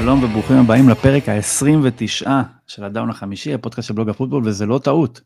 [0.00, 2.26] שלום וברוכים הבאים לפרק ה-29
[2.66, 5.20] של הדאון החמישי, הפודקאסט של בלוג הפוטבול, וזה לא טעות.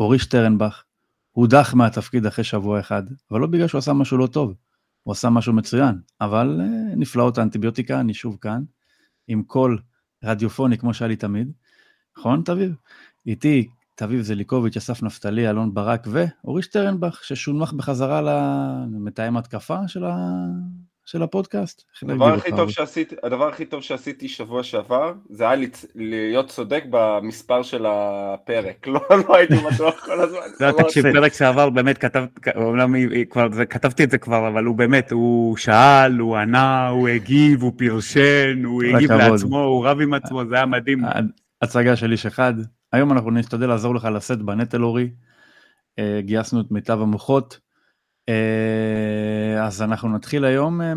[0.00, 0.82] אורי שטרנבך
[1.32, 4.54] הודח מהתפקיד אחרי שבוע אחד, אבל לא בגלל שהוא עשה משהו לא טוב,
[5.02, 6.66] הוא עשה משהו מצוין, אבל אה,
[6.96, 8.62] נפלאות האנטיביוטיקה, אני שוב כאן,
[9.28, 9.78] עם קול
[10.24, 11.52] רדיופוני כמו שהיה לי תמיד.
[12.18, 12.74] נכון, תביב?
[13.26, 20.16] איתי תביב זליקוביץ', אסף נפתלי, אלון ברק ואורי שטרנבך, ששונמך בחזרה למתאם התקפה של, ה...
[21.10, 21.84] של הפודקאסט.
[22.02, 27.62] הדבר הכי, טוב שעשיתי, הדבר הכי טוב שעשיתי שבוע שעבר, זה היה להיות צודק במספר
[27.62, 30.38] של הפרק, לא, לא הייתי בטוח כל הזמן.
[30.60, 32.24] לא, תקשיב, פרק שעבר באמת כתב,
[32.56, 32.94] אומנם
[33.70, 38.64] כתבתי את זה כבר, אבל הוא באמת, הוא שאל, הוא ענה, הוא הגיב, הוא פרשן,
[38.64, 41.04] הוא הגיב לעצמו, הוא רב עם עצמו, זה היה מדהים.
[41.62, 42.54] הצגה של איש אחד.
[42.92, 45.10] היום אנחנו נשתדל לעזור לך לשאת בנטל אורי.
[45.98, 47.67] אה, גייסנו את מיטב המוחות.
[48.28, 50.92] אה, אז אנחנו נתחיל היום, אה,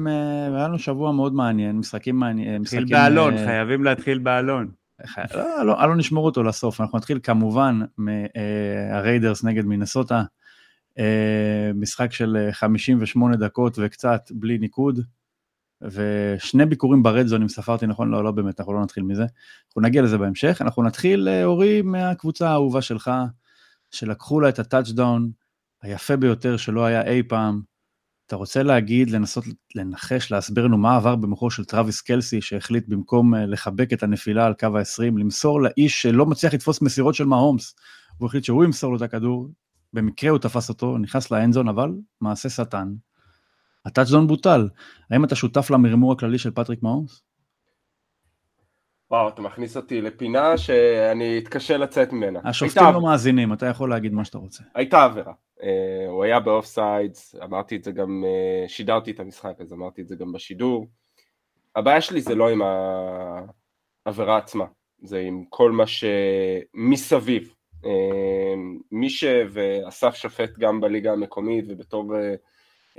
[0.56, 2.62] היה לנו שבוע מאוד מעניין, משחקים מעניינים.
[2.62, 4.72] נתחיל באלון, חייבים להתחיל באלון.
[5.34, 10.24] לא, לא, לא נשמור אותו לסוף, אנחנו נתחיל כמובן מהריידרס נגד מינסוטה,
[11.76, 15.00] משחק של 58 דקות וקצת בלי ניקוד.
[15.82, 19.26] ושני ביקורים ברדזון, אם ספרתי נכון, לא, לא באמת, אנחנו לא נתחיל מזה.
[19.68, 20.62] אנחנו נגיע לזה בהמשך.
[20.62, 23.12] אנחנו נתחיל, אה, אורי, מהקבוצה האהובה שלך,
[23.92, 25.32] שלקחו לה את ה touchdown
[25.82, 27.62] היפה ביותר שלא היה אי פעם.
[28.28, 29.44] אתה רוצה להגיד, לנסות
[29.76, 34.46] לנחש, להסביר לנו מה עבר במוחו של טרוויס קלסי, שהחליט במקום אה, לחבק את הנפילה
[34.46, 37.76] על קו ה-20, למסור לאיש שלא מצליח לתפוס מסירות של מהומס.
[38.18, 39.50] הוא החליט שהוא ימסור לו את הכדור,
[39.94, 42.94] במקרה הוא תפס אותו, נכנס ל end zone, אבל מעשה שטן.
[43.86, 44.70] ה touchdown בוטל.
[45.12, 47.24] האם אתה שותף למרמור הכללי של פטריק מהומס?
[49.12, 52.40] וואו, אתה מכניס אותי לפינה שאני אתקשה לצאת ממנה.
[52.44, 54.64] השופטים לא מאזינים, אתה יכול להגיד מה שאתה רוצה.
[54.76, 55.34] הייתה עבירה.
[55.62, 55.66] אה,
[56.08, 60.08] הוא היה ב offsides, אמרתי את זה גם, אה, שידרתי את המשחק, אז אמרתי את
[60.08, 60.88] זה גם בשידור.
[61.76, 62.62] הבעיה שלי זה לא עם
[64.06, 64.66] העבירה עצמה,
[65.04, 67.54] זה עם כל מה שמסביב.
[67.84, 67.88] אה,
[68.92, 69.24] מי ש...
[69.50, 72.14] ואסף שופט גם בליגה המקומית ובתור...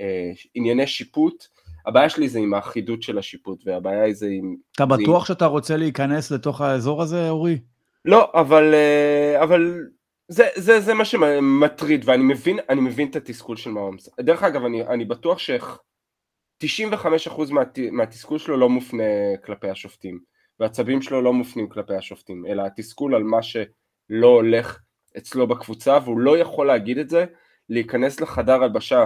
[0.01, 1.47] אה, ענייני שיפוט,
[1.87, 4.57] הבעיה שלי זה עם האחידות של השיפוט, והבעיה היא זה עם...
[4.77, 5.27] אתה בטוח עם...
[5.27, 7.59] שאתה רוצה להיכנס לתוך האזור הזה, אורי?
[8.05, 9.87] לא, אבל, אה, אבל
[10.29, 14.09] זה, זה, זה מה שמטריד, ואני מבין, אני מבין את התסכול של מאומס.
[14.21, 17.63] דרך אגב, אני, אני בטוח ש-95% מה,
[17.93, 19.03] מהתסכול שלו לא מופנה
[19.45, 20.21] כלפי השופטים,
[20.61, 24.79] והעצבים שלו לא מופנים כלפי השופטים, אלא התסכול על מה שלא הולך
[25.19, 27.25] אצלו בקבוצה, והוא לא יכול להגיד את זה,
[27.69, 29.05] להיכנס לחדר הלבשה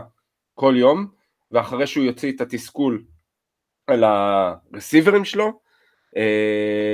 [0.55, 1.07] כל יום,
[1.51, 3.05] ואחרי שהוא יוציא את התסכול
[3.87, 5.61] על הרסיברים שלו,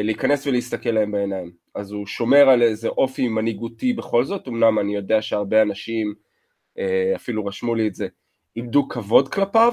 [0.02, 1.52] להיכנס ולהסתכל להם בעיניים.
[1.74, 6.14] אז הוא שומר על איזה אופי מנהיגותי בכל זאת, אמנם אני יודע שהרבה אנשים,
[6.78, 8.08] אה, אפילו רשמו לי את זה,
[8.56, 9.72] איבדו כבוד כלפיו,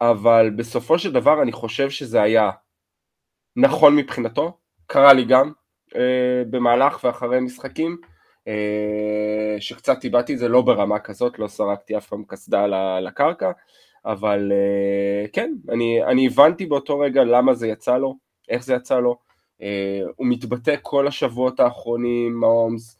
[0.00, 2.50] אבל בסופו של דבר אני חושב שזה היה
[3.56, 5.52] נכון מבחינתו, קרה לי גם
[5.96, 7.96] אה, במהלך ואחרי משחקים,
[8.48, 12.66] אה, שקצת איבדתי את זה לא ברמה כזאת, לא סרקתי אף פעם קסדה
[13.00, 13.50] לקרקע,
[14.04, 18.98] אבל אה, כן, אני, אני הבנתי באותו רגע למה זה יצא לו, איך זה יצא
[18.98, 19.18] לו,
[19.62, 22.98] אה, הוא מתבטא כל השבועות האחרונים, מהומס,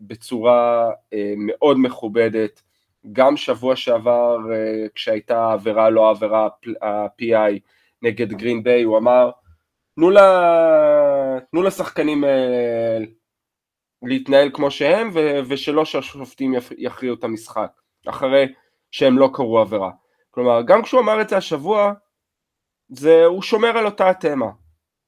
[0.00, 0.90] בצורה
[1.36, 2.62] מאוד מכובדת,
[3.12, 4.38] גם שבוע שעבר
[4.94, 6.48] כשהייתה עבירה לא עבירה
[6.82, 7.58] ה-PI
[8.02, 9.30] נגד גרין ביי, הוא אמר
[11.50, 12.24] תנו לשחקנים
[14.02, 17.70] להתנהל כמו שהם ו- ושלא שהשופטים יכריעו את המשחק
[18.06, 18.52] אחרי
[18.90, 19.90] שהם לא קראו עבירה.
[20.30, 21.92] כלומר, גם כשהוא אמר את זה השבוע,
[22.90, 24.50] זה, הוא שומר על אותה התמה.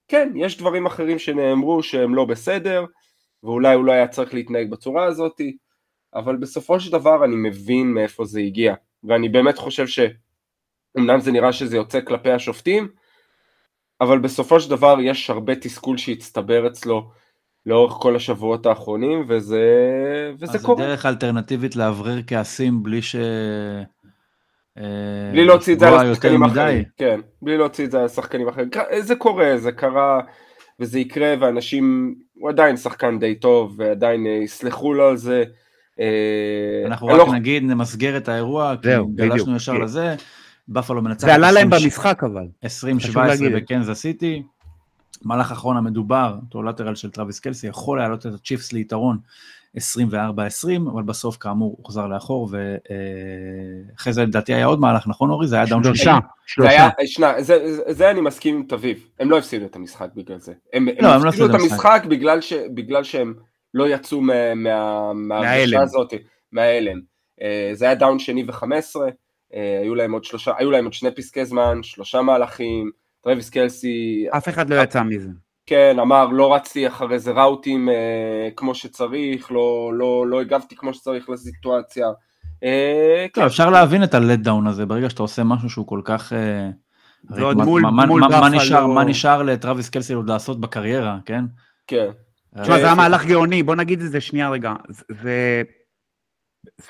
[0.09, 2.85] כן, יש דברים אחרים שנאמרו שהם לא בסדר,
[3.43, 5.41] ואולי הוא לא היה צריך להתנהג בצורה הזאת,
[6.15, 11.53] אבל בסופו של דבר אני מבין מאיפה זה הגיע, ואני באמת חושב שאומנם זה נראה
[11.53, 12.89] שזה יוצא כלפי השופטים,
[14.01, 17.11] אבל בסופו של דבר יש הרבה תסכול שהצטבר אצלו
[17.67, 19.63] לאורך כל השבועות האחרונים, וזה,
[20.39, 20.79] וזה אז קורה.
[20.79, 23.17] אז זה דרך אלטרנטיבית לאוורר כעסים בלי ש...
[24.79, 24.85] אה,
[25.33, 28.69] בלי להוציא את זה על השחקנים אחרים, כן, בלי להוציא את זה על השחקנים אחרים,
[29.01, 30.21] זה קורה, זה קרה,
[30.81, 35.45] וזה יקרה, ואנשים, הוא עדיין שחקן די טוב, ועדיין אה, יסלחו לו על זה.
[36.01, 37.35] אה, אנחנו רק לא...
[37.35, 40.15] נגיד, נמסגר את האירוע, כי גלשנו ישר לזה,
[40.69, 41.27] באפלו מנצח.
[41.27, 42.47] זה עלה להם במשחק אבל.
[42.65, 42.69] 20-17
[43.55, 44.43] בקנזס סיטי.
[45.25, 49.19] מהלך האחרון המדובר, אותו lateral של טרוויס קלסי, יכול להעלות את הצ'יפס ליתרון
[49.77, 49.81] 24-20,
[50.93, 55.47] אבל בסוף כאמור הוחזר לאחור, ואחרי זה לדעתי היה עוד מהלך, נכון אורי?
[55.47, 56.19] זה היה down של שלושה.
[56.47, 56.89] שלושה.
[57.07, 60.53] שנה, זה, זה אני מסכים עם תביב, הם לא הפסידו את המשחק בגלל זה.
[60.73, 63.35] הם, לא, הם, הם לא הפסידו את המשחק בגלל, ש, בגלל שהם
[63.75, 66.15] לא יצאו מה, מה, מההרגשה הזאת,
[66.53, 67.01] מההלם.
[67.43, 68.67] אה, זה היה down שני ו-15,
[69.55, 72.91] אה, היו להם עוד שלושה, היו להם עוד שני פסקי זמן, שלושה מהלכים,
[73.21, 74.27] טרוויס קלסי...
[74.37, 75.29] אף אחד לא יצא מזה.
[75.73, 80.77] כן, אמר לא רצתי אחרי זה route ים אה, כמו שצריך, לא, לא, לא הגבתי
[80.77, 82.07] כמו שצריך לסיטואציה.
[82.65, 83.43] אה, כן.
[83.43, 86.33] אפשר להבין את ה let down הזה, ברגע שאתה עושה משהו שהוא כל כך...
[86.33, 86.71] אה,
[87.31, 91.45] ועוד מול, מה, מול מה, מה, נשאר, מה נשאר לטרוויס קלסי עוד לעשות בקריירה, כן?
[91.87, 92.11] כן.
[92.63, 94.75] תשמע, זה היה מהלך גאוני, בוא נגיד את זה שנייה רגע.
[94.89, 95.63] זה,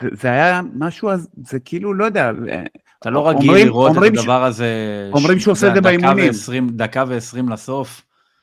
[0.01, 1.11] זה, זה היה משהו,
[1.47, 2.31] זה כאילו, לא יודע.
[2.99, 4.67] אתה לא רגיל אומרים, לראות אומרים את הדבר הזה.
[5.13, 6.33] אומרים שהוא עושה את זה באימונים.
[6.71, 8.03] דקה ועשרים לסוף.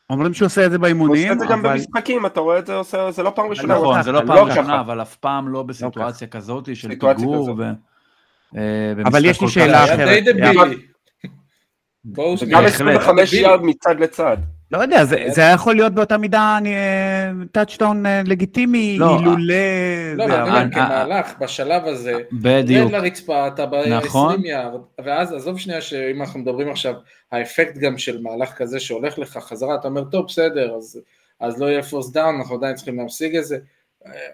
[0.10, 1.28] אומרים שהוא עושה את זה באימונים.
[1.28, 3.76] הוא עושה את זה גם במשחקים, אתה רואה את זה עושה, זה לא פעם ראשונה.
[3.76, 7.56] נכון, זה לא פעם ראשונה, אבל אף פעם לא בסיטואציה כזאת של פיגור.
[8.58, 10.26] אה, אבל יש לי שאלה אחרת.
[12.36, 14.38] זה גם 25 יארד מצד לצד.
[14.71, 16.60] לא יודע, זה, זה היה יכול להיות באותה מידה
[17.52, 19.54] touchdown אה, לגיטימי, לא, אילולא...
[20.16, 22.88] לא, לא, אני אומר, כמהלך, בשלב הזה, בדיוק.
[22.88, 24.45] רד לרצפה, אתה ב-20 נכון.
[24.45, 26.94] יארד, ואז עזוב שנייה שאם אנחנו מדברים עכשיו,
[27.31, 31.01] האפקט גם של מהלך כזה שהולך לך חזרה, אתה אומר, טוב, בסדר, אז,
[31.39, 33.57] אז לא יהיה first down, אנחנו עדיין צריכים להשיג את זה,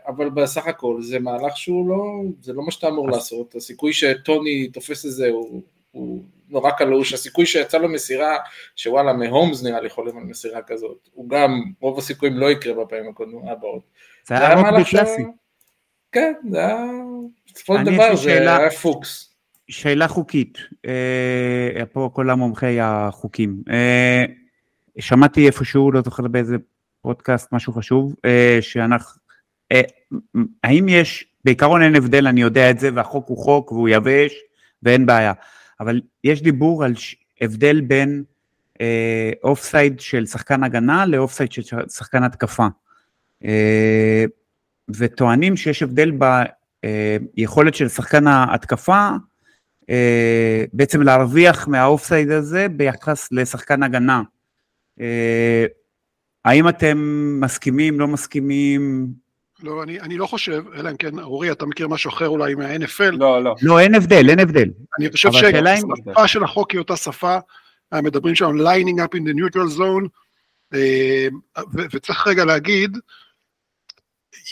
[0.07, 4.67] אבל בסך הכל זה מהלך שהוא לא, זה לא מה שאתה אמור לעשות, הסיכוי שטוני
[4.67, 5.61] תופס את זה הוא,
[5.91, 8.37] הוא נורא קלוש, הסיכוי שיצא לו מסירה,
[8.75, 13.13] שוואלה מהומס נראה לי חולם על מסירה כזאת, הוא גם, רוב הסיכויים לא יקרה בפעמים
[13.51, 13.83] הבאות.
[14.27, 15.23] זה היה רוקבי קלאסי.
[16.11, 16.85] כן, זה היה,
[17.53, 19.35] בסופו של דבר זה היה פוקס.
[19.67, 23.55] שאלה חוקית, אה, פה כל המומחי החוקים.
[23.69, 24.25] אה,
[24.99, 26.55] שמעתי איפשהו, לא זוכר באיזה
[27.01, 29.21] פודקאסט, משהו חשוב, אה, שאנחנו,
[30.63, 34.33] האם יש, בעיקרון אין הבדל, אני יודע את זה, והחוק הוא חוק והוא יבש
[34.83, 35.33] ואין בעיה.
[35.79, 36.93] אבל יש דיבור על
[37.41, 38.23] הבדל בין
[39.43, 42.67] off אה, side של שחקן הגנה ל offside של שחקן התקפה.
[43.45, 44.25] אה,
[44.89, 46.11] וטוענים שיש הבדל
[47.35, 49.09] ביכולת של שחקן ההתקפה
[49.89, 54.21] אה, בעצם להרוויח מה offside הזה ביחס לשחקן הגנה.
[55.01, 55.65] אה,
[56.45, 56.97] האם אתם
[57.41, 59.07] מסכימים, לא מסכימים?
[59.63, 63.11] לא, אני, אני לא חושב, אלא אם כן, אורי, אתה מכיר משהו אחר אולי מה-NFL.
[63.11, 63.55] לא, לא.
[63.61, 64.69] לא, אין הבדל, אין הבדל.
[64.99, 67.37] אני חושב שהשפה של החוק היא אותה שפה,
[67.93, 70.07] מדברים שם lining up in the neutral zone,
[70.73, 71.27] אה,
[71.73, 72.97] וצריך רגע להגיד,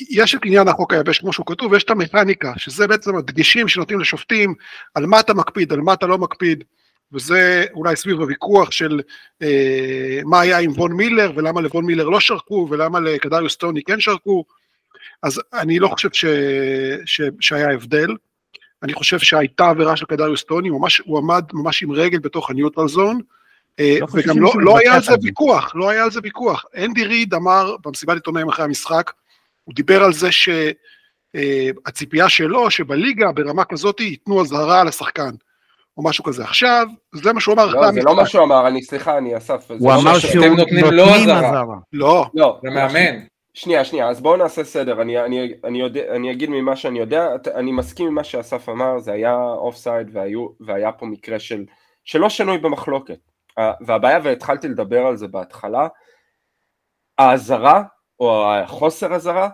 [0.10, 4.00] יש את עניין החוק היבש כמו שהוא כתוב, ויש את המכניקה, שזה בעצם הדגשים שנותנים
[4.00, 4.54] לשופטים,
[4.96, 6.64] על מה אתה מקפיד, על מה אתה לא מקפיד,
[7.12, 9.02] וזה אולי סביב הוויכוח של
[9.42, 14.00] אה, מה היה עם וון מילר, ולמה לבון מילר לא שרקו, ולמה לקדריוס טוני כן
[14.00, 14.46] שרקו,
[15.24, 16.25] אז אני לא חושב ש,
[17.06, 18.08] ש, שהיה הבדל.
[18.84, 22.88] אני חושב שהייתה עבירה של קדריוס טוני, ממש, הוא עמד ממש עם רגל בתוך הניוטרל
[22.88, 23.20] זון,
[23.80, 26.66] אה, לא וגם לא, לא היה על זה ויכוח, לא היה על זה ויכוח.
[26.78, 29.12] אנדי ריד אמר במסיבת עיתונאים אחרי המשחק,
[29.64, 35.31] הוא דיבר על זה שהציפייה אה, שלו, שבליגה ברמה כזאת ייתנו אזהרה לשחקן.
[35.98, 36.44] או משהו כזה.
[36.44, 39.72] עכשיו, זה מה שהוא אמר לא, זה לא מה שהוא אמר, אני סליחה, אני אסף.
[39.80, 41.64] הוא אמר שהוא נותנים לו אזהרה.
[41.94, 42.26] לא.
[42.34, 42.60] לא.
[42.64, 43.32] זה מאמן.
[43.54, 47.28] שנייה, שנייה, אז בואו נעשה סדר, אני, אני, אני, יודע, אני אגיד ממה שאני יודע,
[47.56, 50.18] אני מסכים עם מה שאסף אמר, זה היה offside
[50.60, 51.66] והיה פה מקרה של,
[52.04, 53.19] שלא שנוי במחלוקת,
[53.81, 55.88] והבעיה, והתחלתי לדבר על זה בהתחלה,
[57.18, 57.83] האזהרה,
[58.19, 59.50] או החוסר אזהרה,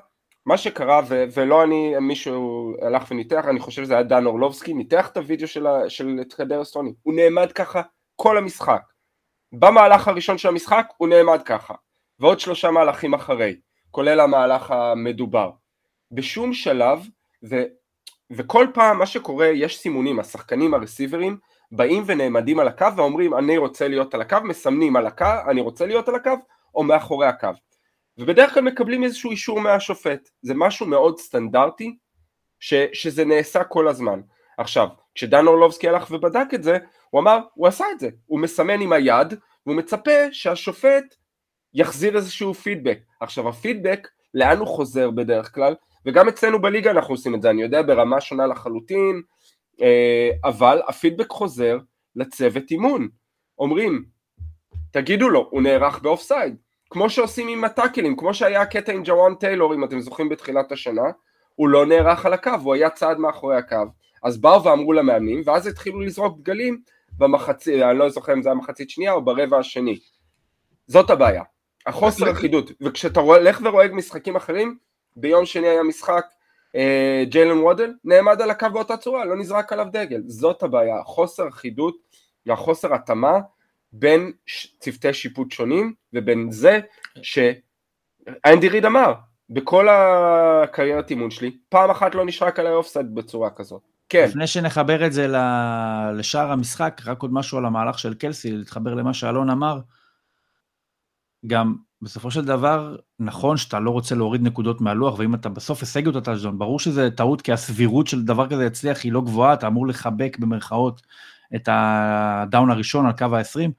[0.46, 5.10] מה שקרה, ו, ולא אני, מישהו הלך וניתח, אני חושב שזה היה דן אורלובסקי, ניתח
[5.10, 7.82] את הוידאו של, של קדריוס טוני, הוא נעמד ככה
[8.15, 8.82] כל המשחק,
[9.51, 11.74] במהלך הראשון של המשחק הוא נעמד ככה,
[12.20, 13.56] ועוד שלושה מהלכים אחרי,
[13.91, 15.51] כולל המהלך המדובר.
[16.12, 17.00] בשום שלב,
[17.50, 17.63] ו,
[18.31, 21.38] וכל פעם מה שקורה, יש סימונים, השחקנים הרסיברים
[21.72, 25.86] באים ונעמדים על הקו ואומרים אני רוצה להיות על הקו, מסמנים על הקו, אני רוצה
[25.86, 26.36] להיות על הקו
[26.75, 27.50] או מאחורי הקו.
[28.17, 31.98] ובדרך כלל מקבלים איזשהו אישור מהשופט, זה משהו מאוד סטנדרטי
[32.60, 34.22] ש, שזה נעשה כל הזמן.
[34.58, 36.77] עכשיו, כשדן אורלובסקי הלך ובדק את זה,
[37.10, 39.34] הוא אמר, הוא עשה את זה, הוא מסמן עם היד
[39.65, 41.15] והוא מצפה שהשופט
[41.73, 42.99] יחזיר איזשהו פידבק.
[43.19, 45.75] עכשיו הפידבק, לאן הוא חוזר בדרך כלל?
[46.05, 49.21] וגם אצלנו בליגה אנחנו עושים את זה, אני יודע ברמה שונה לחלוטין,
[49.81, 51.77] אה, אבל הפידבק חוזר
[52.15, 53.07] לצוות אימון.
[53.59, 54.05] אומרים,
[54.91, 56.55] תגידו לו, הוא נערך ב offside.
[56.89, 60.29] כמו שעושים עם ה tackle ים, כמו שהיה הקטע עם ג'וואן טיילור, אם אתם זוכרים
[60.29, 61.11] בתחילת השנה,
[61.55, 63.85] הוא לא נערך על הקו, הוא היה צעד מאחורי הקו.
[64.23, 66.81] אז באו ואמרו למאמנים, ואז התחילו לזרוק דגלים
[67.17, 69.99] במחצית, אני לא זוכר אם זה היה מחצית שנייה או ברבע השני.
[70.88, 71.43] זאת הבעיה.
[71.88, 74.77] החוסר אחידות, וכשאתה הולך ורואה משחקים אחרים,
[75.15, 76.25] ביום שני היה משחק,
[76.75, 81.48] אה, ג'יילן וודל נעמד על הקו באותה צורה, לא נזרק עליו דגל, זאת הבעיה, החוסר
[81.48, 81.95] אחידות
[82.45, 83.39] והחוסר התאמה
[83.93, 84.31] בין
[84.79, 86.79] צוותי שיפוט שונים ובין זה
[87.21, 89.13] שאנדי ריד אמר,
[89.50, 93.81] בכל הקריירת אימון שלי, פעם אחת לא נשרק עליי אופסייד בצורה כזאת.
[94.09, 94.25] כן.
[94.29, 95.27] לפני שנחבר את זה
[96.17, 99.79] לשאר המשחק, רק עוד משהו על המהלך של קלסי, להתחבר למה שאלון אמר.
[101.48, 106.08] גם בסופו של דבר, נכון שאתה לא רוצה להוריד נקודות מהלוח, ואם אתה בסוף השג
[106.08, 109.67] את הטאז'דון, ברור שזה טעות, כי הסבירות של דבר כזה יצליח היא לא גבוהה, אתה
[109.67, 111.01] אמור לחבק במרכאות
[111.55, 113.69] את הדאון הראשון על קו ה-20,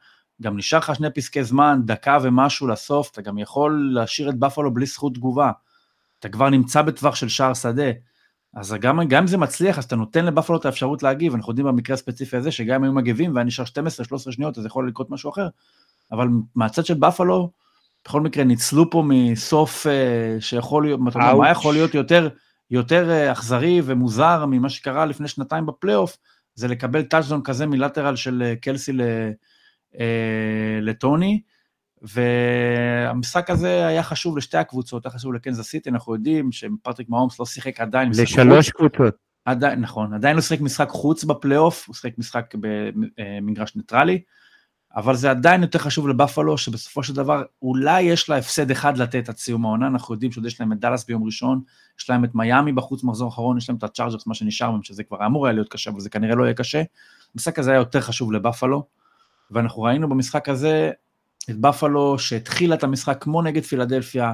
[0.42, 4.74] גם נשאר לך שני פסקי זמן, דקה ומשהו לסוף, אתה גם יכול להשאיר את בפלו
[4.74, 5.52] בלי זכות תגובה.
[6.18, 7.90] אתה כבר נמצא בטווח של שער שדה.
[8.54, 11.94] אז גם אם זה מצליח, אז אתה נותן לבפלו את האפשרות להגיב, אנחנו יודעים במקרה
[11.94, 15.48] הספציפי הזה, שגם אם היו מגיבים והיה נשאר 12-13 שניות, אז יכול לקרות משהו אחר,
[16.12, 17.50] אבל מהצד של בפלו,
[18.04, 22.28] בכל מקרה ניצלו פה מסוף uh, שיכול להיות, מה, מה יכול להיות יותר,
[22.70, 26.16] יותר uh, אכזרי ומוזר ממה שקרה לפני שנתיים בפלייאוף,
[26.54, 29.96] זה לקבל טאצ'דאון כזה מ lateral של אה, קלסי אה,
[30.82, 31.40] לטוני,
[32.02, 37.46] והמשחק הזה היה חשוב לשתי הקבוצות, היה חשוב לקנזס סיטי, אנחנו יודעים שפטריק מהומס לא
[37.46, 39.14] שיחק עדיין לשלוש קבוצות.
[39.44, 42.54] עדיין, נכון, עדיין לא שיחק משחק חוץ בפלייאוף, הוא שיחק משחק
[43.16, 44.22] במגרש ניטרלי,
[44.96, 49.28] אבל זה עדיין יותר חשוב לבפלו, שבסופו של דבר אולי יש לה הפסד אחד לתת
[49.28, 51.60] עד סיום העונה, אנחנו יודעים שעוד יש להם את דאלאס ביום ראשון,
[52.00, 55.04] יש להם את מיאמי בחוץ מחזור אחרון, יש להם את הצ'ארג'רס, מה שנשאר מהם, שזה
[55.04, 56.82] כבר אמור היה להיות קשה, אבל זה כנראה לא יהיה קשה.
[57.34, 58.86] המשחק הזה היה יותר חשוב לבפלו,
[59.50, 60.90] ואנחנו ראינו במשחק הזה
[61.50, 64.32] את בפלו שהתחילה את המשחק כמו נגד פילדלפיה,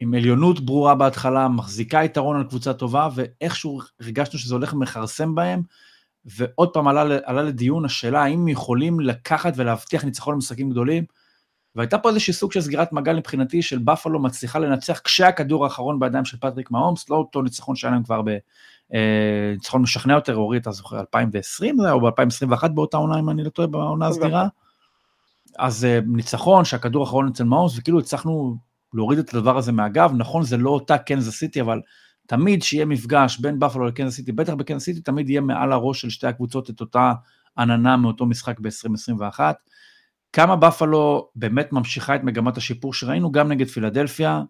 [0.00, 5.62] עם עליונות ברורה בהתחלה, מחזיקה יתרון על קבוצה טובה, ואיכשהו הרגשנו שזה הולך ומכרסם בהם,
[6.24, 11.04] ועוד פעם עלה, עלה לדיון השאלה האם יכולים לקחת ולהבטיח ניצחון במשחקים גדולים,
[11.74, 16.24] והייתה פה איזשהו סוג של סגירת מעגל מבחינתי של בפלו מצליחה לנצח כשהכדור האחרון בידיים
[16.24, 20.70] של פטריק מהאומס, לא אותו ניצחון שהיה להם כבר בניצחון אה, משכנע יותר, אורי, אתה
[20.70, 24.46] זוכר, 2020 או ב-2021 באותה עונה, אם אני לא טועה, בעונה הסדירה.
[25.58, 28.56] אז אה, ניצחון שהכדור האחרון אצל מאוס, וכאילו הצלחנו
[28.94, 31.80] להוריד את הדבר הזה מהגב, נכון זה לא אותה קנזס סיטי, אבל
[32.32, 36.10] תמיד שיהיה מפגש בין בפלו לקנזס סיטי, בטח בקנזס סיטי תמיד יהיה מעל הראש של
[36.10, 37.12] שתי הקבוצות את אותה
[37.58, 39.40] עננה מאותו משחק ב-2021.
[40.32, 44.42] כמה בפלו באמת ממשיכה את מגמת השיפור שראינו גם נגד פילדלפיה,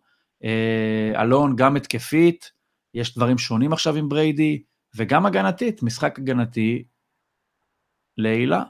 [0.45, 2.53] אה, אלון גם התקפית,
[2.95, 4.62] יש דברים שונים עכשיו עם בריידי,
[4.97, 6.85] וגם הגנתית, משחק הגנתי
[8.19, 8.62] לעילה.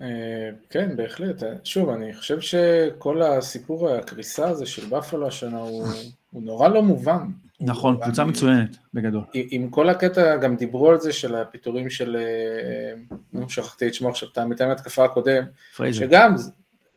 [0.00, 1.42] אה, כן, בהחלט.
[1.64, 5.86] שוב, אני חושב שכל הסיפור הקריסה הזה של בפלו השנה הוא,
[6.32, 7.26] הוא נורא לא מובן.
[7.60, 9.22] נכון, קבוצה מצוינת, בגדול.
[9.34, 14.08] עם כל הקטע, גם דיברו על זה של הפיטורים של, אה, נו, שכחתי את שמו
[14.08, 15.44] עכשיו, את מתאם התקפה הקודם.
[15.76, 16.00] פרייזר.
[16.00, 16.34] שגם,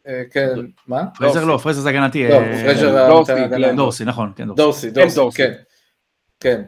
[0.08, 0.50] אה, כן,
[0.88, 1.04] מה?
[1.16, 2.28] פרייזר לא, פרייזר זה הגנתי.
[2.28, 3.08] לא, פרייזר
[3.76, 4.92] דורסי, נכון, כן, דורסי.
[4.92, 5.54] דורסי, דורסי, כן.
[6.40, 6.62] כן.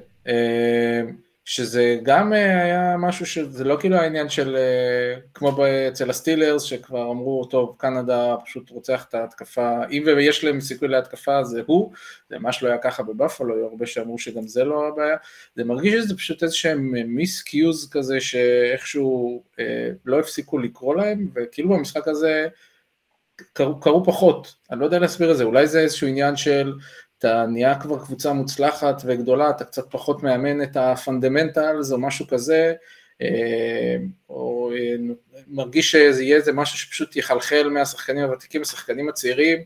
[1.49, 7.11] שזה גם אה, היה משהו שזה לא כאילו העניין של אה, כמו אצל הסטילרס שכבר
[7.11, 9.85] אמרו טוב קנדה פשוט רוצח את ההתקפה.
[9.91, 11.91] אם ויש להם סיכוי להתקפה זה הוא.
[12.29, 15.17] זה ממש לא היה ככה בבפלו היו הרבה שאמרו שגם זה לא הבעיה.
[15.55, 21.69] זה מרגיש שזה פשוט איזה שהם miscues כזה שאיכשהו אה, לא הפסיקו לקרות להם וכאילו
[21.69, 22.47] במשחק הזה
[23.53, 24.55] קרו, קרו פחות.
[24.71, 25.43] אני לא יודע להסביר את זה.
[25.43, 26.73] אולי זה איזשהו עניין של
[27.19, 32.27] אתה נהיה כבר קבוצה מוצלחת וגדולה, אתה קצת פחות מאמן את ה fundamentals או משהו
[32.27, 32.73] כזה,
[33.21, 33.97] אה,
[34.29, 34.95] או אה,
[35.47, 39.59] מרגיש שזה יהיה איזה משהו שפשוט יחלחל מהשחקנים הוותיקים לשחקנים הצעירים,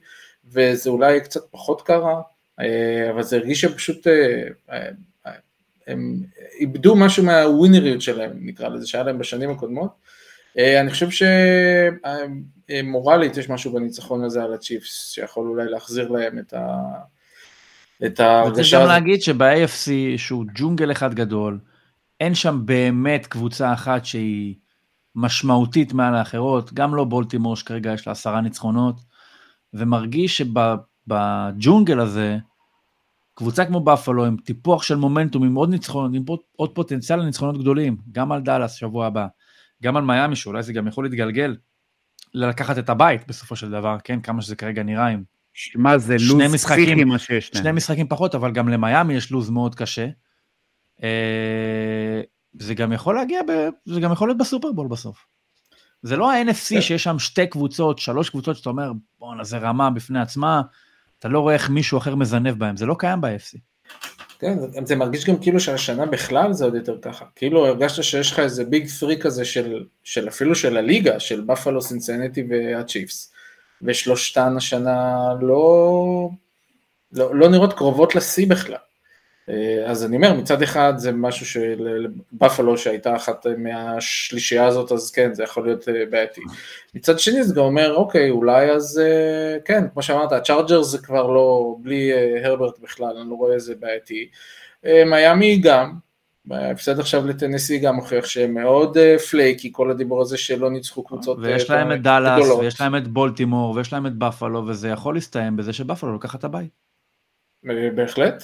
[0.45, 2.21] וזה אולי קצת פחות קרה,
[2.59, 4.07] אה, אבל זה הרגיש שהם פשוט,
[5.87, 6.23] הם
[6.59, 9.91] איבדו משהו מהווינריות שלהם, נקרא לזה, שהיה להם בשנים הקודמות.
[10.57, 11.25] אני חושב
[12.69, 16.81] שמורלית יש משהו בניצחון הזה על הצ'יפס, שיכול אולי להחזיר להם את ה...
[18.05, 18.81] את ההרגשה הזאת.
[18.81, 21.59] גם להגיד שב-AFC, שהוא ג'ונגל אחד גדול,
[22.19, 24.55] אין שם באמת קבוצה אחת שהיא
[25.15, 28.95] משמעותית מעל האחרות, גם לא בולטימור שכרגע יש לה עשרה ניצחונות,
[29.73, 32.37] ומרגיש שבג'ונגל הזה,
[33.33, 36.23] קבוצה כמו בפלו עם טיפוח של מומנטום, עם עוד ניצחונות, עם
[36.55, 39.27] עוד פוטנציאל לניצחונות גדולים, גם על דאלאס שבוע הבא,
[39.83, 41.55] גם על מיאמי, שאולי זה גם יכול להתגלגל,
[42.33, 45.23] לקחת את הבית בסופו של דבר, כן, כמה שזה כרגע נראה עם
[45.75, 47.63] מה זה לוז פסיכי מה שיש להם.
[47.63, 50.07] שני משחקים פחות, אבל גם למיאמי יש לוז מאוד קשה.
[51.03, 52.21] אה,
[52.59, 53.51] זה גם יכול להגיע, ב,
[53.85, 55.25] זה גם יכול להיות בסופרבול בסוף.
[56.03, 56.81] זה לא ה-NFC כן.
[56.81, 60.61] שיש שם שתי קבוצות, שלוש קבוצות שאתה אומר, בואנה, זה רמה בפני עצמה,
[61.19, 63.57] אתה לא רואה איך מישהו אחר מזנב בהם, זה לא קיים ב-FC.
[64.39, 67.25] כן, זה מרגיש גם כאילו שהשנה בכלל זה עוד יותר ככה.
[67.35, 71.81] כאילו הרגשת שיש לך איזה ביג פרי כזה של, של אפילו של הליגה, של בפלו,
[71.81, 73.33] סינסנטי והצ'יפס.
[73.83, 76.29] ושלושתן השנה לא,
[77.13, 78.77] לא, לא נראות קרובות לשיא בכלל.
[79.49, 85.11] אה, אז אני אומר, מצד אחד זה משהו של בפלו שהייתה אחת מהשלישייה הזאת, אז
[85.11, 86.41] כן, זה יכול להיות אה, בעייתי.
[86.95, 91.27] מצד שני זה גם אומר, אוקיי, אולי אז אה, כן, כמו שאמרת, הצ'ארג'רס זה כבר
[91.27, 92.11] לא, בלי
[92.43, 94.29] הרברט בכלל, אני לא רואה איזה בעייתי.
[95.05, 95.93] מיאמי גם,
[96.51, 98.97] ההפסד עכשיו לטנסי גם מוכיח שהם מאוד
[99.29, 101.53] flaky, כל הדיבור הזה שלא ניצחו קבוצות גדולות.
[101.53, 105.57] ויש להם את דאלאס, ויש להם את בולטימור, ויש להם את בפלו, וזה יכול להסתיים
[105.57, 106.71] בזה שבפלו לוקח את הבית.
[107.95, 108.43] בהחלט,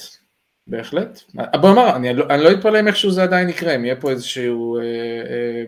[0.67, 1.19] בהחלט.
[1.33, 4.11] בוא נאמר, אני, לא, אני לא אתפלא אם איכשהו זה עדיין יקרה, אם יהיה פה
[4.11, 4.79] איזשהו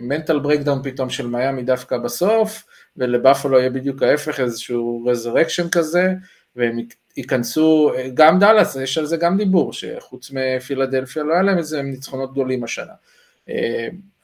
[0.01, 2.65] mental breakdown פתאום של מיאמי דווקא בסוף,
[2.97, 6.13] ולבאפלו יהיה בדיוק ההפך, איזשהו resurrection כזה,
[6.55, 6.79] והם
[7.19, 12.31] ייכנסו, גם דאלאס, יש על זה גם דיבור, שחוץ מפילדלפיה לא היה להם איזה ניצחונות
[12.31, 12.93] גדולים השנה.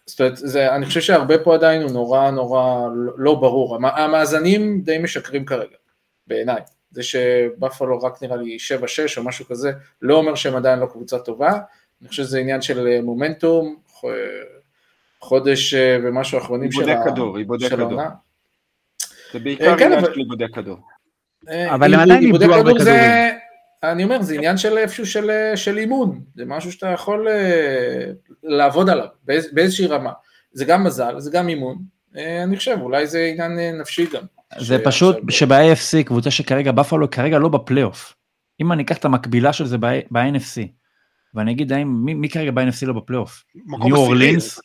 [0.05, 4.97] זאת אומרת, זה, אני חושב שהרבה פה עדיין הוא נורא נורא לא ברור, המאזנים די
[4.97, 5.75] משקרים כרגע,
[6.27, 6.61] בעיניי.
[6.91, 9.71] זה שבפלו רק נראה לי 7-6 או משהו כזה,
[10.01, 11.51] לא אומר שהם עדיין לא קבוצה טובה,
[12.01, 13.75] אני חושב שזה עניין של מומנטום,
[15.19, 15.73] חודש
[16.03, 16.89] ומשהו אחרונים של
[17.81, 18.09] העונה.
[19.33, 20.77] זה בעיקר כן, עניין של איבודי כדור.
[21.49, 23.35] אה, אבל הם עדיין איבדו הרבה כדורים.
[23.83, 28.89] אני אומר, זה עניין של איפשהו של, של אימון, זה משהו שאתה יכול uh, לעבוד
[28.89, 30.11] עליו באיז, באיזושהי רמה.
[30.51, 31.77] זה גם מזל, זה גם אימון,
[32.13, 34.21] אה, אני חושב, אולי זה עניין נפשי גם.
[34.57, 38.13] זה פשוט שב-AFC, קבוצה שכרגע בפלו כרגע לא בפלייאוף.
[38.61, 40.67] אם אני אקח את המקבילה של זה ב-NFC,
[41.33, 43.43] ואני אגיד האם, מי, מי כרגע ב-NFC לא בפלייאוף?
[43.83, 44.59] ניו אורלינס,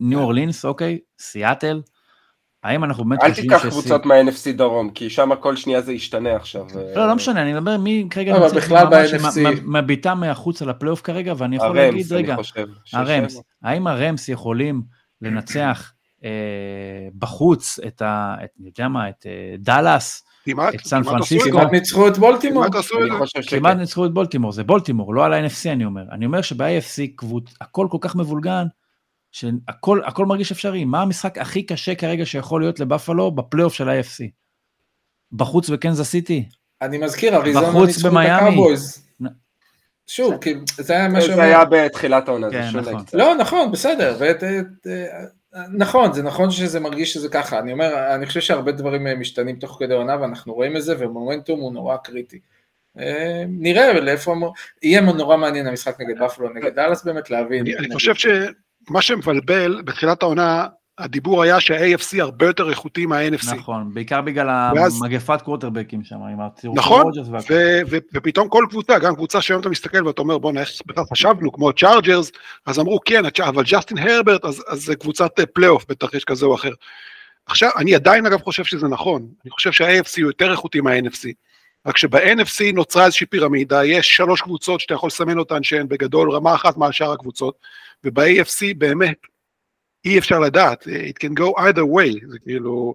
[0.00, 1.82] ניו אורלינס, אוקיי, סיאטל,
[2.66, 6.66] האם אנחנו באמת אל תיקח קבוצות מה-NFC דרום, כי שם כל שנייה זה ישתנה עכשיו.
[6.94, 9.60] לא, לא משנה, אני מדבר מי כרגע נמצא בכלל ב-NFC.
[9.64, 12.36] מביטה מהחוץ על הפלייאוף כרגע, ואני יכול להגיד, רגע,
[12.92, 14.82] הרמס, האם הרמס יכולים
[15.22, 15.92] לנצח
[16.24, 16.30] אה,
[17.18, 18.34] בחוץ את ה...
[18.60, 20.24] אני יודע מה, את אה, דאלאס,
[20.74, 21.50] את סן פרנסיסקו.
[21.50, 22.64] כמעט ניצחו את בולטימור.
[23.48, 26.02] כמעט ניצחו את בולטימור, זה בולטימור, לא על ה-NFC אני אומר.
[26.12, 27.24] אני אומר שב-AFC
[27.60, 28.66] הכל כל כך מבולגן,
[29.36, 30.84] שהכל הכל מרגיש אפשרי.
[30.84, 34.24] מה המשחק הכי קשה כרגע שיכול להיות לבאפלו בפלייאוף של ה-AFC?
[35.32, 36.48] בחוץ בקנזס סיטי?
[36.82, 39.06] אני מזכיר, אריזונה ניצחו את הקאובויז.
[40.06, 41.36] שוב, כי זה היה מה שאומר...
[41.36, 43.04] זה היה בתחילת העונה, כן, נכון.
[43.12, 44.18] לא, נכון, בסדר.
[45.72, 47.58] נכון, זה נכון שזה מרגיש שזה ככה.
[47.58, 51.60] אני אומר, אני חושב שהרבה דברים משתנים תוך כדי עונה, ואנחנו רואים את זה, ומומנטום
[51.60, 52.38] הוא נורא קריטי.
[52.98, 54.34] אה, נראה לאיפה,
[54.82, 57.66] יהיה נורא מעניין המשחק נגד בפלו, נגד דאלאס באמת, להבין.
[57.78, 58.14] אני חושב
[58.90, 60.66] מה שמבלבל בתחילת העונה,
[60.98, 63.54] הדיבור היה שה-AFC הרבה יותר איכותי מה-NFC.
[63.54, 65.02] נכון, בעיקר בגלל ואז...
[65.02, 67.06] המגפת קווטרבקים שם, עם הצירוף נכון,
[67.50, 71.04] ו- ו- ופתאום כל קבוצה, גם קבוצה שהיום אתה מסתכל ואתה אומר בואנה איך בכלל
[71.12, 72.32] חשבנו, כמו צ'ארג'רס,
[72.66, 76.54] אז אמרו כן, אבל ג'סטין הרברט, אז, אז זה קבוצת פלייאוף, בטח יש כזה או
[76.54, 76.72] אחר.
[77.46, 81.32] עכשיו, אני עדיין אגב חושב שזה נכון, אני חושב שה-AFC הוא יותר איכותי מה-NFC.
[81.86, 86.54] רק שב-NFC נוצרה איזושהי פירמידה, יש שלוש קבוצות שאתה יכול לסמן אותן שהן בגדול רמה
[86.54, 87.58] אחת מעל שאר הקבוצות,
[88.04, 89.18] וב-AFC באמת
[90.04, 92.94] אי אפשר לדעת, it can go either way, זה כאילו,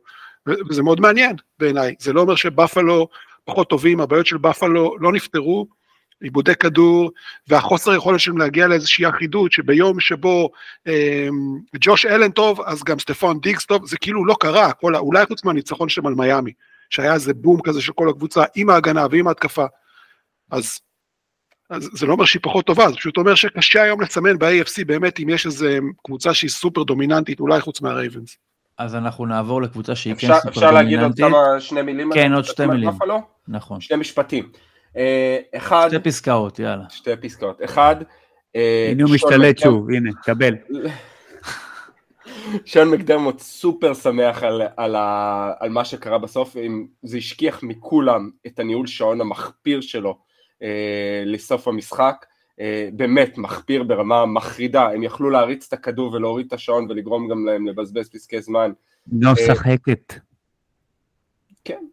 [0.70, 3.08] וזה מאוד מעניין בעיניי, זה לא אומר שבאפלו
[3.46, 5.68] פחות טובים, הבעיות של באפלו לא נפתרו,
[6.22, 7.12] עיבודי כדור,
[7.48, 10.50] והחוסר יכולת שלהם להגיע לאיזושהי אחידות, שביום שבו
[10.88, 11.28] אה,
[11.80, 15.44] ג'וש אלן טוב, אז גם סטפון דיגס טוב, זה כאילו לא קרה, כל, אולי חוץ
[15.44, 16.52] מהניצחון שלהם על מיאמי,
[16.90, 19.66] שהיה איזה בום כזה של כל הקבוצה, עם ההגנה ועם ההתקפה,
[20.52, 20.80] אז
[21.72, 25.20] אז זה לא אומר שהיא פחות טובה, זה פשוט אומר שקשה היום לצמן ב-AFC באמת
[25.20, 28.38] אם יש איזה קבוצה שהיא סופר דומיננטית, אולי חוץ מהרייבנס.
[28.78, 30.58] אז אנחנו נעבור לקבוצה שהיא כן סופר דומיננטית.
[30.58, 32.10] אפשר להגיד עוד כמה שני מילים?
[32.14, 32.90] כן, עוד שתי מילים.
[33.48, 33.82] נכון.
[33.82, 34.50] שני משפטים.
[34.98, 35.88] אה, אחד...
[35.88, 36.84] שתי פסקאות, יאללה.
[36.90, 37.62] שתי פסקאות.
[37.66, 37.96] אחד...
[38.56, 40.56] אה, הנה הוא משתלט שוב, הנה, קבל.
[42.66, 46.56] שון מקדרמוט סופר שמח על, על, ה, על מה שקרה בסוף,
[47.04, 50.31] זה השכיח מכולם את הניהול שעון המחפיר שלו
[51.26, 52.26] לסוף המשחק,
[52.62, 57.46] אה, באמת מחפיר ברמה מחרידה, הם יכלו להריץ את הכדור ולהוריד את השעון ולגרום גם
[57.46, 58.72] להם לבזבז פסקי זמן.
[59.12, 60.14] לא אה, שחקת.
[61.64, 61.84] כן.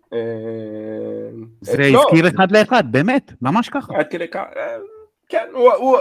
[1.60, 3.98] זה הזכיר אחד לאחד, באמת, ממש ככה.
[3.98, 4.44] עד כדי כך,
[5.28, 5.98] כן, הוא...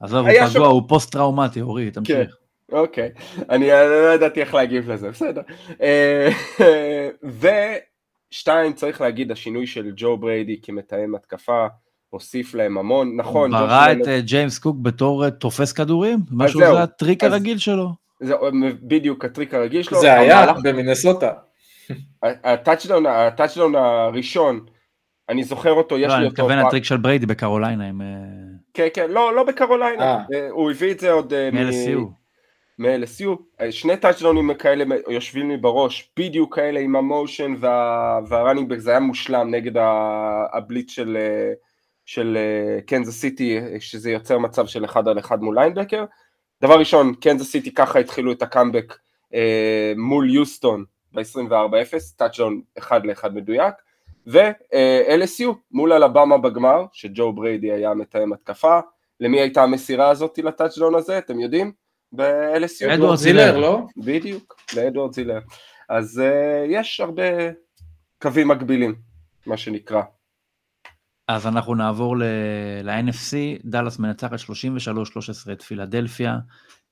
[0.00, 2.16] עזוב, הוא פגוע, הוא פוסט טראומטי, אורי, תמשיך.
[2.70, 3.10] כן, אוקיי,
[3.50, 5.42] אני לא ידעתי איך להגיב לזה, בסדר.
[8.30, 11.66] ושתיים, צריך להגיד, השינוי של ג'ו בריידי כמתאם התקפה,
[12.16, 13.54] הוסיף להם המון, נכון.
[13.54, 16.18] הוא ברא את אה, ג'יימס קוק בתור אה, תופס כדורים?
[16.30, 17.90] משהו זה הטריק הרגיל שלו.
[18.20, 18.34] זה
[18.82, 20.00] בדיוק הטריק הרגיל שלו.
[20.00, 21.30] זה היה במינסוטה.
[22.22, 24.60] הטאצ'דאון הראשון,
[25.28, 26.42] אני זוכר אותו, יש לא, לי אותו.
[26.42, 27.84] לא, אני מתכוון הטריק של בריידי בקרוליינה.
[27.84, 27.90] אה,
[28.74, 30.18] כן, כן, לא, לא בקרוליינה.
[30.50, 31.32] הוא הביא את זה עוד...
[31.52, 32.00] מ-LSU.
[32.78, 33.62] מ-LSU.
[33.70, 37.54] שני טאצ'דאונים כאלה יושבים לי בראש, בדיוק כאלה עם ה motion
[38.28, 39.72] וה running back, זה היה מושלם נגד
[40.52, 41.16] הבליץ של...
[42.06, 42.38] של
[42.86, 46.04] קנזס אה, סיטי, שזה יוצר מצב של אחד על אחד מול linebacker.
[46.62, 48.98] דבר ראשון, קנזס סיטי ככה התחילו את הקאמבק
[49.32, 49.36] אה,
[49.96, 53.74] מול יוסטון ב-24-0, טאצ'דאון אחד לאחד מדויק,
[54.26, 58.80] ו-LSU מול אלבמה בגמר, שג'ו בריידי היה מתאם התקפה,
[59.20, 61.72] למי הייתה המסירה הזאת לטאצ'דאון הזה, אתם יודעים?
[62.12, 62.94] ב-LSU?
[62.94, 63.80] אדוארדס הלייר, לא?
[63.96, 65.40] בדיוק, לאדוארדס הלייר.
[65.88, 67.22] אז אה, יש הרבה
[68.22, 68.94] קווים מקבילים,
[69.46, 70.02] מה שנקרא.
[71.28, 73.34] אז אנחנו נעבור ל-NFC,
[73.64, 76.38] דאלאס מנצחת 33-13 את פילדלפיה,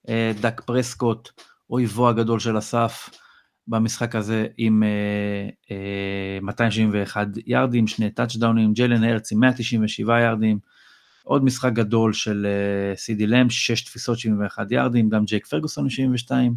[0.08, 1.30] אה, דק פרסקוט,
[1.70, 3.10] אויבו הגדול של אסף,
[3.68, 5.70] במשחק הזה עם uh,
[6.40, 10.58] uh, 271 יארדים, שני טאצ'דאונים, ג'לן הרץ עם 197 יארדים,
[11.22, 12.46] עוד משחק גדול של
[12.94, 16.54] uh, סידי למפ, 6 תפיסות 71 יארדים, גם ג'ייק פרגוסון 72.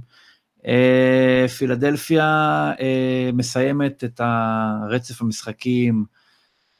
[0.59, 0.67] Uh,
[1.57, 6.05] פילדלפיה uh, מסיימת את הרצף המשחקים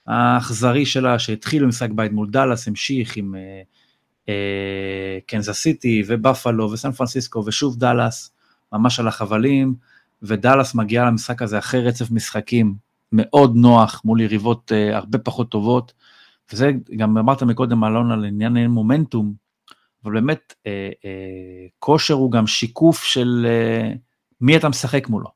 [0.07, 3.65] האכזרי שלה, שהתחיל במשחק בית מול דאלאס, המשיך עם uh,
[4.25, 4.29] uh,
[5.27, 8.31] קנזס סיטי ובפלו וסן פרנסיסקו ושוב דאלאס,
[8.73, 9.75] ממש על החבלים.
[10.21, 12.75] ודאלאס מגיעה למשחק הזה אחרי רצף משחקים
[13.11, 15.93] מאוד נוח מול יריבות uh, הרבה פחות טובות,
[16.53, 19.33] וזה גם אמרת מקודם אלון על עניין מומנטום,
[20.03, 23.97] אבל באמת uh, uh, כושר הוא גם שיקוף של uh,
[24.41, 25.29] מי אתה משחק מולו.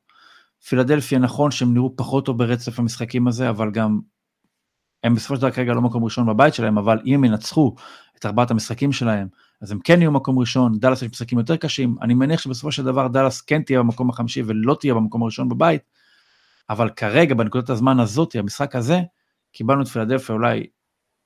[0.68, 4.00] פילדלפיה נכון שהם נראו פחות טוב ברצף המשחקים הזה, אבל גם
[5.04, 7.76] הם בסופו של דבר כרגע לא מקום ראשון בבית שלהם, אבל אם הם ינצחו
[8.20, 9.28] את ארבעת המשחקים שלהם,
[9.62, 12.84] אז הם כן יהיו מקום ראשון, דאלאס יש משחקים יותר קשים, אני מניח שבסופו של
[12.84, 15.82] דבר דאלאס כן תהיה במקום החמישי ולא תהיה במקום הראשון בבית,
[16.70, 19.02] אבל כרגע, בנקודת הזמן הזאת, המשחק הזה,
[19.52, 20.68] קיבלנו את פילדלפיה אולי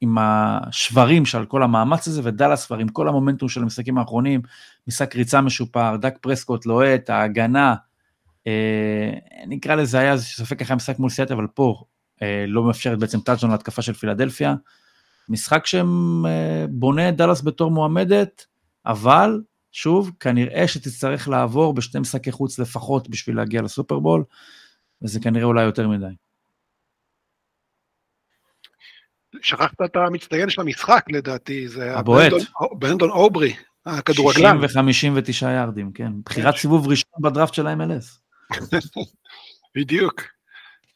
[0.01, 4.41] עם השברים של כל המאמץ הזה, ודאלאס כבר עם כל המומנטום של המשחקים האחרונים,
[4.87, 7.75] משחק ריצה משופר, דק פרסקוט לוהט, ההגנה,
[8.47, 9.11] אה,
[9.47, 11.83] נקרא לזה היה ספק אחרי המשחק מול סיאטה, אבל פה
[12.47, 14.55] לא מאפשרת בעצם טאצ'ון להתקפה של פילדלפיה.
[15.29, 18.45] משחק שבונה את דאלאס בתור מועמדת,
[18.85, 24.23] אבל שוב, כנראה שתצטרך לעבור בשתי משחקי חוץ לפחות בשביל להגיע לסופרבול,
[25.01, 26.05] וזה כנראה אולי יותר מדי.
[29.41, 32.31] שכחת את המצטיין של המשחק לדעתי, זה הבועט.
[32.71, 34.67] ברנדון אוברי, הכדורגלן.
[34.67, 36.11] 60 ו-59 יארדים, כן.
[36.25, 38.19] בחירת סיבוב ראשון בדראפט של ה-MLS.
[39.75, 40.34] בדיוק.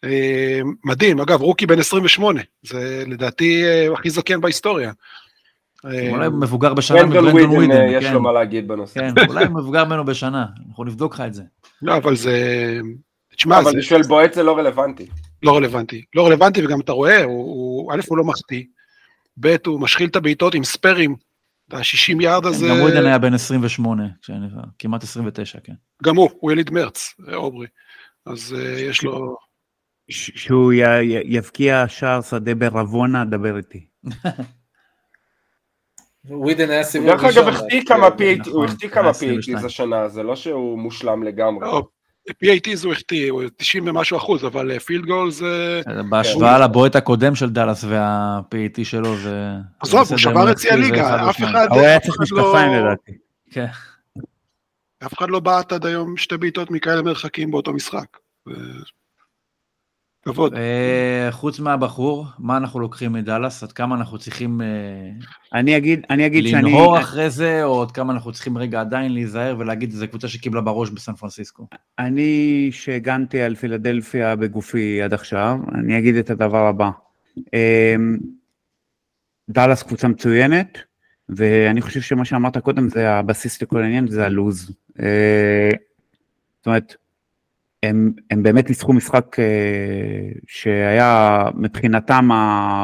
[0.04, 4.92] אה, מדהים, אגב, rookie בן 28, זה לדעתי אה, הכי זקן בהיסטוריה.
[5.86, 8.18] אה, אולי מבוגר בשנה מברנדון ווידן, יש לו כן.
[8.18, 9.00] מה להגיד בנושא.
[9.00, 11.44] כן, אולי מבוגר ממנו בשנה, אנחנו נבדוק לך את זה.
[11.82, 12.34] לא, אבל זה...
[13.36, 15.08] תשמע, אבל בשביל בועט זה לא רלוונטי.
[15.44, 16.02] לא רלוונטי.
[16.16, 17.24] לא רלוונטי, וגם אתה רואה,
[17.92, 18.64] א', הוא לא מחטיא,
[19.40, 21.16] ב', הוא משחיל את הבעיטות עם ספיירים,
[21.72, 22.68] ה-60 yard הזה...
[22.70, 24.04] גם ווידן היה בן 28,
[24.80, 25.74] כמעט 29, כן.
[26.04, 27.68] גם הוא, הוא יליד מרץ, אוברי.
[28.26, 29.36] אז יש לו...
[30.10, 30.74] שהוא
[31.26, 33.86] יבקיע שער שדה ברבע רבון, דבר איתי.
[36.26, 37.30] ווידן היה סיבוב ראשון.
[37.30, 37.54] דרך אגב, הוא
[38.65, 41.67] החטיא כמה PATs נכון, השנה, זה לא שהוא מושלם לגמרי.
[41.67, 41.88] לא,
[42.30, 45.82] PATs הוא החטיא, הוא 90 ומשהו אחוז, אבל פילד גול זה...
[46.10, 49.52] בהשוואה לבועט הקודם של דאלאס וה-PAT שלו זה...
[49.80, 51.67] עזוב, הוא שבר את שיא הליגה, אף אחד...
[51.69, 53.12] הוא היה צריך לא- משקפיים לדעתי.
[53.52, 53.65] כן.
[55.06, 58.17] אף אחד לא בעט עד היום שתי בעיטות מכאלה מרחקים באותו משחק.
[60.34, 60.54] כבוד.
[60.54, 60.58] Uh,
[61.32, 63.63] חוץ מהבחור, מה אנחנו לוקחים מדאלאס?
[63.63, 66.72] עד כמה אנחנו צריכים uh, אני אגיד, אני אגיד לנהור שאני...
[66.72, 70.62] לנהור אחרי זה, או עד כמה אנחנו צריכים רגע עדיין להיזהר ולהגיד, זו קבוצה שקיבלה
[70.62, 71.68] בראש בסן פרנסיסקו.
[72.00, 76.89] אני, שהגנתי על פילדלפיה בגופי עד עכשיו, אני אגיד את הדבר הבא.
[77.39, 78.24] Um,
[79.50, 80.78] דאלאס קבוצה מצוינת,
[81.30, 84.72] ואני חושב שמה שאמרת קודם זה הבסיס לכל העניין, זה הלוז.
[84.98, 85.02] Uh,
[86.58, 86.96] זאת אומרת,
[87.84, 89.46] הם, הם באמת ניסחו משחק אה,
[90.48, 92.30] שהיה מבחינתם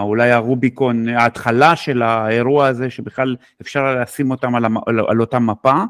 [0.01, 5.83] אולי הרוביקון, ההתחלה של האירוע הזה, שבכלל אפשר לשים אותם על, על, על אותה מפה.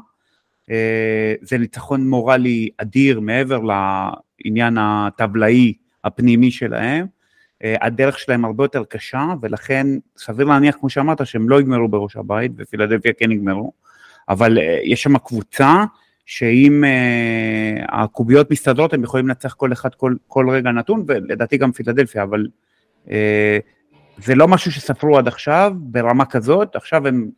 [0.70, 5.72] אה, זה ניצחון מורלי אדיר מעבר לעניין הטבלאי
[6.04, 7.06] הפנימי שלהם.
[7.64, 12.16] אה, הדרך שלהם הרבה יותר קשה, ולכן סביר להניח, כמו שאמרת, שהם לא יגמרו בראש
[12.16, 13.72] הבית, ופילדלפיה כן יגמרו,
[14.28, 15.84] אבל יש שם קבוצה
[16.26, 21.72] שאם uh, הקוביות מסתדרות הם יכולים לנצח כל אחד כל, כל רגע נתון, ולדעתי גם
[21.72, 22.46] פילדלפיה, אבל
[23.04, 23.10] uh,
[24.18, 27.30] זה לא משהו שספרו עד עכשיו ברמה כזאת, עכשיו הם,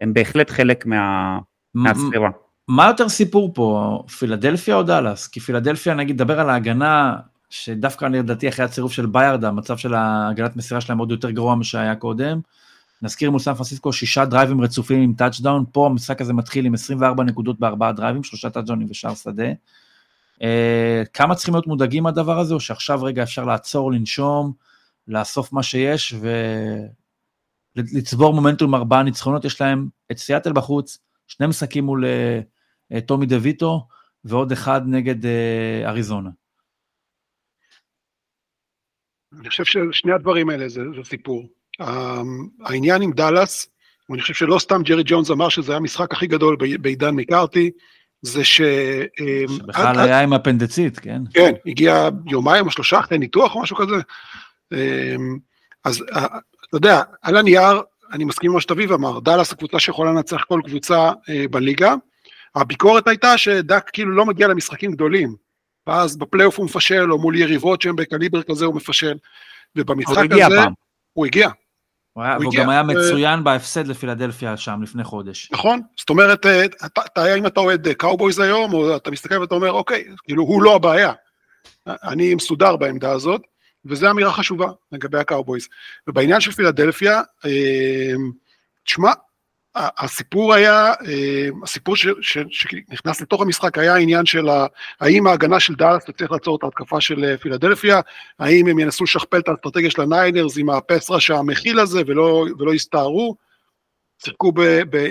[0.00, 1.38] הם בהחלט חלק מה,
[1.74, 2.30] מהספירה.
[2.68, 5.26] מה יותר סיפור פה, פילדלפיה או דאלאס?
[5.26, 7.16] כי פילדלפיה, נגיד, דבר על ההגנה,
[7.50, 11.94] שדווקא לדעתי אחרי הצירוף של ביירד, המצב של ההגנת מסירה שלהם עוד יותר גרוע משהיה
[11.94, 12.40] קודם.
[13.02, 16.74] נזכיר מול סן פרנסיסקו שישה drive ים רצופים עם touchdown, פה המשחק הזה מתחיל עם
[16.74, 19.52] 24 נקודות בארבעה drive ים, שלושה touchdown ים ושאר שדה.
[20.38, 20.42] Uh,
[21.12, 24.52] כמה צריכים להיות מודאגים מהדבר הזה, או שעכשיו רגע אפשר לעצור, לנשום,
[25.08, 26.14] לאסוף מה שיש
[27.76, 33.36] ולצבור מומנטום ארבעה ניצחונות, יש להם את סיאטל בחוץ, שני משחקים מול uh, טומי דה
[33.42, 33.86] ויטו,
[34.24, 35.28] ועוד אחד נגד uh,
[35.84, 36.30] אריזונה.
[39.40, 41.59] אני חושב ששני הדברים האלה זה, זה סיפור.
[41.80, 43.68] אמ, העניין עם דאלאס
[44.10, 47.70] ואני חושב שלא סתם ג'רי ג'ונס אמר שזה היה המשחק הכי גדול בעידן מקארתי,
[48.22, 48.60] זה ש...
[49.48, 51.22] שבכלל היה עם אפנדצית, כן?
[51.34, 53.96] כן, הגיע יומיים או שלושה אחרי ניתוח או משהו כזה.
[55.84, 56.04] אז
[56.68, 60.60] אתה יודע, על הנייר, אני מסכים עם מה שתביב אמר, דאלאס הקבוצה שיכולה לנצח כל
[60.64, 61.12] קבוצה
[61.50, 61.94] בליגה.
[62.54, 65.34] הביקורת הייתה שדק כאילו לא מגיע למשחקים גדולים.
[65.86, 69.14] ואז בפלייאוף הוא מפשל, או מול יריבות שהן בקליבר כזה הוא מפשל.
[69.76, 70.18] ובמשחק הזה...
[70.18, 70.72] הוא הגיע פעם.
[71.12, 71.48] הוא הגיע.
[72.12, 75.48] הוא, היה, הוא גם היה מצוין בהפסד לפילדלפיה שם לפני חודש.
[75.52, 79.54] נכון, זאת אומרת, אה, אתה, אתה, אם אתה אוהד קאובויז היום, או אתה מסתכל ואתה
[79.54, 81.12] אומר, אוקיי, כאילו, הוא לא הבעיה.
[81.86, 83.42] אני מסודר בעמדה הזאת,
[83.84, 85.68] וזו אמירה חשובה לגבי הקאובויז.
[86.06, 88.12] ובעניין של פילדלפיה, אה,
[88.84, 89.12] תשמע,
[89.76, 94.48] הסיפור היה, אה, הסיפור שנכנס לתוך המשחק היה העניין של
[95.00, 98.00] האם ההגנה של דאלאס תצליח לעצור את ההתקפה של אה, פילדלפיה,
[98.38, 102.46] האם הם ינסו לשכפל את האסטרטגיה של הניינרס עם ה pass rush המכיל הזה ולא,
[102.58, 103.36] ולא יסתערו.
[104.24, 104.52] שיחקו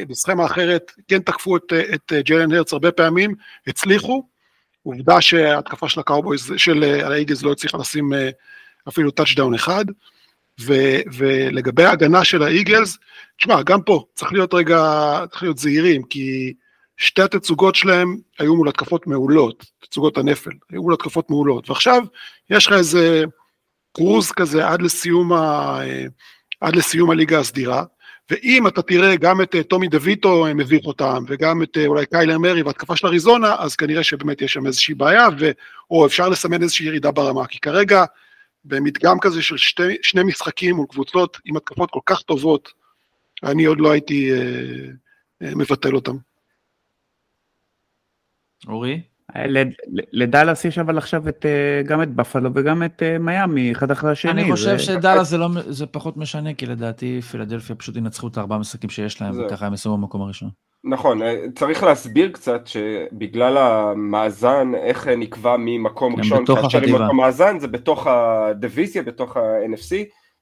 [0.10, 3.36] בסכמה אחרת, כן תקפו את, את ג'יילן הרטס הרבה פעמים,
[3.68, 4.24] הצליחו.
[4.84, 8.30] עובדה שההתקפה של הקאובויז, של האיגלס לא הצליחה לשים אה,
[8.88, 9.86] אפילו touchdown אחד.
[10.62, 10.74] ו,
[11.18, 12.98] ולגבי ההגנה של האיגלס,
[13.38, 14.80] תשמע, גם פה צריך להיות רגע,
[15.32, 16.54] צריך להיות זהירים, כי
[16.98, 22.04] שתי התצוגות שלהם היו מול התקפות מעולות, תצוגות הנפל, היו מול התקפות מעולות, ועכשיו
[22.50, 23.24] יש לך איזה
[23.96, 25.80] קרוז כזה עד לסיום, ה,
[26.62, 27.84] עד לסיום הליגה הסדירה,
[28.30, 32.96] ואם אתה תראה גם את טומי דויטו מביך אותם, וגם את אולי קיילר מרי והתקפה
[32.96, 35.52] של אריזונה, אז כנראה שבאמת יש שם איזושהי בעיה, ו,
[35.92, 38.06] או אפשר לסמן איזושהי ירידה ברמה, כי כרגע
[38.66, 42.70] במדגם כזה של שתי, שני משחקים מול קבוצות עם התקפות כל כך טובות,
[43.44, 44.38] אני עוד לא הייתי אה,
[45.42, 46.16] אה, מבטל אותם.
[48.68, 49.02] אורי?
[50.12, 54.12] לדאלאס יש אבל עכשיו את, אה, גם את בפלו וגם את אה, מיאמי, אחד אחרי
[54.12, 54.32] השני.
[54.32, 54.80] אני חושב זה...
[54.80, 59.22] שדאלאס זה, לא, זה פחות משנה, כי לדעתי פילדלפיה פשוט ינצחו את הארבעה משחקים שיש
[59.22, 60.50] להם, וככה הם יסיימו במקום הראשון.
[60.84, 67.60] נכון, אה, צריך להסביר קצת שבגלל המאזן, איך נקבע ממקום ראשון, כאשר עם אותו מאזן,
[67.60, 69.96] זה בתוך הדיוויזיה, בתוך ה-NFC,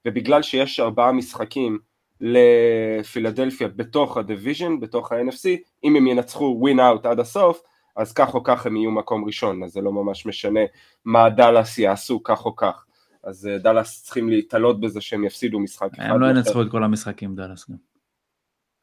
[0.06, 1.78] ובגלל שיש ארבעה משחקים
[2.20, 5.48] לפילדלפיה בתוך ה division, בתוך ה-NFC,
[5.84, 7.62] אם הם ינצחו win out עד הסוף,
[7.96, 10.60] אז כך או כך הם יהיו מקום ראשון, אז זה לא ממש משנה
[11.04, 12.84] מה דאלאס יעשו כך או כך.
[13.24, 16.10] אז אה, דאלאס צריכים להתעלות בזה שהם יפסידו משחק אחד.
[16.10, 17.76] הם לא ינצחו את כל המשחקים דאלאס גם.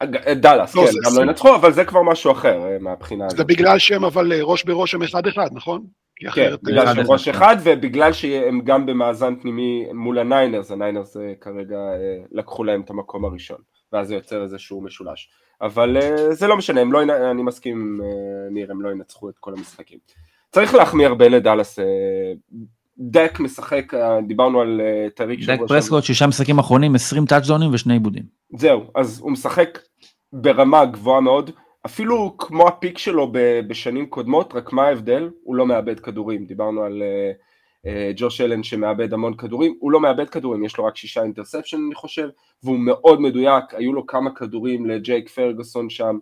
[0.02, 3.36] אה, דאלאס, לא, כן, גם לא ינצחו, אבל זה כבר משהו אחר אה, מהבחינה הזאת.
[3.36, 5.84] זה בגלל שהם אבל ראש בראש הם אחד אחד, נכון?
[6.34, 11.78] כן, בגלל שהם ראש אחד, ובגלל שהם גם במאזן פנימי מול הניינרס, הניינרס כרגע
[12.32, 13.58] לקחו להם את המקום הראשון,
[13.92, 15.30] ואז זה יוצר איזשהו משולש.
[15.60, 18.00] אבל uh, זה לא משנה, לא, אני מסכים
[18.50, 19.98] ניר, הם לא ינצחו את כל המשחקים.
[20.50, 21.78] צריך להחמיא הרבה לדאלאס,
[22.98, 27.74] דאק משחק, uh, דיברנו על uh, טריק דאק פרסקוט, שישה משחקים אחרונים, 20 touchdown ים
[27.74, 28.22] ושני איבודים.
[28.56, 29.78] זהו, אז הוא משחק
[30.32, 31.50] ברמה גבוהה מאוד,
[31.86, 33.32] אפילו כמו ה peak שלו
[33.68, 35.30] בשנים קודמות, רק מה ההבדל?
[35.42, 37.02] הוא לא מאבד כדורים, דיברנו על...
[37.86, 41.76] אה, ג'וש אלן שמאבד המון כדורים, הוא לא מאבד כדורים, יש לו רק שישה interception
[41.86, 42.28] אני חושב,
[42.62, 46.18] והוא מאוד מדויק, היו לו כמה כדורים לג'ייק פרגוסון שם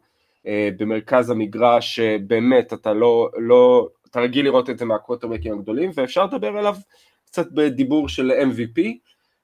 [0.47, 6.24] אה, במרכז המגרש, שבאמת אתה לא, לא, אתה רגיל לראות את זה מהקווטרבקים הגדולים, ואפשר
[6.24, 6.77] לדבר עליו
[7.27, 8.81] קצת בדיבור של MVP,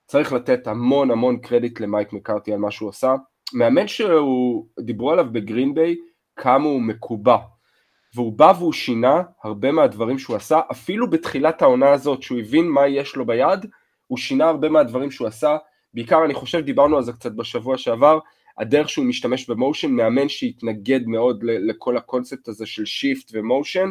[0.07, 3.15] צריך לתת המון המון קרדיט למייק מקארתי על מה שהוא עשה,
[3.53, 5.97] מאמן שהוא, דיברו עליו בגרין ביי,
[6.37, 7.37] כמה הוא מקובע,
[8.15, 12.89] והוא בא והוא שינה הרבה מהדברים שהוא עשה, אפילו בתחילת העונה הזאת שהוא הבין מה
[12.89, 13.67] יש לו ביד,
[14.07, 15.57] הוא שינה הרבה מהדברים שהוא עשה,
[15.95, 18.19] בעיקר אני חושב דיברנו על זה קצת בשבוע שעבר,
[18.59, 23.91] הדרך שהוא משתמש ב motion, מאמן שהתנגד מאוד לכל הקונספט הזה של shift ו motion,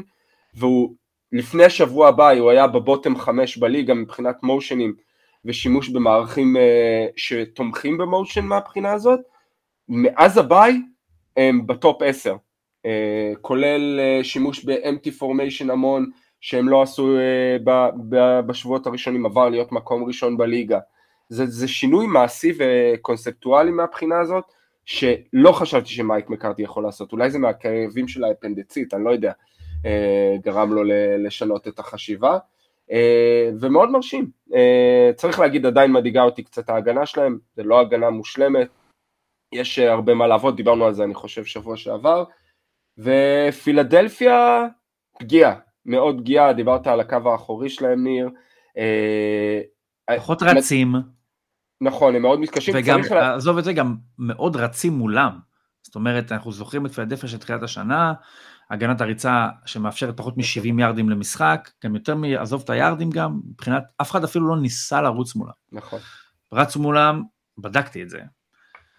[0.54, 0.96] והוא
[1.32, 4.94] לפני השבוע הבא הוא היה ב bottom חמש בליגה מבחינת motion ים
[5.46, 6.60] ושימוש במערכים uh,
[7.16, 9.20] שתומכים ב motion מהבחינה הזאת,
[9.90, 10.82] מאז הביי
[11.38, 12.36] הם ב top עשר,
[12.86, 16.10] אה, כולל אה, שימוש ב-empty formation המון
[16.42, 17.58] שהם לא עשו אה,
[18.42, 20.80] בשבועות הראשונים, עבר להיות מקום ראשון בליגה.
[21.30, 24.44] זה, זה שינוי מעשי וקונספטואלי מהבחינה הזאת,
[24.86, 29.32] שלא חשבתי שמייק מקארטי יכול לעשות, אולי זה מהכאבים של האפנדצית, אני לא יודע,
[30.44, 30.84] גרם לו
[31.26, 32.38] לשנות את החשיבה,
[33.60, 34.30] ומאוד מרשים.
[35.16, 38.68] צריך להגיד, עדיין מדאיגה אותי קצת ההגנה שלהם, זה לא הגנה מושלמת,
[39.54, 42.24] יש הרבה מה לעבוד, דיברנו על זה אני חושב שבוע שעבר,
[42.98, 44.66] ופילדלפיה
[45.20, 48.30] פגיעה, מאוד פגיעה, דיברת על הקו האחורי שלהם ניר.
[48.78, 49.62] אה,
[50.18, 50.96] פחות רצים.
[51.82, 52.74] נכון, הם מאוד מתקשים.
[52.78, 55.40] וגם, עזוב את זה, גם מאוד רצים מולם.
[55.82, 58.14] זאת אומרת, אנחנו זוכרים את פילדלפיה של תחילת השנה,
[58.70, 64.12] הגנת הריצה שמאפשרת פחות מ-70 יארדים למשחק, גם יותר מעזוב את היארדים גם, מבחינת, אף
[64.12, 65.52] אחד אפילו לא ניסה לרוץ מולם.
[65.72, 66.00] נכון.
[66.54, 67.24] רצו מולם,
[67.58, 68.20] בדקתי את זה.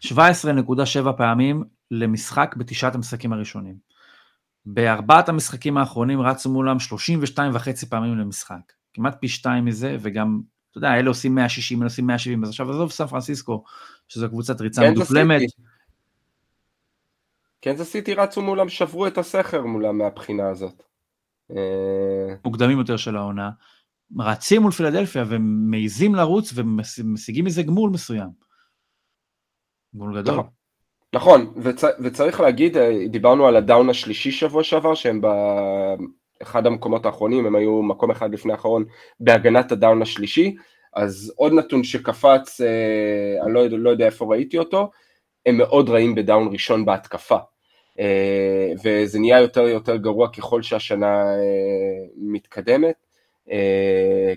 [0.05, 3.75] 17.7 פעמים למשחק בתשעת המשחקים הראשונים.
[4.67, 8.73] בארבעת המשחקים האחרונים רצו מולם 32 וחצי פעמים למשחק.
[8.93, 12.71] כמעט פי שתיים מזה, וגם, אתה יודע, אלה עושים 160, אלה עושים 170, אז עכשיו
[12.71, 13.65] עזוב סן פרנסיסקו,
[14.09, 15.41] שזו קבוצת ריצה מדופלמת.
[17.61, 20.83] קנזס סיטי רצו מולם, שברו את הסכר מולם מהבחינה הזאת.
[21.57, 23.51] אה, מוקדמים יותר של העונה.
[24.19, 28.29] רצים מול פילדלפיה ומעיזים לרוץ ומשיגים מזה גמול מסוים.
[29.95, 30.35] גמול גדול.
[30.35, 30.47] נכון,
[31.15, 35.21] נכון וצ, וצריך להגיד, אה, דיברנו על הדאון השלישי שבוע שעבר, שהם
[36.41, 38.85] באחד המקומות האחרונים, הם היו מקום אחד לפני האחרון
[39.21, 40.57] בהגנת הדאון השלישי,
[40.95, 44.91] אז עוד נתון שקפץ, אה, אני לא, לא יודע איפה ראיתי אותו,
[45.47, 47.37] הם מאוד רעים בדאון ראשון בהתקפה.
[48.01, 51.25] אה, וזה נהיה יותר ויותר גרוע ככל שהשנה
[52.17, 52.95] מתקדמת.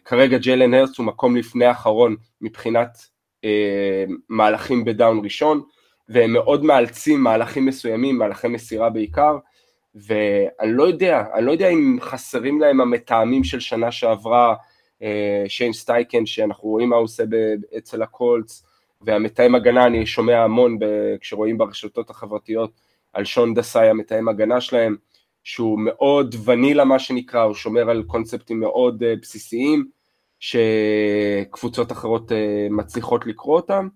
[0.06, 2.98] כרגע ג'לן הרץ הוא מקום לפני האחרון מבחינת
[4.30, 5.62] מהלכים ב down ראשון,
[6.10, 9.38] והם מאוד מאלצים מהלכים מסוימים, מהלכי מסירה בעיקר,
[9.96, 14.56] ואני לא יודע, אני לא יודע אם חסרים להם המתאמים של שנה שעברה,
[15.02, 17.24] אה, שיין סטייכן, שאנחנו רואים מה הוא עושה
[17.78, 18.66] אצל הקולטס,
[19.02, 20.78] והמתאם הגנה, אני שומע המון
[21.22, 22.72] כשרואים ברשתות החברתיות
[23.14, 24.96] על שון דסאי, המתאם הגנה שלהם,
[25.44, 29.86] שהוא מאוד ונילה מה שנקרא, הוא שומר על קונספטים מאוד אה, בסיסיים,
[30.40, 33.88] שקבוצות אחרות אה, מצליחות לקרוא אותם.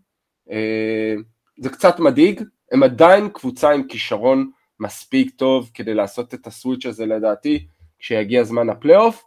[1.58, 4.50] זה קצת מדאיג, הם עדיין קבוצה עם כישרון
[4.80, 7.68] מספיק טוב כדי לעשות את ה switch הזה לדעתי
[8.00, 9.24] כשיגיע זמן הפלייאוף,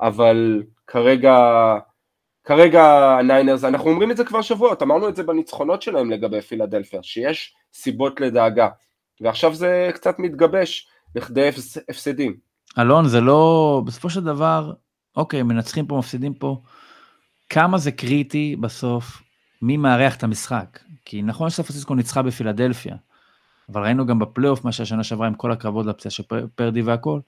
[0.00, 1.36] אבל כרגע,
[2.44, 7.02] כרגע הניינרס, אנחנו אומרים את זה כבר שבועות, אמרנו את זה בניצחונות שלהם לגבי פילדלפיה,
[7.02, 8.68] שיש סיבות לדאגה,
[9.20, 11.48] ועכשיו זה קצת מתגבש לכדי
[11.88, 12.36] הפסדים.
[12.78, 14.72] אלון, זה לא, בסופו של דבר,
[15.16, 16.62] אוקיי, מנצחים פה, מפסידים פה,
[17.50, 19.22] כמה זה קריטי בסוף
[19.62, 20.78] מי מארח את המשחק.
[21.04, 22.96] כי נכון שסן פרנסיסקו ניצחה בפילדלפיה,
[23.72, 26.22] אבל ראינו גם בפלייאוף מה שהשנה שעברה עם כל הכבוד לפציעה של
[26.54, 27.20] פרדי והכל.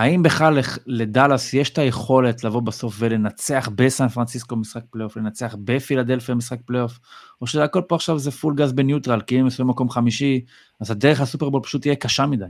[0.00, 6.34] האם בכלל לדאלאס יש את היכולת לבוא בסוף ולנצח בסן פרנסיסקו משחק פלייאוף, לנצח בפילדלפיה
[6.34, 6.92] משחק פלייאוף,
[7.40, 10.44] או שהכל פה עכשיו זה פול גז בניוטרל, כי אם הם מקום חמישי,
[10.80, 12.44] אז הדרך לסופרבול פשוט תהיה קשה מדי.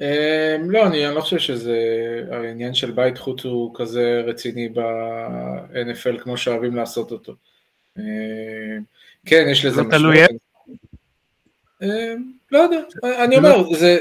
[0.00, 1.78] אמ, לא, אני לא חושב שזה,
[2.30, 7.34] העניין של בית חוץ הוא כזה רציני ב-NFL כמו שאוהבים לעשות אותו.
[7.98, 8.02] אמ,
[9.26, 10.14] כן, יש לזה משמעות.
[11.82, 12.80] אמ, לא יודע,
[13.24, 13.98] אני אומר, זה...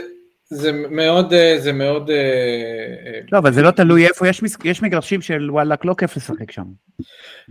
[0.49, 2.10] זה מאוד, אה, זה מאוד...
[2.10, 6.17] אה, אה, לא, אבל זה לא תלוי איפה, יש, יש מגרשים של וואלאק, לא כיף
[6.17, 6.63] לשחק שם.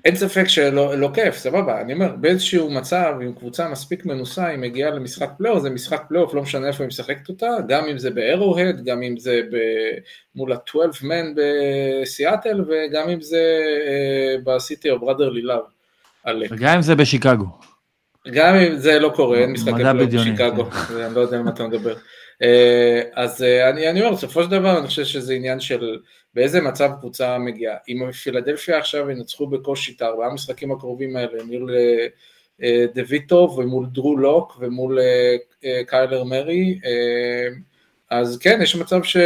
[0.04, 4.58] אין ספק שלא לא כיף, סבבה, אני אומר, באיזשהו מצב, עם קבוצה מספיק מנוסה, היא
[4.58, 8.10] מגיעה למשחק פלייאוף, זה משחק פלייאוף, לא משנה איפה היא משחקת אותה, גם אם זה
[8.10, 9.56] ב Arrowhead, גם אם זה ב...
[10.36, 13.42] מול ה-12 man בסיאטל, וגם אם זה
[14.44, 15.62] ב city of brotherly love.
[16.50, 17.46] וגם אם זה בשיקגו.
[18.32, 20.68] גם אם זה לא קורה, אין משחק פלייאוף בשיקגו.
[21.06, 21.94] אני לא יודע על מה אתה מדבר.
[22.44, 25.98] אה, אז אה, אני, אני אומר, בסופו של דבר אני חושב שזה עניין של
[26.34, 27.76] באיזה מצב קבוצה מגיעה.
[27.88, 31.70] אם פילדלפיה עכשיו ינצחו בקושי את הארבעה המשחקים הקרובים האלה מול
[32.62, 34.98] אה, דויטוב ומול דרו לוק ומול
[35.86, 36.78] קיילר מרי,
[38.10, 39.16] אז כן, יש מצב ש...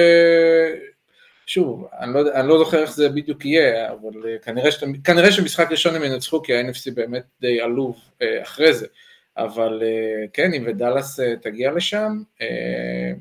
[1.46, 5.70] שוב, אני לא, אני לא זוכר איך זה בדיוק יהיה, אבל כנראה, שת, כנראה שמשחק
[5.70, 7.96] ראשון הם ינצחו כי ה-NFC באמת די עלוב
[8.42, 8.86] אחרי זה.
[9.38, 13.12] אבל אה, כן, אם ודאלאס אה, תגיע לשם, אה,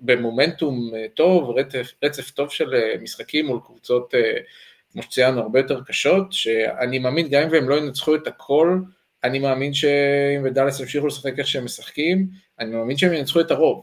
[0.00, 4.14] במומנטום טוב, רצף, רצף טוב של משחקים מול קבוצות,
[4.92, 8.78] כמו שציינו, הרבה יותר קשות, שאני מאמין, גם אם הם לא ינצחו את הכל,
[9.24, 12.26] אני מאמין שאם ודאלאס ימשיכו לשחק איך שהם משחקים,
[12.58, 13.82] אני מאמין שהם ינצחו את הרוב.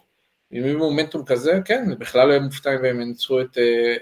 [0.54, 3.58] אם יהיו מומנטום כזה, כן, בכלל לא יהיו מופתעים והם ינצחו את,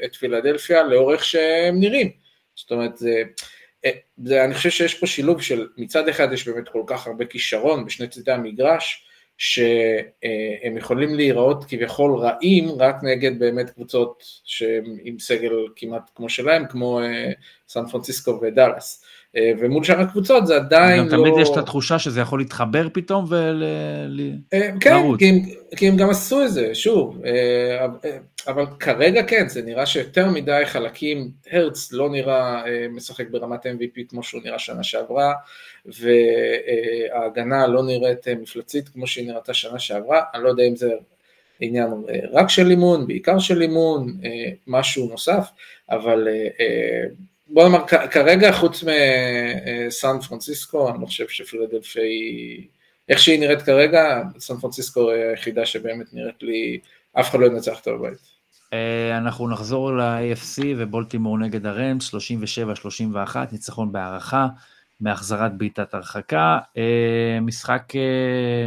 [0.06, 2.12] את פילדלפיה לאורך שהם נראים.
[2.56, 3.24] זאת אומרת, זה...
[3.88, 3.92] אה,
[4.24, 7.86] זה, אני חושב שיש פה שילוב של מצד אחד יש באמת כל כך הרבה כישרון
[7.86, 9.04] בשני צדדי המגרש,
[9.38, 14.24] שהם יכולים להיראות כביכול רעים רק נגד באמת קבוצות
[15.04, 17.32] עם סגל כמעט כמו שלהם, כמו אה,
[17.68, 19.06] סן פרנסיסקו ודאלאס.
[19.36, 21.10] אה, ומול שאר הקבוצות זה עדיין לא...
[21.10, 24.42] תמיד יש את התחושה שזה יכול להתחבר פתאום ולרוץ.
[24.80, 25.36] כן, כי הם,
[25.76, 27.22] כי הם גם עשו את זה, שוב,
[28.48, 34.02] אבל כרגע כן, זה נראה שיותר מדי חלקים, הרץ לא נראה אה, משחק ברמת MVP
[34.10, 35.34] כמו שהוא נראה שנה שעברה,
[35.86, 40.92] וההגנה לא נראית אה, מפלצית כמו שהיא נראתה שנה שעברה, אני לא יודע אם זה
[41.60, 44.18] עניין אה, רק של אימון, בעיקר של אימון,
[44.68, 45.50] משהו נוסף,
[45.90, 46.28] אבל
[47.50, 52.68] בוא נאמר, כרגע חוץ מסן פרנסיסקו, אני לא חושב שפילדלפיה היא,
[53.10, 56.80] איך שהיא נראית כרגע, סן פרנסיסקו היא היחידה שבאמת נראית לי,
[57.20, 58.18] אף אחד לא ינצח אותה בבית.
[58.74, 64.48] אה, אנחנו נחזור ל-AFC ובולטימור נגד הרמס, 37-31, ניצחון בהערכה.
[65.00, 66.60] מהחזרת בעיטת הרחקה.
[67.42, 67.94] משחק,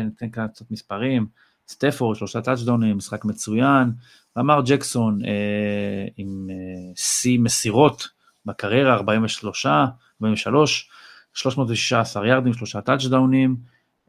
[0.05, 1.27] ניתן כאן קצת מספרים,
[1.69, 3.91] סטפורד, שלושה טאצ'דאונים, משחק מצוין.
[4.39, 5.19] אמר ג'קסון
[6.17, 6.49] עם
[6.97, 8.09] שיא מסירות
[8.47, 10.91] בקריירה, 43, 43,
[11.35, 13.57] 316 יארדים, שלושה טאצ'דאונים.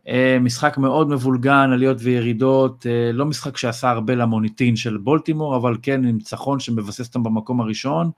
[0.07, 5.77] אה, משחק מאוד מבולגן, עליות וירידות, אה, לא משחק שעשה הרבה למוניטין של בולטימור, אבל
[5.81, 8.11] כן ניצחון שמבסס אותם במקום הראשון.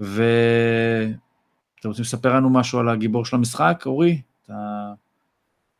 [0.00, 4.20] ואתם רוצים לספר לנו משהו על הגיבור של המשחק, אורי?
[4.44, 4.92] אתה...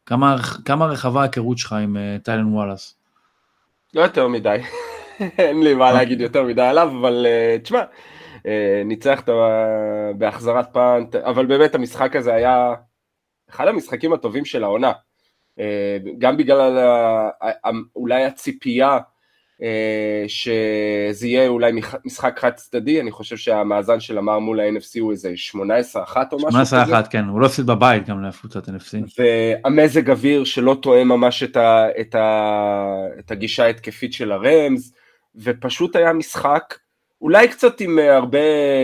[0.06, 2.94] כמה, כמה רחבה ההיכרות שלך עם uh, טיילן וואלאס?
[3.94, 4.58] לא יותר מדי,
[5.38, 7.26] אין לי מה להגיד יותר מדי עליו, אבל
[7.62, 8.13] תשמע, uh,
[8.84, 9.22] ניצח
[10.18, 12.74] בהחזרת פאנט, אבל באמת המשחק הזה היה
[13.50, 14.92] אחד המשחקים הטובים של העונה.
[15.58, 16.78] אה, גם בגלל
[17.96, 18.98] אולי הציפייה
[19.62, 21.72] אה, שזה יהיה אולי
[22.04, 25.56] משחק חד צדדי, אני חושב שהמאזן של אמר מול ה-NFC הוא איזה 18-1
[26.32, 26.98] או משהו כזה.
[27.00, 29.18] 18-1, כן, הוא לא הפסיד בבית גם לקבוצת NFC.
[29.18, 32.84] והמזג אוויר שלא תואם ממש את, ה, את, ה,
[33.18, 34.94] את הגישה ההתקפית של הרמז,
[35.36, 36.74] ופשוט היה משחק
[37.24, 38.38] אולי קצת עם אה, הרבה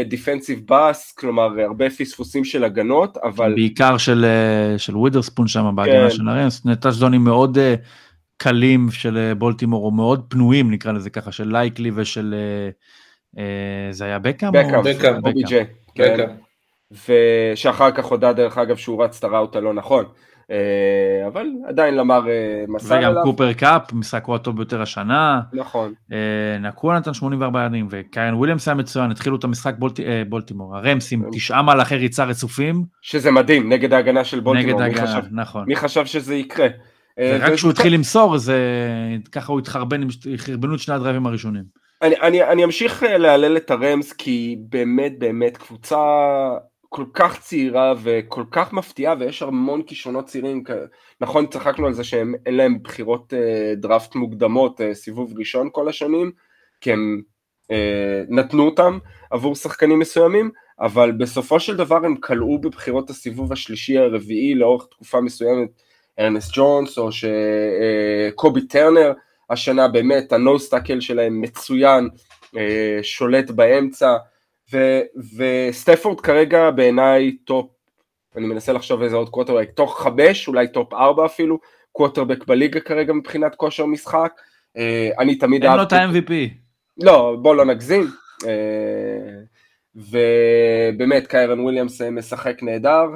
[0.08, 3.54] דיפנסיב באס, כלומר הרבה פספוסים של הגנות, אבל...
[3.54, 6.10] בעיקר של, אה, של ווידרספון שם בהגנה כן.
[6.10, 7.60] של הרמס, טאצ'דונים מאוד uh,
[8.36, 12.34] קלים של בולטימור, או מאוד פנויים נקרא לזה ככה, של לייקלי ושל...
[13.36, 13.40] אה,
[13.90, 14.52] זה היה בקאם?
[14.52, 15.20] בקאם, בקאם,
[15.96, 16.28] בקאם.
[17.08, 20.04] ושאחר כך הודה דרך אגב שהוא רץ את ה route הלא נכון.
[20.50, 22.98] אה, אבל עדיין למאר אה, מסר.
[22.98, 25.40] וגם קופר קאפ, משחקו הטוב ביותר השנה.
[25.52, 25.92] נכון.
[26.12, 31.12] אה, נקוע נתן 84 ירדים, וקיין וויליאמס היה מצוין, התחילו את המשחק בולט, בולטימור, הרמס
[31.12, 32.84] עם תשעה מהלכי ריצה רצופים.
[33.02, 34.82] שזה מדהים, נגד ההגנה של בולטימור.
[34.82, 35.64] נגד ההגנה, נכון.
[35.66, 36.66] מי חשב שזה יקרה?
[37.18, 38.58] ורק כשהוא התחיל למסור, זה
[39.32, 40.00] ככה הוא התחרבן,
[40.36, 41.64] חרבנו את שני הדרייבים הראשונים.
[42.02, 45.96] אני, אני, אני אמשיך להלל את הרמס כי באמת באמת קבוצה
[46.92, 50.64] כל כך צעירה וכל כך מפתיעה ויש המון כישרונות צעירים,
[51.20, 56.32] נכון צחקנו על זה שאין להם בחירות אה, דראפט מוקדמות אה, סיבוב ראשון כל השנים,
[56.80, 57.22] כי הם
[57.70, 58.98] אה, נתנו אותם
[59.30, 65.20] עבור שחקנים מסוימים, אבל בסופו של דבר הם כלאו בבחירות הסיבוב השלישי הרביעי לאורך תקופה
[65.20, 65.68] מסוימת,
[66.18, 69.12] ארנסט ג'ונס או שקובי טרנר,
[69.50, 72.08] השנה באמת ה nose tackle שלהם מצוין,
[73.02, 74.16] שולט באמצע,
[74.72, 75.00] ו,
[75.36, 77.66] וסטפורד כרגע בעיניי top,
[78.36, 81.58] אני מנסה לחשוב איזה עוד קווטרבק, top חמש, אולי top ארבע אפילו,
[81.92, 84.32] קווטרבק בליגה כרגע מבחינת כושר משחק.
[84.76, 86.32] אה, אני תמיד אתן לו את ה-MVP.
[87.02, 88.06] לא, בוא לא נגזים.
[88.46, 89.40] אה,
[89.94, 93.06] ובאמת קיירן וויליאמס אה, משחק נהדר,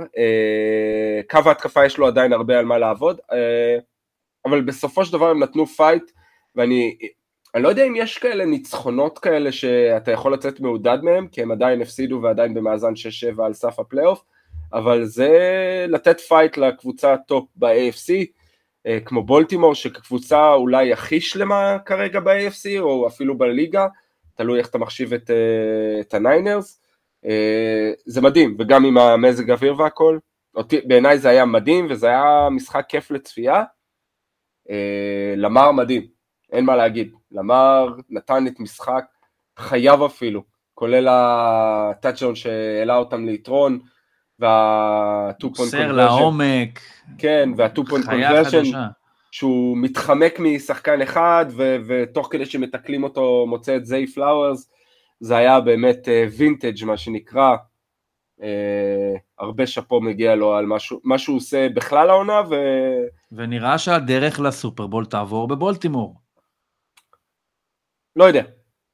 [1.31, 3.21] קו ההתקפה יש לו עדיין הרבה על מה לעבוד,
[4.47, 6.11] אבל בסופו של דבר הם נתנו fight,
[6.57, 6.97] ואני
[7.55, 11.51] אני לא יודע אם יש כאלה ניצחונות כאלה שאתה יכול לצאת מעודד מהם, כי הם
[11.51, 12.93] עדיין הפסידו ועדיין במאזן
[13.39, 14.25] 6-7 על סף הפלייאוף,
[14.73, 15.31] אבל זה
[15.89, 18.25] לתת fight לקבוצה ה top ב-AFC,
[18.87, 23.87] אה, כמו בולטימור, שכקבוצה אולי הכי שלמה כרגע ב-AFC, או אפילו בליגה,
[24.35, 26.81] תלוי איך אתה מחשיב את, אה, את הניינרס.
[27.27, 30.19] אה, זה מדהים, וגם עם המזג אוויר והכל,
[30.85, 33.63] בעיניי זה היה מדהים, וזה היה משחק כיף לצפייה.
[35.37, 36.07] למר מדהים,
[36.53, 37.13] אין מה להגיד.
[37.35, 39.05] למר נתן את משחק
[39.59, 40.43] חייו אפילו,
[40.75, 43.79] כולל הטאצ'ון שהעלה אותם ליתרון,
[44.39, 45.93] וה-2 point conversion.
[45.93, 46.81] לעומק.
[47.19, 48.77] כן, וה-2 point conversion.
[49.31, 54.71] שהוא מתחמק משחקן אחד, ו- ותוך כדי שמתקלים אותו מוצא את זיי פלאוורס,
[55.21, 57.57] זה היה באמת וינטג' uh, מה שנקרא,
[58.41, 58.45] uh,
[59.39, 62.55] הרבה שאפו מגיע לו על משהו, מה שהוא עושה בכלל העונה, ו...
[63.33, 66.24] ונראה שהדרך לסופרבול תעבור בבולטימור.
[68.17, 68.43] לא יודע.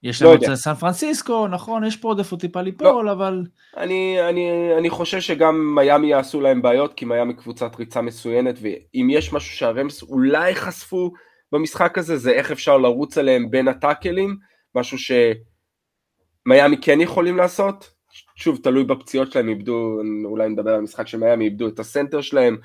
[0.03, 3.13] יש לנו לא את סן פרנסיסקו, נכון, יש פה עוד איפה טיפה ליפול, לא.
[3.13, 3.45] אבל...
[3.77, 9.09] אני, אני, אני חושב שגם מיאמי יעשו להם בעיות, כי מיאמי קבוצת ריצה מצוינת, ואם
[9.11, 11.13] יש משהו שהרמס אולי חשפו
[11.53, 14.37] במשחק הזה, זה איך אפשר לרוץ עליהם בין הטאקלים,
[14.75, 17.91] משהו שמיאמי כן יכולים לעשות.
[18.37, 22.57] שוב, תלוי בפציעות שלהם, איבדו, אולי נדבר על משחק של מיאמי, איבדו את הסנטר שלהם,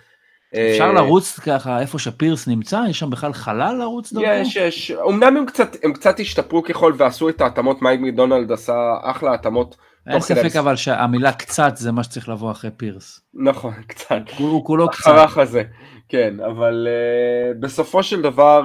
[0.71, 2.81] אפשר אה, לרוץ ככה איפה שפירס נמצא?
[2.89, 4.27] יש שם בכלל חלל לרוץ דרכו?
[4.27, 4.91] יש, יש.
[4.91, 9.75] אמנם הם קצת, הם קצת השתפרו ככל ועשו את ההתאמות, מייק מקדונלד עשה אחלה התאמות.
[10.07, 13.19] אין ספק אבל שהמילה קצת זה מה שצריך לבוא אחרי פירס.
[13.33, 14.21] נכון, קצת.
[14.37, 14.99] הוא כולו קצת.
[15.07, 15.63] החרך הזה,
[16.09, 18.63] כן, אבל uh, בסופו של דבר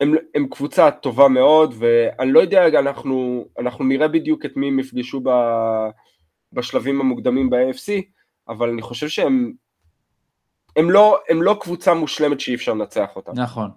[0.00, 4.78] הם, הם קבוצה טובה מאוד, ואני לא יודע, אנחנו, אנחנו נראה בדיוק את מי הם
[4.78, 5.30] יפגשו ב,
[6.52, 8.02] בשלבים המוקדמים ב-AFC,
[8.48, 9.52] אבל אני חושב שהם
[10.76, 13.32] הם לא, הם לא קבוצה מושלמת שאי אפשר לנצח אותה.
[13.34, 13.70] נכון.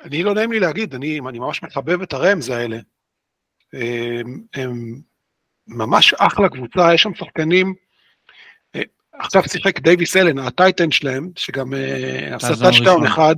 [0.00, 2.78] אני לא נעים לי להגיד, אני, אני ממש מחבב את הרמז האלה.
[3.72, 5.00] הם, הם
[5.66, 7.74] ממש אחלה קבוצה, יש שם שחקנים,
[9.12, 13.34] עכשיו שיחק דייוויס אלן, ה tight end שלהם, שגם אה, עשה טאצ'דאון אחד,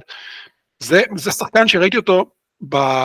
[0.78, 2.30] זה, זה שחקן שראיתי אותו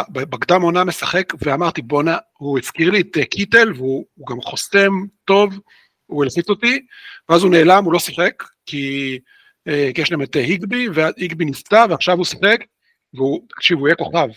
[0.10, 4.92] בקדם עונה משחק, ואמרתי בואנה, הוא הזכיר לי את קיטל, והוא גם חוסם
[5.26, 5.60] טוב,
[6.06, 6.86] הוא הלחיץ אותי,
[7.30, 9.20] ואז הוא נעלם, הוא לא שיחק, כי,
[9.66, 12.58] כי יש להם את היגבי, והיגבי נפצע, ועכשיו הוא שיחק,
[13.14, 14.28] והוא, תקשיב, הוא יהיה כוכב.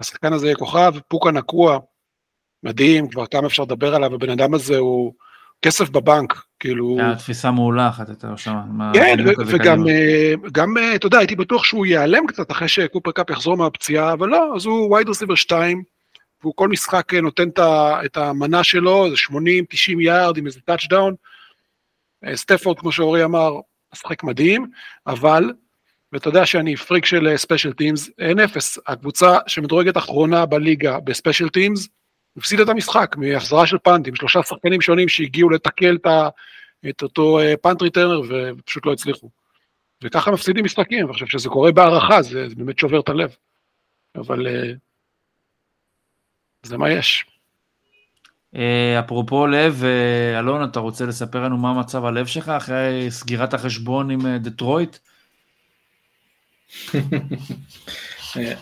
[0.00, 1.78] השחקן הזה יהיה כוכב, פוקה נקוע,
[2.62, 5.12] מדהים, כבר כמה אפשר לדבר עליו, הבן אדם הזה הוא
[5.62, 6.96] כסף בבנק, כאילו...
[6.98, 8.56] היה תפיסה מעולה אחת הייתה שם.
[8.94, 9.16] כן,
[9.46, 13.56] וגם, אה, גם, אה, אתה יודע, הייתי בטוח שהוא ייעלם קצת אחרי שקופר קאפ יחזור
[13.56, 15.82] מהפציעה, אבל לא, אז הוא wide receiver 2,
[16.42, 17.48] והוא כל משחק אה, נותן
[18.04, 19.36] את המנה שלו, זה 80-90
[20.00, 21.14] יארד עם איזה טאצ'דאון.
[22.34, 23.52] סטפורד, כמו שאורי אמר,
[23.92, 24.70] משחק מדהים,
[25.06, 25.52] אבל,
[26.12, 31.48] ואתה יודע שאני פריק של special teams, אין אפס, הקבוצה שמדורגת אחרונה בליגה ב special
[31.48, 31.88] teams,
[32.36, 35.98] הפסיד את המשחק מהחזרה של פאנטים, שלושה שחקנים שונים שהגיעו לתקל
[36.88, 39.30] את אותו punt אה, returner ופשוט לא הצליחו.
[40.02, 43.36] וככה מפסידים משחקים, ואני חושב שזה קורה בהארכה, זה, זה באמת שובר את הלב.
[44.16, 44.72] אבל אה,
[46.62, 47.26] זה מה יש.
[48.56, 49.82] אה, אפרופו לב,
[50.38, 54.96] אלון, אתה רוצה לספר לנו מה מצב הלב שלך אחרי סגירת החשבון עם דטרויט?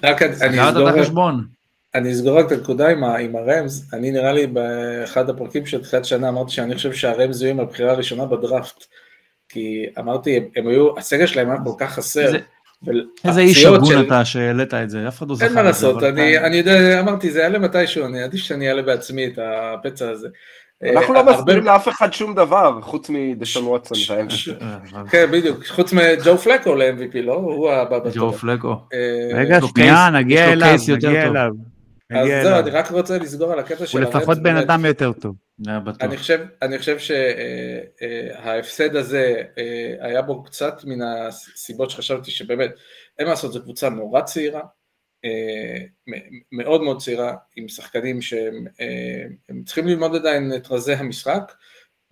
[0.03, 1.47] רק אני סגרת את החשבון.
[1.95, 6.05] אני אסגור רק את הנקודה עם, עם הרמז, אני נראה לי באחד הפרקים של תחילת
[6.05, 8.85] שנה אמרתי שאני חושב שהרמז יהיו עם הבחירה הראשונה בדראפט,
[9.49, 12.33] כי אמרתי, הם, הם היו, הסגל שלהם היה כל כך חסר.
[13.25, 14.01] איזה איש הגון של...
[14.07, 15.57] אתה שהעלית את זה, אף אחד לא זכר את זה.
[15.57, 19.27] אין מה לעשות, אני, אני יודע, אמרתי, זה יעלה מתישהו, אני עדיף שאני אעלה בעצמי
[19.27, 20.29] את הפצע הזה.
[20.97, 24.29] אנחנו לא מסבירים לאף אחד שום דבר, חוץ מדשון ווטסון
[25.11, 27.35] כן, בדיוק, חוץ מג'ו פלקו ל-MVP, לא?
[27.35, 28.13] הוא הבא בתור.
[28.15, 28.77] ג'ו פלקו.
[29.35, 31.51] רגע, שנייה, נגיע אליו, נגיע אליו.
[32.15, 33.99] אז זהו, אני רק רוצה לסגור על הקטע של...
[33.99, 35.35] הוא לפחות בן אדם יותר טוב.
[36.01, 36.97] אני חושב, אני חושב
[37.99, 42.71] שההפסד הזה אה, היה בו קצת מן הסיבות שחשבתי שבאמת,
[43.19, 44.63] אין מה לעשות, זו קבוצה נורא צעירה,
[45.25, 45.85] אה,
[46.53, 49.25] מאוד מאוד צעירה, עם שחקנים שהם אה,
[49.65, 51.53] צריכים ללמוד עדיין את רזי המשחק,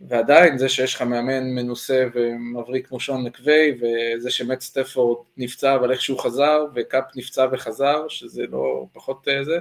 [0.09, 5.93] ועדיין זה שיש לך מאמן מנוסה ומבריק כמו שון מקווי, וזה שמט סטפורד נפצע אבל
[5.93, 9.59] איכשהו חזר, וקאפ נפצע וחזר, שזה לא פחות אה, זה,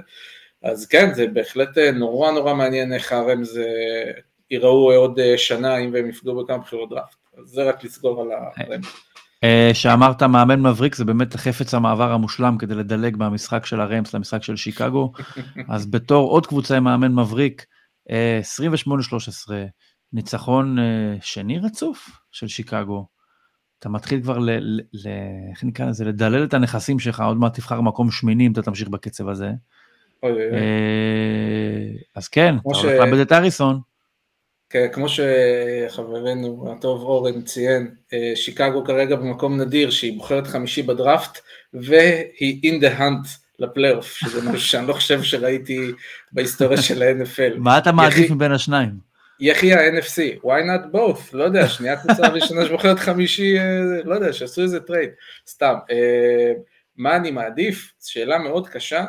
[0.62, 3.60] אז כן, זה בהחלט אה, נורא נורא מעניין איך הרמז
[4.50, 8.28] ייראו עוד אה, שנה אם הם יפגעו בכמה בחירות דראפט, אז זה רק לסגור על
[8.32, 8.86] הרמז.
[9.72, 14.56] שאמרת מאמן מבריק זה באמת חפץ המעבר המושלם כדי לדלג מהמשחק של הרמס למשחק של
[14.56, 15.12] שיקגו,
[15.74, 17.66] אז בתור עוד קבוצה עם מאמן מבריק,
[18.08, 18.10] 28-13,
[20.12, 23.06] ניצחון אה, שני רצוף של שיקגו.
[23.78, 25.08] אתה מתחיל כבר, ל, ל, ל,
[25.50, 28.88] איך נקרא לזה, לדלל את הנכסים שלך, עוד מעט תבחר מקום שמיני אם אתה תמשיך
[28.88, 29.50] בקצב הזה.
[30.24, 30.30] אה,
[32.14, 33.80] אז כן, אתה הולך לאבד את אריסון.
[34.70, 41.38] כן, כמו שחברנו הטוב אורן ציין, אה, שיקגו כרגע במקום נדיר שהיא בוחרת חמישי בדראפט
[41.74, 45.92] והיא in the hunt לפלייאוף, שזה משהו שאני לא חושב שראיתי
[46.32, 47.58] בהיסטוריה של ה-NFL.
[47.58, 49.10] מה אתה מעדיף מבין השניים?
[49.40, 54.32] יחי ה-NFC, why not both, לא יודע, שנייה קבוצה ראשונה שבוחרת חמישי, אה, לא יודע,
[54.32, 55.10] שעשו איזה trade,
[55.48, 55.74] סתם.
[56.96, 57.92] מה אני מעדיף?
[58.00, 59.04] שאלה מאוד קשה,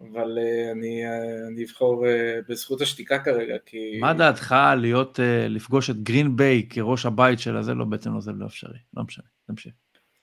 [0.00, 0.38] אבל
[0.72, 1.02] אני,
[1.48, 2.06] אני אבחור
[2.48, 3.98] בזכות השתיקה כרגע, כי...
[4.00, 5.18] מה דעתך להיות,
[5.48, 9.02] לפגוש את גרין ביי כראש הבית שלה, זה לא בעצם לא זה לא אפשרי, לא
[9.02, 9.72] משנה, תמשיך.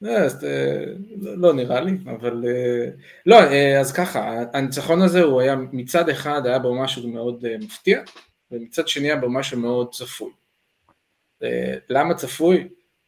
[0.06, 0.84] אה, אז, אה,
[1.22, 2.90] לא נראה לי, אבל אה,
[3.26, 3.40] לא,
[3.80, 8.02] אז ככה, הניצחון הזה הוא היה מצד אחד היה בו משהו מאוד מפתיע,
[8.52, 10.32] ומצד שני היה בו משהו מאוד צפוי.
[11.90, 12.68] למה צפוי?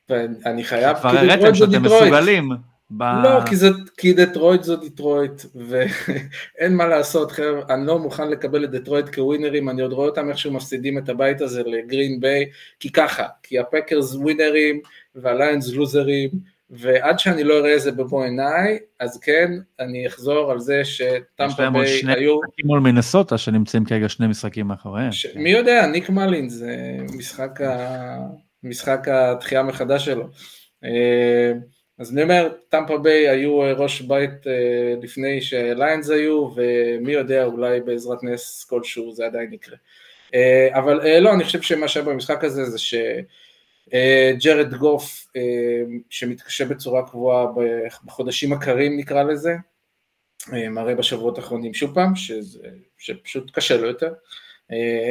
[0.10, 2.52] ואני חייב, כבר הראיתם שאתם מסוגלים.
[2.92, 3.04] ב...
[3.04, 8.64] לא, כי, זה, כי דטרויט זו דטרויט, ואין מה לעשות, חבר'ה, אני לא מוכן לקבל
[8.64, 12.46] את דטרויט כווינרים, אני עוד רואה אותם איכשהו מפסידים את הבית הזה לגרין ביי,
[12.80, 14.80] כי ככה, כי הפקרס ווינרים
[15.16, 16.30] והליינס לוזרים,
[16.70, 21.16] ועד שאני לא אראה את זה במו עיניי, אז כן, אני אחזור על זה שטמפה
[21.16, 21.50] ביי היו...
[21.50, 25.12] יש להם עוד שני משחקים מול מנסוטה שנמצאים כרגע שני משחקים מאחוריהם.
[25.12, 25.28] ש...
[25.36, 28.18] מי יודע, ניק מאלנס זה משחק, ה...
[28.64, 30.28] משחק התחייה מחדש שלו.
[32.00, 37.46] אה, אז אני אומר, טמפה ביי היו ראש בית אה, לפני שליינס היו, ומי יודע,
[37.46, 39.78] אולי בעזרת נס כלשהו זה עדיין יקרה.
[40.36, 42.96] אה, אבל לא, אני חושב שמה שהיה במשחק הזה זה ש...
[43.94, 45.42] אה, ג'רד גוף אה,
[46.10, 47.46] שמתקשה בצורה קבועה
[48.06, 49.56] בחודשים הקרים נקרא לזה,
[50.54, 54.14] אה, מראה בשבועות האחרונים שוב פעם, שזה, שפשוט קשה לו יותר.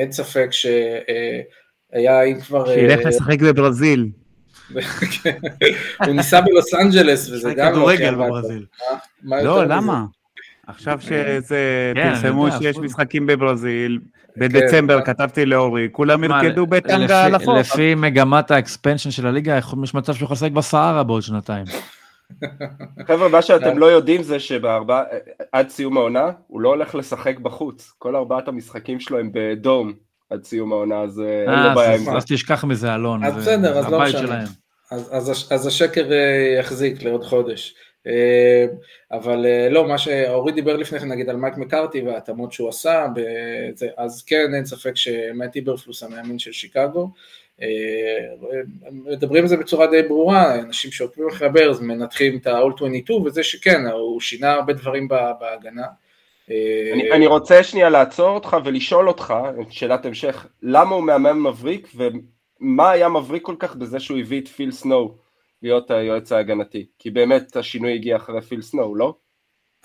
[0.01, 2.74] אין ספק שהיה אם כבר...
[2.74, 4.09] שילך לשחק בברזיל.
[6.04, 8.64] הוא ניסה בלוס אנג'לס וזה גם לא כדורגל בברזיל.
[9.22, 10.04] לא, למה?
[10.66, 13.98] עכשיו שזה, כן, פרסמו שיש משחקים בברזיל,
[14.36, 15.04] בדצמבר כן.
[15.12, 17.59] כתבתי לאורי, כולם ירקדו בטנגה על החוף.
[17.59, 21.64] לפי מגמת האקספנשן של הליגה, יש מצב שהוא יכול לשחק בסהרה בעוד שנתיים.
[23.09, 27.92] חבר'ה, מה שאתם לא יודעים זה שעד סיום העונה, הוא לא הולך לשחק בחוץ.
[27.98, 29.92] כל ארבעת המשחקים שלו הם בדום
[30.31, 32.12] עד סיום העונה, אז אה, אין לו בעיה עם זה.
[32.12, 33.24] אז תשכח מזה, אלון.
[33.24, 34.45] אז בסדר, אז לא משנה.
[35.51, 37.74] אז השקר אה, יחזיק לעוד חודש.
[38.07, 38.66] אה,
[39.12, 43.07] אבל לא, מה שאורי דיבר לפני כן, נגיד על מייק מקארתי וההתאמות שהוא עשה,
[43.97, 47.11] אז כן, אין ספק שמט איברפלוס המאמין של שיקגו,
[47.62, 47.68] אה,
[48.91, 53.43] מדברים על זה בצורה די ברורה, אנשים שעוקבים אחרי הברז מנתחים את ה-all 22 וזה
[53.43, 55.09] שכן, הוא שינה הרבה דברים
[55.41, 55.87] בהגנה.
[56.51, 59.34] אה, אני, אני רוצה שנייה לעצור אותך ולשאול אותך,
[59.70, 64.49] שאלת המשך, למה הוא מאמן מבריק ומה היה מבריק כל כך בזה שהוא הביא את
[64.49, 65.14] פיל סנואו
[65.62, 66.86] להיות היועץ ההגנתי?
[66.99, 69.14] כי באמת השינוי הגיע אחרי פיל סנואו, לא?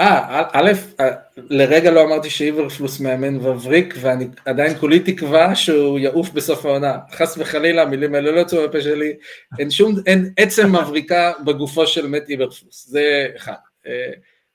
[0.01, 6.29] אה, א', אה, לרגע לא אמרתי שאיברפלוס מאמן מבריק, ואני עדיין כולי תקווה שהוא יעוף
[6.29, 6.97] בסוף העונה.
[7.11, 9.13] חס וחלילה, המילים האלה לא יצאו מהפה שלי,
[9.59, 13.53] אין שום, אין עצם מבריקה בגופו של מת איברפלוס, זה אחד.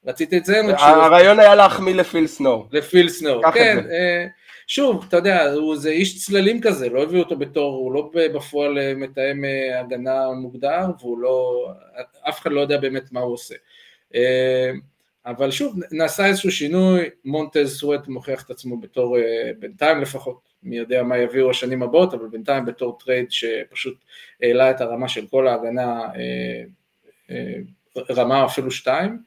[0.08, 0.88] אה, רציתי לציין רק שהוא...
[0.88, 2.66] הרעיון היה להחמיא לפיל סנואו.
[2.72, 3.78] לפיל סנואו, כן.
[3.90, 4.26] אה,
[4.66, 8.94] שוב, אתה יודע, הוא זה איש צללים כזה, לא הביאו אותו בתור, הוא לא בפועל
[8.94, 9.44] מתאם
[9.80, 11.68] הגנה מוגדר, והוא לא,
[12.28, 13.54] אף אחד לא יודע באמת מה הוא עושה.
[15.28, 20.76] אבל שוב, נעשה איזשהו שינוי, מונטז סוואט מוכיח את עצמו בתור, אה, בינתיים לפחות, מי
[20.76, 23.98] יודע מה יביאו השנים הבאות, אבל בינתיים בתור trade שפשוט
[24.42, 26.62] העלה את הרמה של כל ההגנה, אה,
[27.30, 27.54] אה,
[28.10, 29.18] רמה אפילו שתיים,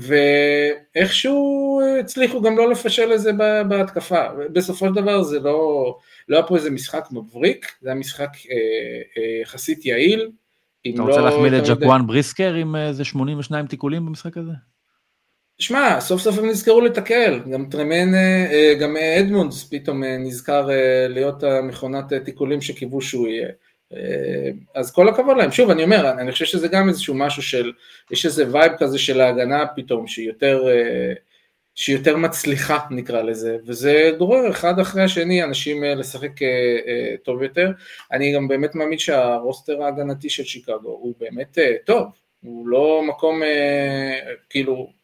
[0.00, 3.32] ואיכשהו הצליחו גם לא לפשל את זה
[3.68, 5.94] בהתקפה, בסופו של דבר זה לא,
[6.28, 8.30] לא היה פה איזה משחק מבריק, זה היה משחק
[9.42, 10.30] יחסית יעיל,
[10.94, 14.52] אתה רוצה לא להחמיא לג'קואן בריסקר עם איזה 82 tackle-ים במשחק הזה?
[15.58, 20.68] שמע, סוף סוף הם נזכרו לתקל, גם טרמיין, אה, אה, גם אדמונדס פתאום אה, נזכר
[21.08, 23.48] להיות המכונת tackle-ים שקיוו שהוא יהיה.
[24.74, 25.52] אז כל הכבוד להם.
[25.52, 27.72] שוב, אני אומר, אני חושב שזה גם איזשהו משהו של,
[28.10, 30.64] יש איזה vibe כזה של ההגנה פתאום, שהיא יותר,
[31.74, 36.30] שהיא יותר מצליחה נקרא לזה, וזה גורר אחד אחרי השני אנשים לשחק
[37.22, 37.70] טוב יותר.
[38.12, 42.06] אני גם באמת מאמין שהרוסטר ההגנתי של שיקגו הוא באמת טוב,
[42.42, 43.42] הוא לא מקום,
[44.50, 44.97] כאילו,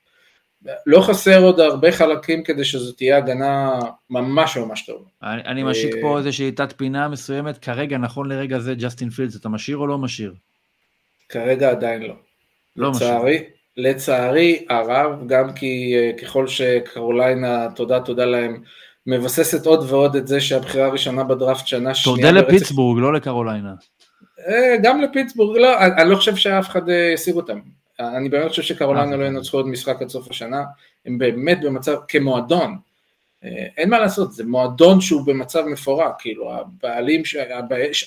[0.87, 3.79] לא חסר עוד הרבה חלקים כדי שזו תהיה הגנה
[4.11, 5.05] ממש ממש טובה.
[5.23, 9.37] אני, אני משיק פה אה, איזושהי תת פינה מסוימת, כרגע, נכון לרגע זה, ג'סטין פילדס,
[9.37, 10.35] אתה משאיר או לא משאיר?
[11.29, 12.15] כרגע עדיין לא.
[12.77, 13.51] לא לצערי, משאיר.
[13.77, 18.63] לצערי הרב, גם כי אה, ככל שקרוליינה, תודה תודה להם,
[19.07, 22.17] מבססת עוד ועוד את זה שהבחירה הראשונה בדראפט שנה שנייה.
[22.17, 23.75] תודה לפיטסבורג, לא לקרוליינה.
[24.49, 26.83] אה, גם לפיטסבורג, לא, אני לא חושב שאף אחד
[27.15, 27.59] ישיג אותם.
[28.01, 30.65] אני באמת חושב שקרוליינה לא ינצחו עוד משחק עד סוף השנה,
[31.07, 32.77] הם באמת במצב, כמועדון,
[33.45, 37.23] אה, אין מה לעשות, זה מועדון שהוא במצב מפורק, כאילו הבעלים.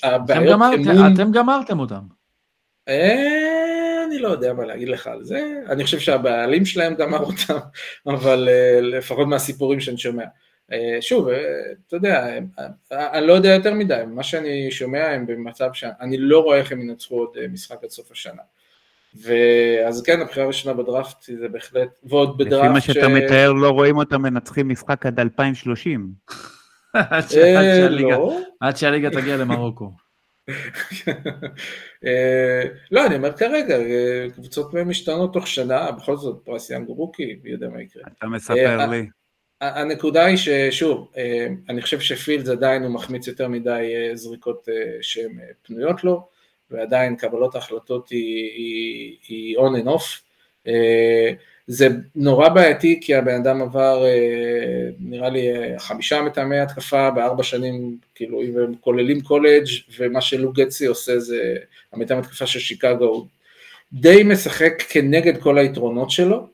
[0.04, 1.14] הבעיות אמון...
[1.14, 2.02] אתם גמרתם אותם.
[2.88, 7.58] אה, אני לא יודע מה להגיד לך על זה, אני חושב שהבעלים שלהם גמר אותם,
[8.16, 10.26] אבל אה, לפחות מהסיפורים שאני שומע.
[11.02, 11.28] שוב,
[11.88, 12.38] אתה יודע,
[12.92, 16.82] אני לא יודע יותר מדי, מה שאני שומע הם במצב שאני לא רואה איך הם
[16.82, 18.42] ינצחו עוד משחק עד סוף השנה.
[19.24, 23.10] ואז כן, הבחירה הראשונה בדראפט זה בהחלט, ועוד בדראפט לפי מה שאתה ש...
[23.10, 26.12] מתאר, לא רואים אותם מנצחים משחק עד 2030.
[26.96, 28.40] אה, לא.
[28.60, 29.92] עד שהליגה תגיע למרוקו.
[32.06, 37.40] אה, לא, אני אומר כרגע, אה, קבוצות משתנות תוך שנה, בכל זאת פרס יאנג רוקי,
[37.44, 38.04] מי יודע מה יקרה.
[38.18, 39.10] אתה מספר לי.
[39.62, 41.12] הנקודה היא ששוב,
[41.70, 44.68] אני חושב שפילדס עדיין הוא מחמיץ יותר מדי זריקות
[45.02, 46.28] שהן פנויות לו.
[46.72, 50.22] ועדיין קבלות ההחלטות היא, היא, היא on and off.
[50.68, 51.32] אה,
[51.68, 55.48] זה נורא בעייתי כי הבן אדם עבר אה, נראה לי
[55.78, 59.66] חמישה מתאמי התקפה בארבע שנים, כאילו אם הם כוללים קולג'
[60.00, 61.56] ומה שלוגצי עושה זה
[61.94, 63.28] המתאם התקפה של שיקגו, הוא
[63.94, 66.48] די משחק כנגד כל היתרונות שלו,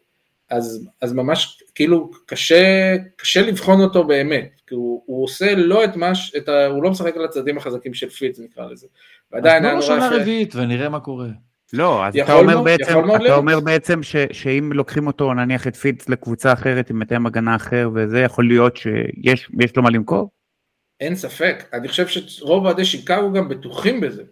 [0.49, 5.95] אז, אז ממש כאילו קשה, קשה לבחון אותו באמת, כי הוא, הוא עושה לא את
[5.95, 8.87] מה, את ה, הוא לא משחק על הצדדים החזקים של פיץ נקרא לזה.
[9.31, 9.93] ועדיין היה נורא יפה.
[9.93, 11.27] אז תנו לו רביעית ונראה מה קורה.
[11.73, 16.09] לא, אז אתה אומר, בעצם, אתה אומר בעצם ש, שאם לוקחים אותו נניח את פיץ
[16.09, 20.31] לקבוצה אחרת עם מתאם הגנה אחר וזה יכול להיות שיש לו מה למכור?
[20.99, 24.23] אין ספק, אני חושב שרוב אוהדי שיקגו גם בטוחים בזה.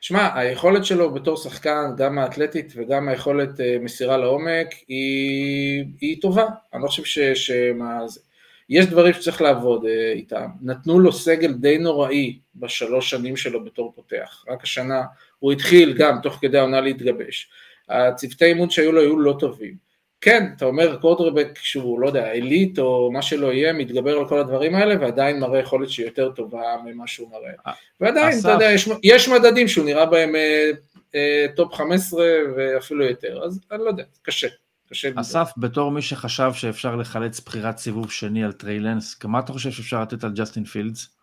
[0.00, 6.46] שמע, היכולת שלו בתור שחקן, גם האתלטית וגם היכולת uh, מסירה לעומק, היא, היא טובה.
[6.74, 7.18] אני לא חושב ש...
[7.18, 8.20] שמה זה.
[8.68, 10.46] יש דברים שצריך לעבוד uh, איתם.
[10.62, 14.44] נתנו לו סגל די נוראי בשלוש שנים שלו בתור פותח.
[14.48, 15.02] רק השנה
[15.38, 17.48] הוא התחיל גם תוך כדי העונה להתגבש.
[17.88, 19.84] הצוותי אימון שהיו לו היו לא טובים.
[20.24, 24.38] כן, אתה אומר קורטרבק שהוא, לא יודע, עילית או מה שלא יהיה, מתגבר על כל
[24.38, 27.52] הדברים האלה, ועדיין מראה יכולת שהיא יותר טובה ממה שהוא מראה.
[27.66, 30.70] אה, ועדיין, אתה יודע, יש, יש מדדים שהוא נראה בהם אה,
[31.14, 34.48] אה, top 15 ואפילו יותר, אז אני לא יודע, קשה.
[34.94, 39.52] קשה אסף, בתור מי שחשב שאפשר לחלץ בחירת סיבוב שני על טריי לאנס, כמה אתה
[39.52, 41.16] חושב שאפשר לתת על ג'סטין פילדס?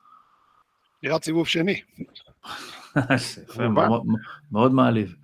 [1.03, 1.81] בחירת סיבוב שני.
[4.51, 5.15] מאוד מעליב.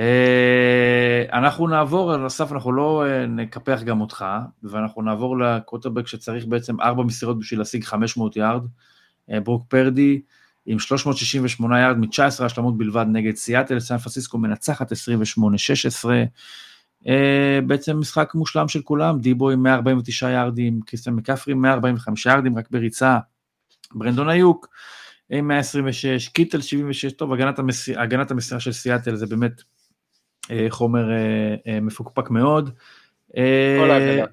[0.00, 4.24] אה, אנחנו נעבור, אסף, אנחנו לא אה, נקפח גם אותך,
[4.62, 8.62] ואנחנו נעבור לקווטרבק שצריך בעצם ארבע מסירות בשביל להשיג 500 יארד.
[9.30, 10.20] אה, ברוק פרדי
[10.66, 14.94] עם 368 יארד מ-19 השלמות בלבד נגד סיאטל, סן פרנסיסקו מנצחת 28-16.
[17.66, 22.70] בעצם משחק מושלם של כולם, דיבו עם 149 יארדים, קריסטן מקפרי עם 145 יארדים רק
[22.70, 23.18] בריצה,
[23.94, 24.68] ברנדון איוק
[25.30, 29.62] עם 126, קיטל 76, טוב, הגנת, המסיר, הגנת המסירה של סיאטל זה באמת
[30.50, 32.70] אה, חומר אה, אה, מפוקפק מאוד.
[33.80, 34.26] כל ההגנה.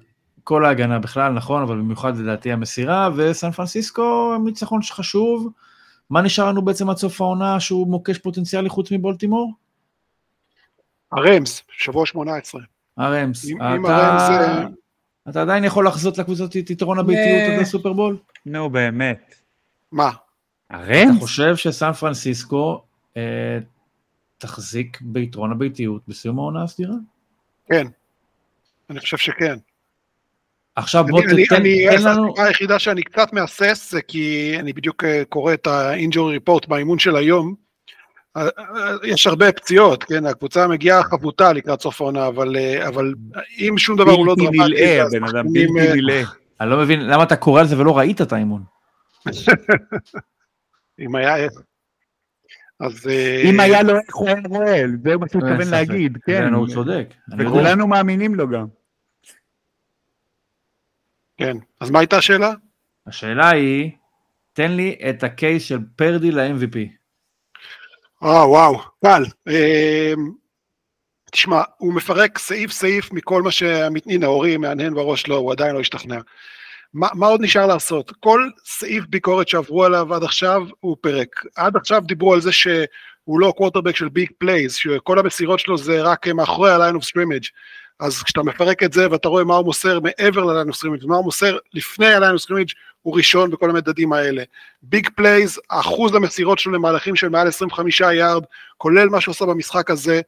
[0.44, 5.48] כל ההגנה בכלל, נכון, אבל במיוחד לדעתי המסירה, וסן פרנסיסקו ניצחון שחשוב.
[6.10, 9.52] מה נשאר לנו בעצם עד סוף העונה שהוא מוקש פוטנציאלי חוץ מבולטימור?
[11.16, 12.60] הרמס, שבוע 18.
[12.96, 13.44] הרמס.
[13.44, 13.74] אם, אתה...
[13.74, 14.22] אם הרמס...
[15.28, 18.16] אתה עדיין יכול לחזות לקבוצות את יתרון הביתיות עד הסופרבול?
[18.46, 19.34] נו, באמת.
[19.92, 20.10] מה?
[20.70, 21.16] הרמס?
[21.16, 22.82] אתה חושב שסן פרנסיסקו
[23.16, 23.58] אה,
[24.38, 26.94] תחזיק ביתרון הביתיות בסיום העונה הסדירה?
[27.68, 27.86] כן,
[28.90, 29.56] אני חושב שכן.
[30.76, 31.62] עכשיו בוא אני, תתן
[32.02, 32.28] לנו...
[32.28, 36.98] הסיבה היחידה שאני קצת מהסס זה כי אני בדיוק אה, קורא את ה-injury report באימון
[36.98, 37.63] של היום.
[38.36, 42.56] אה, אה, יש הרבה פציעות, כן, הקבוצה מגיעה חבוטה לקראת סוף העונה, אבל,
[42.88, 43.14] אבל
[43.58, 46.22] אם שום דבר הוא לא דרמטי, בלתי נלאה, בן אדם בלתי נלאה.
[46.60, 48.62] אני לא מבין למה אתה קורא על זה ולא ראית את האימון.
[51.00, 51.34] אם היה
[52.80, 53.06] אז...
[53.44, 56.54] אם היה לו איך הוא היה רואה, זה מה שהוא מתכוון להגיד, כן.
[56.54, 57.06] הוא צודק.
[57.38, 58.66] וכולנו מאמינים לו גם.
[61.36, 62.52] כן, אז מה הייתה השאלה?
[63.06, 63.90] השאלה היא,
[64.52, 67.03] תן לי את הקייס של פרדי ל-MVP.
[68.24, 69.22] אה, וואו, קל.
[69.48, 70.30] אמ,
[71.32, 75.80] תשמע, הוא מפרק סעיף סעיף מכל מה שהנה, אורי מהנהן בראש לו, הוא עדיין לא
[75.80, 76.18] השתכנע.
[76.94, 78.12] מה, מה עוד נשאר לעשות?
[78.20, 81.42] כל סעיף ביקורת שעברו עליו עד עכשיו הוא פרק.
[81.56, 86.02] עד עכשיו דיברו על זה שהוא לא קוורטרבק של big plays, שכל המסירות שלו זה
[86.02, 87.48] רק מאחורי ה-line of scrimmage.
[88.00, 91.16] אז כשאתה מפרק את זה ואתה רואה מה הוא מוסר מעבר ל-line of scrimmage, ומה
[91.16, 94.42] הוא מוסר לפני ה-line of scrimmage, הוא ראשון בכל המדדים האלה.
[94.82, 98.44] big plays, אחוז המסירות שלו למהלכים של מעל 25 יארד,
[98.76, 100.20] כולל מה שהוא עושה במשחק הזה,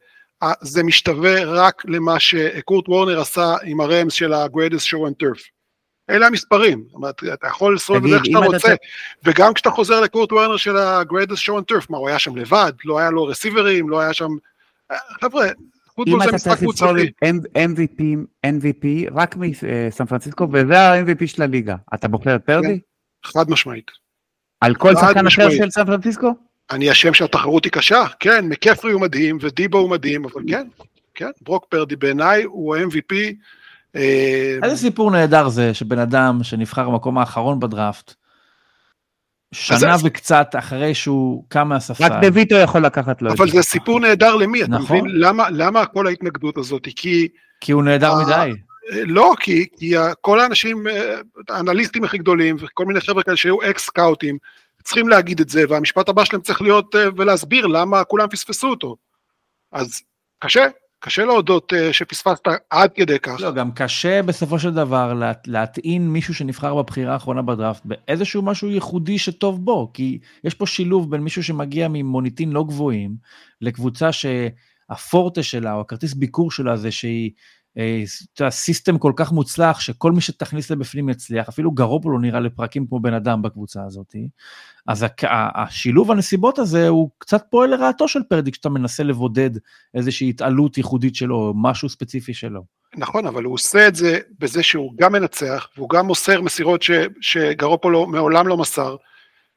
[0.61, 5.41] זה משתווה רק למה שקורט וורנר עשה עם הרמס של ה- Greatest Show on Turf.
[6.09, 8.75] אלה המספרים, זאת אומרת, אתה יכול לסובב את זה איך שאתה רוצה, אתה...
[9.23, 12.35] וגם כשאתה חוזר לקורט וורנר של ה- Greatest Show on Turf, מה, הוא היה שם
[12.35, 14.29] לבד, לא היה לו receiver-ים, לא היה שם...
[15.21, 15.47] חבר'ה,
[15.97, 16.85] פוטבול זה משחק קבוצתי.
[16.85, 18.01] אם אתה צריך לבחור MVP,
[18.45, 22.79] MVP רק מסן פרנסיסקו, וזה ה-MVP של הליגה, אתה בוחר את פרדי?
[23.23, 23.91] כן, חד משמעית.
[24.61, 26.31] על כל שחקן אחר של סן פרנסיסקו?
[26.71, 30.67] אני אשם שהתחרות היא קשה, כן, מקפרי הוא מדהים, ודיבו הוא מדהים, אבל כן,
[31.15, 33.15] כן, ברוק פרדי בעיניי הוא ה-MVP,
[33.95, 38.13] אה, איזה סיפור נהדר זה שבן אדם שנבחר במקום האחרון בדראפט,
[39.51, 42.03] שנה וקצת אחרי שהוא קם מהספסל.
[42.03, 43.43] רק דויטו יכול לקחת לו את זה.
[43.43, 44.97] אבל זה סיפור נהדר למי, אתה נכון.
[44.97, 45.21] מבין?
[45.51, 46.87] למה כל ההתנגדות הזאת?
[46.95, 47.27] כי...
[47.61, 48.51] כי הוא נהדר מדי.
[48.91, 51.19] לא, כי, כי כל האנשים, אה,
[51.49, 54.37] האנליסטים הכי גדולים, וכל מיני חבר'ה כאלה שהיו אקס סקאוטים,
[54.83, 58.95] צריכים להגיד את זה, והמשפט הבא שלהם צריך להיות אה, ולהסביר למה כולם פספסו אותו.
[59.71, 60.01] אז
[60.39, 60.67] קשה,
[60.99, 63.35] קשה להודות אה, שפספסת עד כדי כך.
[63.39, 68.69] לא, גם קשה בסופו של דבר לה, להטעין מישהו שנבחר בבחירה האחרונה בדראפט באיזשהו משהו
[68.69, 73.15] ייחודי שטוב בו, כי יש פה שילוב בין מישהו שמגיע ממוניטין לא גבוהים,
[73.61, 77.31] לקבוצה שהפורטה שלה, או הכרטיס ביקור שלה זה שהיא
[78.49, 83.13] system כל כך מוצלח, שכל מי שתכניס לבפנים יצליח, אפילו גרופולו נראה לפרקים כמו בן
[83.13, 84.15] אדם בקבוצה הזאת.
[84.87, 85.05] אז
[85.55, 89.49] השילוב הנסיבות הזה הוא קצת פועל לרעתו של פרדי, כשאתה מנסה לבודד
[89.93, 92.61] איזושהי התעלות ייחודית שלו, או משהו ספציפי שלו.
[92.97, 96.91] נכון, אבל הוא עושה את זה בזה שהוא גם מנצח, והוא גם מוסר מסירות ש,
[97.21, 98.95] שגרופולו מעולם לא מסר.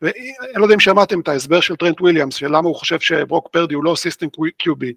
[0.03, 3.49] ואני לא יודע אם שמעתם את ההסבר של טרנט וויליאמס, של למה הוא חושב שברוק
[3.53, 4.27] פרדי הוא לא system
[4.59, 4.93] קיובי.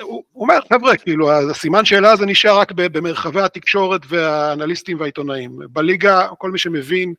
[0.00, 5.58] הוא אומר, חבר'ה, כאילו, הסימן שאלה הזה נשאר רק במרחבי התקשורת והאנליסטים והעיתונאים.
[5.70, 7.14] בליגה, כל מי שמבין,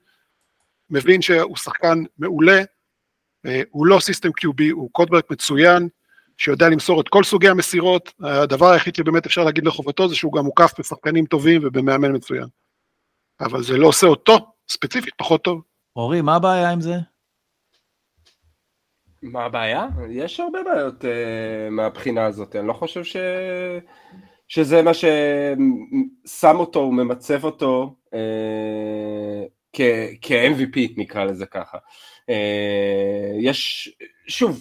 [0.90, 2.62] מבין שהוא שחקן מעולה,
[3.46, 5.88] אה, הוא לא סיסטם QB, הוא קודברק מצוין,
[6.38, 10.46] שיודע למסור את כל סוגי המסירות, הדבר היחיד שבאמת אפשר להגיד לחובתו זה שהוא גם
[10.46, 12.48] מוקף בשחקנים טובים ובמאמן מצוין.
[13.40, 15.62] אבל זה לא עושה אותו, ספציפית, פחות טוב.
[15.96, 16.94] אורי, מה הבעיה עם זה?
[19.22, 19.88] מה הבעיה?
[20.10, 21.08] יש הרבה בעיות uh,
[21.72, 23.18] מהבחינה הזאת, אני לא חושב ש...
[24.48, 29.46] שזה מה ששם אותו, הוא ממצב אותו אה,
[30.22, 31.78] כ-MVP נקרא לזה ככה.
[32.30, 33.90] אה, יש,
[34.28, 34.60] שוב,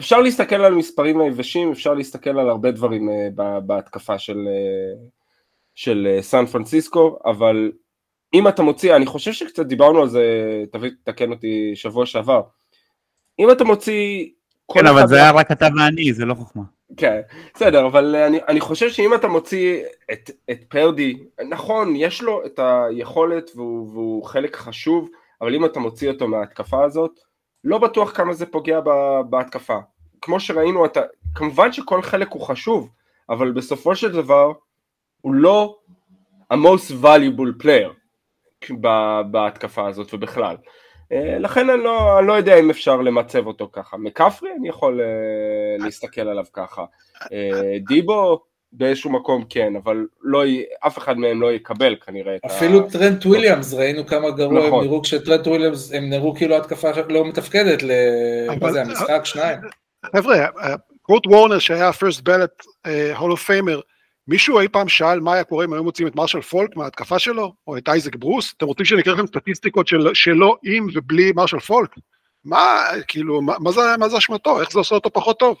[0.00, 5.06] אפשר להסתכל על מספרים היבשים, אפשר להסתכל על הרבה דברים אה, בהתקפה של, אה,
[5.74, 7.72] של אה, סן פרנסיסקו, אבל
[8.34, 10.24] אם אתה מוציא, אני חושב שקצת דיברנו על זה,
[10.72, 12.42] תביא, תקן אותי שבוע שעבר,
[13.38, 14.26] אם אתה מוציא...
[14.72, 16.62] כן, אבל זה היה רק אתה ואני, זה לא חוכמה.
[16.96, 17.20] כן,
[17.54, 19.82] בסדר, אבל אני, אני חושב שאם אתה מוציא
[20.12, 21.18] את, את פרדי,
[21.48, 25.08] נכון, יש לו את היכולת והוא, והוא חלק חשוב,
[25.40, 27.20] אבל אם אתה מוציא אותו מההתקפה הזאת,
[27.64, 28.80] לא בטוח כמה זה פוגע
[29.30, 29.78] בהתקפה.
[30.20, 31.00] כמו שראינו, אתה,
[31.34, 32.88] כמובן שכל חלק הוא חשוב,
[33.30, 34.52] אבל בסופו של דבר
[35.20, 35.76] הוא לא
[36.50, 37.92] ה-most valuable player
[39.30, 40.56] בהתקפה הזאת ובכלל.
[41.12, 43.96] אה, לכן אני לא, אני לא יודע אם אפשר למצב אותו ככה.
[43.96, 46.84] מקפרי אני יכול אה, להסתכל עליו ככה.
[47.32, 48.40] אה, דיבו
[48.72, 50.42] באיזשהו מקום כן, אבל לא,
[50.86, 52.46] אף אחד מהם לא יקבל כנראה את ה...
[52.46, 54.78] אפילו טרנט וויליאמס, ראינו כמה גרוע נכון.
[54.78, 57.82] הם נראו כשטרנט וויליאמס, הם נראו כאילו התקפה לא מתפקדת,
[58.60, 59.58] מה זה, המשחק, שניים.
[60.16, 60.46] חבר'ה,
[61.02, 62.62] קורט וורנר שהיה first ballot
[63.16, 63.80] Hall of Famer,
[64.28, 67.52] מישהו אי פעם שאל מה היה קורה אם היו מוצאים את מרשל פולק מההתקפה שלו,
[67.66, 68.54] או את אייזק ברוס?
[68.56, 71.90] אתם רוצים שאני אקרא לכם סטטיסטיקות של, שלו עם ובלי מרשל פולק?
[72.44, 74.60] מה, כאילו, מה, מה, זה, מה זה אשמתו?
[74.60, 75.56] איך זה עושה אותו פחות טוב?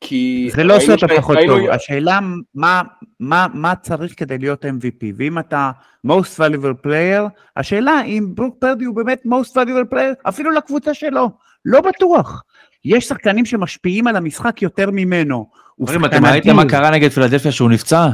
[0.00, 0.50] כי...
[0.54, 2.18] זה לא עושה אותו פחות טוב, השאלה
[2.54, 2.82] מה,
[3.20, 5.70] מה, מה צריך כדי להיות MVP, ואם אתה
[6.06, 11.30] most valuable player, השאלה אם ברוק פרדי הוא באמת most valuable player, אפילו לקבוצה שלו,
[11.64, 12.42] לא בטוח.
[12.84, 15.50] יש שחקנים שמשפיעים על המשחק יותר ממנו.
[15.80, 18.08] אומרים, אתם ראיתם מה קרה נגד פילדלפיה שהוא נפצע?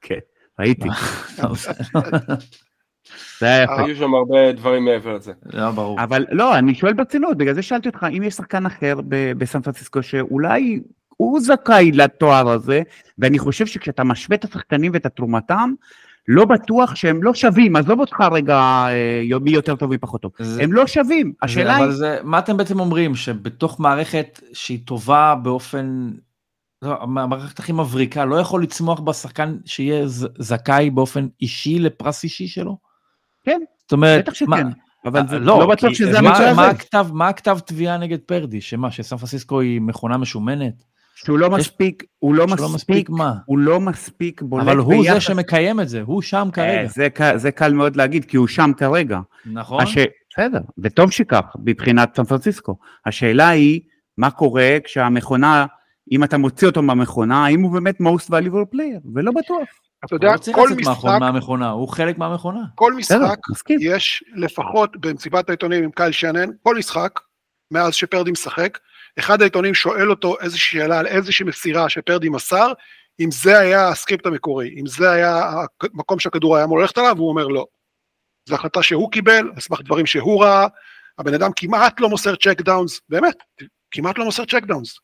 [0.00, 0.18] כן,
[0.58, 0.88] ראיתי.
[3.40, 3.84] זה היה יפה.
[3.84, 5.32] היו שם הרבה דברים מעבר לזה.
[5.44, 6.02] זה היה ברור.
[6.02, 9.00] אבל לא, אני שואל ברצינות, בגלל זה שאלתי אותך, אם יש שחקן אחר
[9.38, 12.82] בסן פרנסיסקו שאולי הוא זכאי לתואר הזה,
[13.18, 15.72] ואני חושב שכשאתה משווה את השחקנים ואת תרומתם,
[16.28, 20.32] לא בטוח שהם לא שווים, עזוב אותך רגע אה, מי יותר טוב מי פחות טוב,
[20.38, 21.84] זה, הם לא שווים, השאלה היא...
[21.84, 26.20] אבל זה, מה אתם בעצם אומרים, שבתוך מערכת שהיא טובה באופן, לא,
[26.82, 30.02] המערכת הכי מבריקה, לא יכול לצמוח בשחקן שיהיה
[30.38, 32.78] זכאי באופן אישי לפרס אישי שלו?
[33.44, 34.46] כן, זאת אומרת, בטח שכן.
[34.50, 34.62] מה,
[35.04, 37.12] אבל זה לא, לא בטוח שזה המקרה הזה.
[37.12, 38.60] מה הכתב תביעה נגד פרדי?
[38.60, 40.82] שמה, שסן פרנסיסקו היא מכונה משומנת?
[41.14, 43.34] שהוא לא מספיק, הוא לא מספיק, מספיק מה?
[43.46, 45.14] הוא לא מספיק בולט אבל הוא ביחס...
[45.14, 46.88] זה שמקיים את זה, הוא שם אה, כרגע.
[46.88, 49.20] זה, זה קל מאוד להגיד, כי הוא שם כרגע.
[49.46, 49.82] נכון.
[49.82, 49.98] הש...
[50.30, 52.76] בסדר, וטוב שכך, מבחינת סן פרנסיסקו.
[53.06, 53.80] השאלה היא,
[54.18, 55.66] מה קורה כשהמכונה,
[56.10, 59.68] אם אתה מוציא אותו מהמכונה, האם הוא באמת most valuable player, ולא בטוח.
[60.04, 61.20] אתה יודע, לא כל משחק...
[61.20, 62.60] מהמכונה, הוא חלק מהמכונה.
[62.74, 63.38] כל משחק,
[63.80, 67.20] יש לפחות במסיבת העיתונים עם קייל שנן, כל משחק,
[67.70, 68.78] מאז שפרדי משחק,
[69.18, 72.72] אחד העיתונים שואל אותו איזושהי שאלה על איזושהי מסירה שפרדי מסר,
[73.20, 77.14] אם זה היה ה script המקורי, אם זה היה המקום שהכדור היה אמור ללכת עליו,
[77.16, 77.66] והוא אומר לא.
[78.48, 80.66] זו החלטה שהוא קיבל, על סמך דברים שהוא ראה,
[81.18, 83.36] הבן אדם כמעט לא מוסר check downs, באמת,
[83.90, 84.98] כמעט לא מוסר check downs.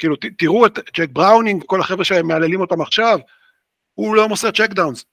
[0.00, 3.18] כאילו, ת, תראו את ג'ייק בראונינג וכל החבר'ה שהם מהללים אותם עכשיו,
[3.94, 5.04] הוא לא מוסר check downs.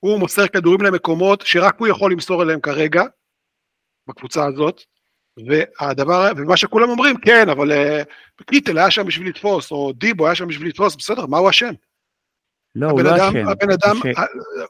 [0.00, 3.02] הוא מוסר כדורים למקומות שרק הוא יכול למסור אליהם כרגע,
[4.08, 4.80] בקבוצה הזאת,
[5.46, 7.72] והדבר, ומה שכולם אומרים, כן, אבל
[8.46, 11.72] קיטל היה שם בשביל לתפוס, או דיבו היה שם בשביל לתפוס, בסדר, מה הוא אשם?
[12.74, 13.48] לא, הוא לא אשם.
[13.48, 14.18] הבן אדם, ש...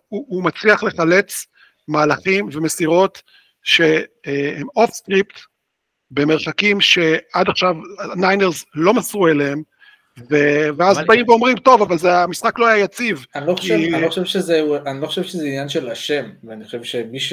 [0.08, 1.46] הוא, הוא מצליח לחלץ
[1.88, 3.22] מהלכים ומסירות
[3.62, 5.40] שהם off script,
[6.14, 7.74] במרחקים שעד עכשיו
[8.16, 9.62] ניינרס לא מסרו אליהם,
[10.30, 13.26] ו- ואז באים ואומרים, טוב, אבל זה, המשחק לא היה יציב.
[13.34, 13.94] אני לא, חושב, כי...
[13.94, 17.32] אני, לא חושב שזה, אני לא חושב שזה עניין של אשם, ואני חושב שמי ש...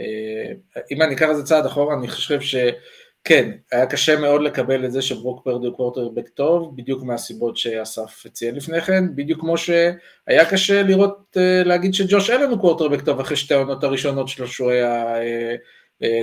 [0.00, 0.52] אה,
[0.92, 4.92] אם אני אקח את זה צעד אחורה, אני חושב שכן, היה קשה מאוד לקבל את
[4.92, 10.44] זה שברוק פרדי הוא קוורטרבק טוב, בדיוק מהסיבות שאסף ציין לפני כן, בדיוק כמו שהיה
[10.50, 14.70] קשה לראות, אה, להגיד שג'וש אלן הוא קוורטרבק טוב אחרי שתי העונות הראשונות שלו שהוא
[14.70, 15.54] היה אה,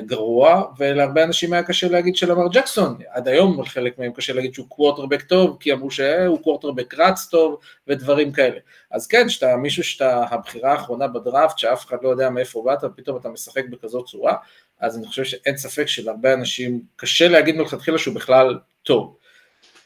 [0.05, 4.67] גרוע, ולהרבה אנשים היה קשה להגיד שלמר ג'קסון, עד היום לחלק מהם קשה להגיד שהוא
[4.69, 8.59] קוורטרבק טוב, כי אמרו שהוא קוורטרבק רץ טוב ודברים כאלה.
[8.91, 13.17] אז כן, שאתה מישהו שאתה הבחירה האחרונה בדראפט, שאף אחד לא יודע מאיפה באת, ופתאום
[13.17, 14.35] אתה משחק בכזאת צורה,
[14.79, 19.15] אז אני חושב שאין ספק שלהרבה אנשים קשה להגיד מלכתחילה שהוא בכלל טוב.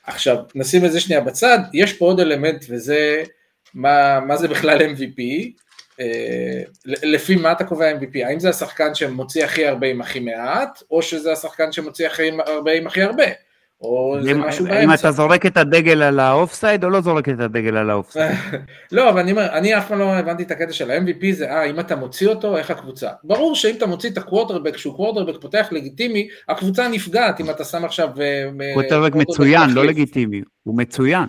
[0.07, 3.23] עכשיו, נשים את זה שנייה בצד, יש פה עוד אלמנט וזה
[3.73, 5.64] מה, מה זה בכלל MVP, אה,
[6.85, 8.25] לפי מה אתה קובע MVP?
[8.25, 12.71] האם זה השחקן שמוציא הכי הרבה עם הכי מעט, או שזה השחקן שמוציא הכי הרבה
[12.71, 13.25] עם הכי הרבה?
[13.81, 14.83] או זה משהו באמצע.
[14.83, 17.94] אם אתה זורק את הדגל על ה offside או לא זורק את הדגל על ה
[17.94, 18.35] offside?
[18.91, 21.65] לא, אבל אני אומר, אני אף פעם לא הבנתי את הקטע של ה-MVP זה, אה,
[21.65, 23.09] אם אתה מוציא אותו, איך הקבוצה?
[23.23, 27.85] ברור שאם אתה מוציא את הקווטרבק, שהוא קווטרבק פותח לגיטימי, הקבוצה נפגעת אם אתה שם
[27.85, 28.09] עכשיו...
[28.21, 31.25] אה, קווטרבק מצוין, לא לגיטימי, הוא מצוין.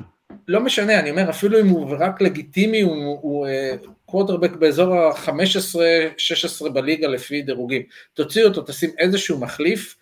[0.49, 3.47] לא משנה, אני אומר, אפילו אם הוא רק לגיטימי, הוא, הוא
[3.77, 7.83] קווטרבק uh, באזור ה-15-16 בליגה לפי דירוגים.
[8.15, 9.97] תוציא אותו, תשים איזשהו מחליף,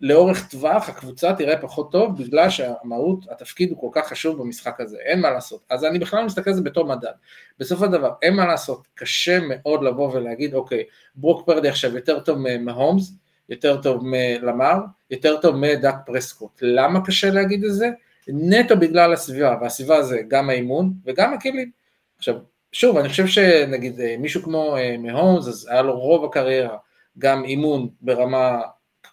[0.00, 4.96] לאורך טווח הקבוצה תראה פחות טוב, בגלל שהמהות, התפקיד הוא כל כך חשוב במשחק הזה,
[4.98, 5.62] אין מה לעשות.
[5.70, 7.12] אז אני בכלל מסתכל על זה בתור מדד.
[7.58, 10.84] בסופו של דבר, אין מה לעשות, קשה מאוד לבוא ולהגיד, אוקיי,
[11.14, 13.12] ברוק פרדי עכשיו יותר טוב מהומס,
[13.48, 14.78] יותר טוב מלמר,
[15.10, 16.58] יותר טוב מדאק פרסקוט.
[16.62, 17.90] למה קשה להגיד את זה?
[18.28, 21.70] נטו בגלל הסביבה, והסביבה זה גם האימון וגם הכלים.
[22.18, 22.34] עכשיו,
[22.78, 26.76] שוב, אני חושב שנגיד אה, מישהו כמו אה, מהומס, אז היה לו רוב הקריירה
[27.18, 28.60] גם אימון ברמה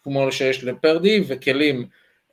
[0.03, 1.85] כמו שיש לפרדי, וכלים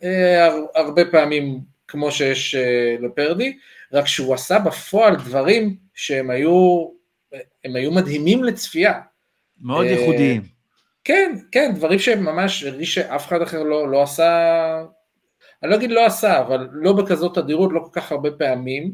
[0.03, 2.55] אה, הרבה פעמים כמו שיש
[3.01, 3.59] לפרדי,
[3.93, 6.89] רק שהוא עשה בפועל דברים שהם היו,
[7.65, 9.01] הם היו מדהימים לצפייה.
[9.61, 10.43] מאוד ייחודיים.
[11.05, 14.83] כן, כן, דברים שממש הרגיש שאף אחד אחר לא, לא עשה,
[15.63, 18.93] אני לא אגיד לא עשה, אבל לא בכזאת תדירות, לא כל כך הרבה פעמים,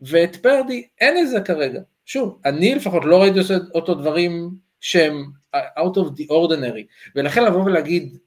[0.00, 1.80] ואת פרדי אין את זה כרגע.
[2.06, 3.38] שוב, אני לפחות לא ראיתי
[3.74, 5.24] אותו דברים שהם
[5.56, 8.18] out of the ordinary, ולכן לבוא ולהגיד,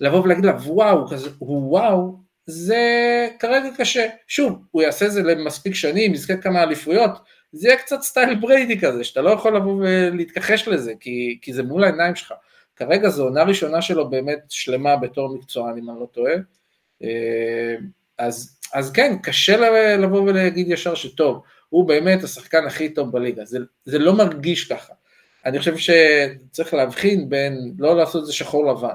[0.00, 2.78] לבוא ולהגיד לה וואו, כזה, הוא וואו, זה
[3.38, 4.06] כרגע קשה.
[4.26, 7.10] שוב, הוא יעשה זה למספיק שנים, יזכה כמה אליפויות,
[7.52, 11.62] זה יהיה קצת סטייל בריידי כזה, שאתה לא יכול לבוא ולהתכחש לזה, כי, כי זה
[11.62, 12.34] מול העיניים שלך.
[12.76, 16.34] כרגע זו עונה ראשונה שלו באמת שלמה בתור מקצוען, אם אני לא טועה.
[17.02, 17.76] אה,
[18.18, 19.56] אז, אז כן, קשה
[19.96, 24.92] לבוא ולהגיד ישר שטוב, הוא באמת השחקן הכי טוב בליגה, זה, זה לא מרגיש ככה.
[25.46, 28.94] אני חושב שצריך להבחין בין, לא לעשות את זה שחור לבן,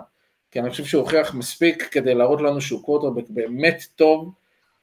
[0.51, 4.31] כי אני חושב שהוא הוכיח מספיק כדי להראות לנו שהוא קווטרבק באמת טוב,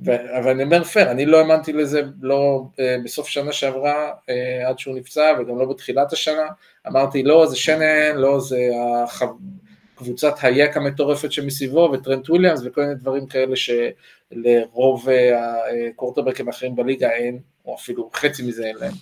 [0.06, 4.78] אבל אני אומר פייר, אני לא האמנתי לזה לא אה, בסוף שנה שעברה אה, עד
[4.78, 6.46] שהוא נפצע וגם לא בתחילת השנה,
[6.86, 8.58] אמרתי לא זה שנן, לא זה
[9.04, 9.22] הח...
[9.98, 17.10] קבוצת היק המטורפת שמסביבו וטרנט וויליאמס וכל מיני דברים כאלה שלרוב אה, הקורטרבקים האחרים בליגה
[17.10, 18.92] אין, או אפילו חצי מזה אין להם,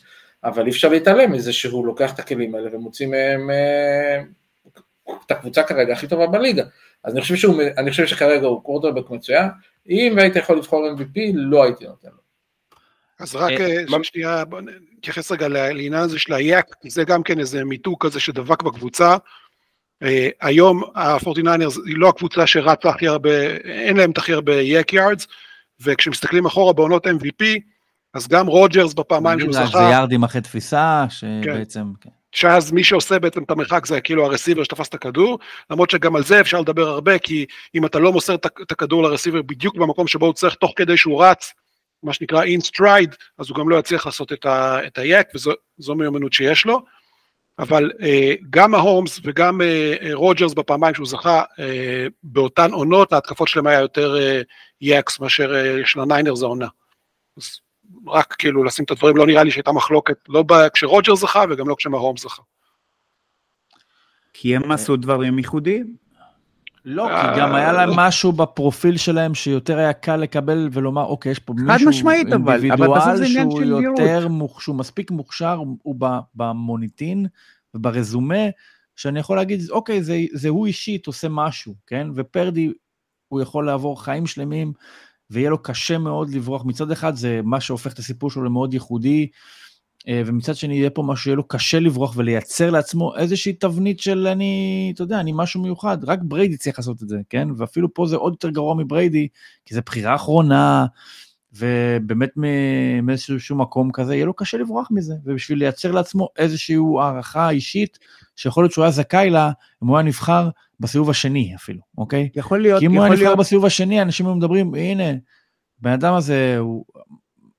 [0.44, 3.50] אבל אי אפשר להתעלם מזה שהוא לוקח את הכלים האלה ומוציא מהם
[5.26, 6.64] את הקבוצה כרגע הכי טובה בליגה,
[7.04, 9.46] אז אני חושב, שהוא, אני חושב שכרגע הוא קורטרבק מצוין,
[9.88, 12.26] אם היית יכול לבחור MVP, לא הייתי נותן לו.
[13.18, 14.60] אז רק אה, אה, שנייה, בוא
[14.98, 19.16] נתייחס רגע לעניין הזה של היאק, זה גם כן איזה מיתוג כזה שדבק בקבוצה.
[20.02, 24.92] אה, היום ה-49ers היא לא הקבוצה שרצה הכי הרבה, אין להם את הכי הרבה יאק
[24.92, 25.26] יארדס,
[25.80, 27.44] וכשמסתכלים אחורה בעונות MVP,
[28.14, 29.66] אז גם רוג'רס בפעמיים שהוא זכה.
[29.66, 31.92] זה יארדים אחרי תפיסה, שבעצם...
[32.00, 32.10] כן.
[32.32, 35.38] שאז מי שעושה בעצם את המרחק זה כאילו ה receiver שתפס את הכדור,
[35.70, 39.07] למרות שגם על זה אפשר לדבר הרבה, כי אם אתה לא מוסר את הכדור ל
[39.07, 41.52] receiver בדיוק במקום שבו הוא צריך, תוך כדי שהוא רץ,
[42.02, 45.26] מה שנקרא in stride, אז הוא גם לא יצליח לעשות את, ה, את ה YAC,
[45.34, 46.82] וזו מיומנות שיש לו.
[47.58, 51.42] אבל אה, גם מהומס וגם אה, אה, רוג'רס בפעמיים שהוא זכה,
[52.22, 54.16] באותן עונות, ההתקפות שלהם היה יותר
[54.80, 55.52] YACs מאשר
[55.84, 56.68] של הניינרס העונה.
[57.36, 57.60] אז
[58.06, 60.44] רק כאילו לשים את הדברים, לא נראה לי שהייתה מחלוקת, לא
[60.74, 62.42] כשרוג'ר זכה וגם לא כשמהום זכה.
[64.32, 66.05] כי הם עשו דברים ייחודיים.
[66.88, 71.38] לא, כי גם היה להם משהו בפרופיל שלהם שיותר היה קל לקבל ולומר, אוקיי, יש
[71.38, 71.54] פה
[71.86, 74.28] מישהו אינדיבידואל שהוא יותר,
[74.58, 75.96] שהוא מספיק מוכשר, הוא
[76.34, 77.26] במוניטין
[77.74, 78.44] וברזומה,
[78.96, 82.08] שאני יכול להגיד, אוקיי, זה, זה הוא אישית עושה משהו, כן?
[82.14, 82.72] ופרדי,
[83.28, 84.72] הוא יכול לעבור חיים שלמים
[85.30, 86.64] ויהיה לו קשה מאוד לברוח.
[86.64, 89.28] מצד אחד זה מה שהופך את הסיפור שלו למאוד ייחודי, אה,
[90.08, 94.90] ומצד שני יהיה פה משהו שיהיה לו קשה לברוח ולייצר לעצמו איזושהי תבנית של אני,
[94.94, 96.04] אתה יודע, אני משהו מיוחד.
[96.04, 97.48] רק בריידי צריך לעשות את זה, כן?
[97.56, 99.28] ואפילו פה זה עוד יותר גרוע מבריידי,
[99.64, 100.86] כי זו בחירה אחרונה,
[101.52, 102.30] ובאמת
[103.02, 105.14] מאיזשהו מקום כזה, יהיה לו קשה לברוח מזה.
[105.24, 107.98] ובשביל לייצר לעצמו איזושהי הערכה אישית,
[108.36, 109.50] שיכול להיות שהוא היה זכאי לה,
[109.82, 110.48] אם הוא היה נבחר
[110.80, 112.28] בסיבוב השני אפילו, אוקיי?
[112.34, 115.04] יכול להיות, כי אם הוא היה נבחר בסיבוב השני, אנשים היו מדברים, הנה,
[115.78, 116.84] בן אדם הזה, הוא...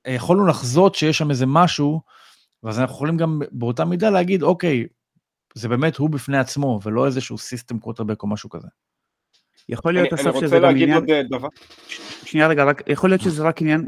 [0.07, 2.01] יכולנו לחזות שיש שם איזה משהו,
[2.68, 4.88] ואז אנחנו יכולים גם באותה מידה להגיד, אוקיי,
[5.53, 8.68] זה באמת הוא בפני עצמו, ולא איזשהו סיסטם קווטרבק או משהו כזה.
[9.70, 11.05] יכול להיות אסף שזה גם עניין...
[12.24, 13.88] שנייה רגע, רק, יכול להיות שזה רק עניין,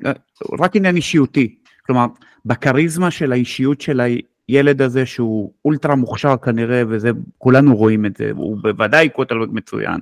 [0.59, 1.55] רק עניין אישיותי.
[1.85, 2.05] כלומר,
[2.45, 4.01] בכריזמה של האישיות של
[4.49, 9.99] הילד הזה שהוא אולטרה מוכשר כנראה, וזה, כולנו רואים את זה, הוא בוודאי קווטרבק מצוין,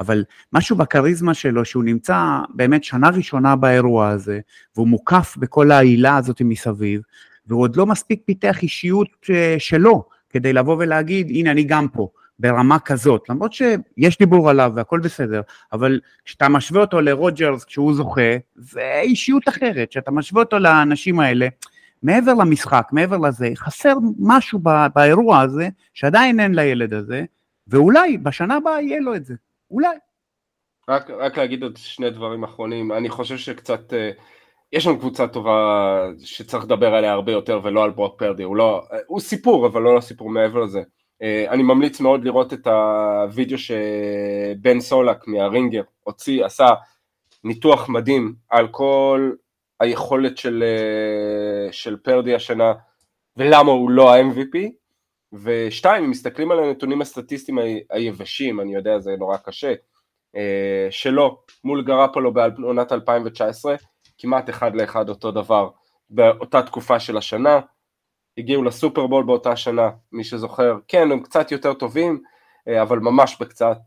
[0.00, 4.40] אבל משהו בכריזמה שלו, שהוא נמצא באמת שנה ראשונה באירוע הזה,
[4.76, 7.00] והוא מוקף בכל העילה הזאת מסביב,
[7.46, 12.08] והוא עוד לא מספיק פיתח אישיות אה, שלו, כדי לבוא ולהגיד, הנה אני גם פה.
[12.38, 15.40] ברמה כזאת, למרות שיש דיבור עליו והכל בסדר,
[15.72, 21.48] אבל כשאתה משווה אותו לרוג'רס כשהוא זוכה, זה אישיות אחרת, כשאתה משווה אותו לאנשים האלה,
[22.02, 24.60] מעבר למשחק, מעבר לזה, חסר משהו
[24.94, 27.24] באירוע הזה, שעדיין אין לילד הזה,
[27.68, 29.34] ואולי בשנה הבאה יהיה לו את זה,
[29.70, 29.96] אולי.
[30.88, 34.10] רק, רק להגיד עוד שני דברים אחרונים, אני חושב שקצת, אה,
[34.72, 38.82] יש לנו קבוצה טובה שצריך לדבר עליה הרבה יותר ולא על ברוק פרדי, הוא לא,
[39.06, 40.82] הוא סיפור אבל לא סיפור מעבר לזה.
[41.22, 46.66] אה, אני ממליץ מאוד לראות את הוידאו שבן סולק מהרינגר הוציא, עשה
[47.44, 49.32] ניתוח מדהים על כל
[49.80, 52.72] היכולת של, אה, של פרדי השנה
[53.36, 54.58] ולמה הוא לא ה-MVP
[55.32, 57.58] ושתיים, אם מסתכלים על הנתונים הסטטיסטיים
[57.90, 59.74] היבשים, אני יודע זה נורא קשה,
[60.36, 63.74] אה, שלו מול גרפלו בעונת 2019,
[64.22, 65.70] כמעט אחד לאחד אותו דבר
[66.10, 67.60] באותה תקופה של השנה,
[68.38, 72.22] הגיעו לסופרבול באותה שנה, מי שזוכר, כן הם קצת יותר טובים,
[72.68, 73.78] אה, אבל ממש בקצת,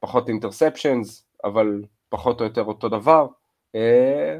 [0.00, 3.26] פחות אינטרספשנס, אבל פחות או יותר אותו דבר,
[3.74, 4.38] אה,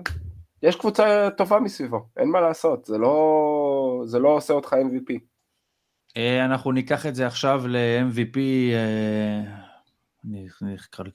[0.63, 5.19] יש קבוצה טובה מסביבו, אין מה לעשות, זה לא, זה לא עושה אותך MVP.
[6.17, 8.39] אה, אנחנו ניקח את זה עכשיו ל-MVP,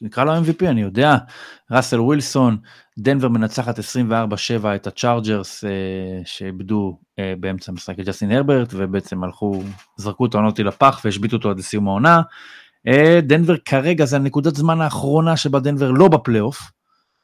[0.01, 1.15] נקרא לו MVP, אני יודע,
[1.71, 2.57] ראסל ווילסון,
[2.99, 3.81] דנבר מנצחת 24-7
[4.75, 5.63] את הצ'ארג'רס
[6.25, 6.99] שאיבדו
[7.39, 9.63] באמצע המשחק את ג'סטין הרברט, ובעצם הלכו,
[9.97, 12.21] זרקו את העונות לפח והשביתו אותו עד לסיום העונה.
[13.23, 16.71] דנבר כרגע זה הנקודת זמן האחרונה שבה דנבר לא בפלייאוף,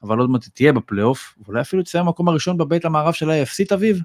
[0.03, 4.01] אבל עוד מעט תהיה בפלייאוף, ואולי אפילו תסיים במקום הראשון בבית המערב של ה-FC תביב.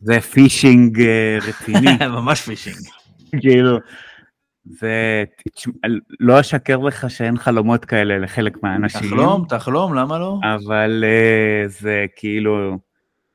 [0.00, 1.00] זה פישינג
[1.42, 2.06] רציני.
[2.16, 3.05] ממש פישינג.
[3.42, 3.78] כאילו,
[4.64, 5.24] זה,
[6.20, 9.00] לא אשקר לך שאין חלומות כאלה לחלק מהאנשים.
[9.00, 10.38] תחלום, תחלום, למה לא?
[10.54, 12.78] אבל אה, זה כאילו,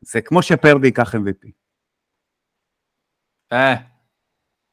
[0.01, 1.49] זה כמו שפרדי ייקח MVP.
[3.51, 3.75] אה,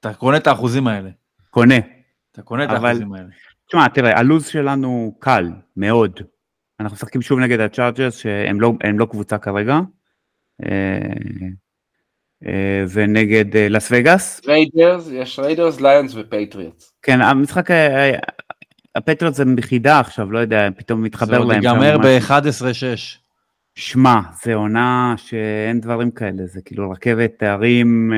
[0.00, 1.10] אתה קונה את האחוזים האלה.
[1.50, 1.78] קונה.
[2.32, 3.28] אתה קונה את האחוזים האלה.
[3.68, 6.20] תשמע, תראה, הלו"ז שלנו קל, מאוד.
[6.80, 9.78] אנחנו משחקים שוב נגד הצ'ארג'רס, שהם לא, לא קבוצה כרגע.
[12.46, 14.40] אה, אה, ונגד אה, לס וגאס.
[14.46, 16.92] ריידרס, יש ריידרס, ליונס ופטריוטס.
[17.02, 18.18] כן, המשחק, אה,
[18.94, 21.62] הפטריוטס זה ביחידה עכשיו, לא יודע, פתאום מתחבר להם.
[21.62, 23.18] זה עוד ייגמר ב-11-6.
[23.74, 28.12] שמע, זה עונה שאין דברים כאלה, זה כאילו רכבת תארים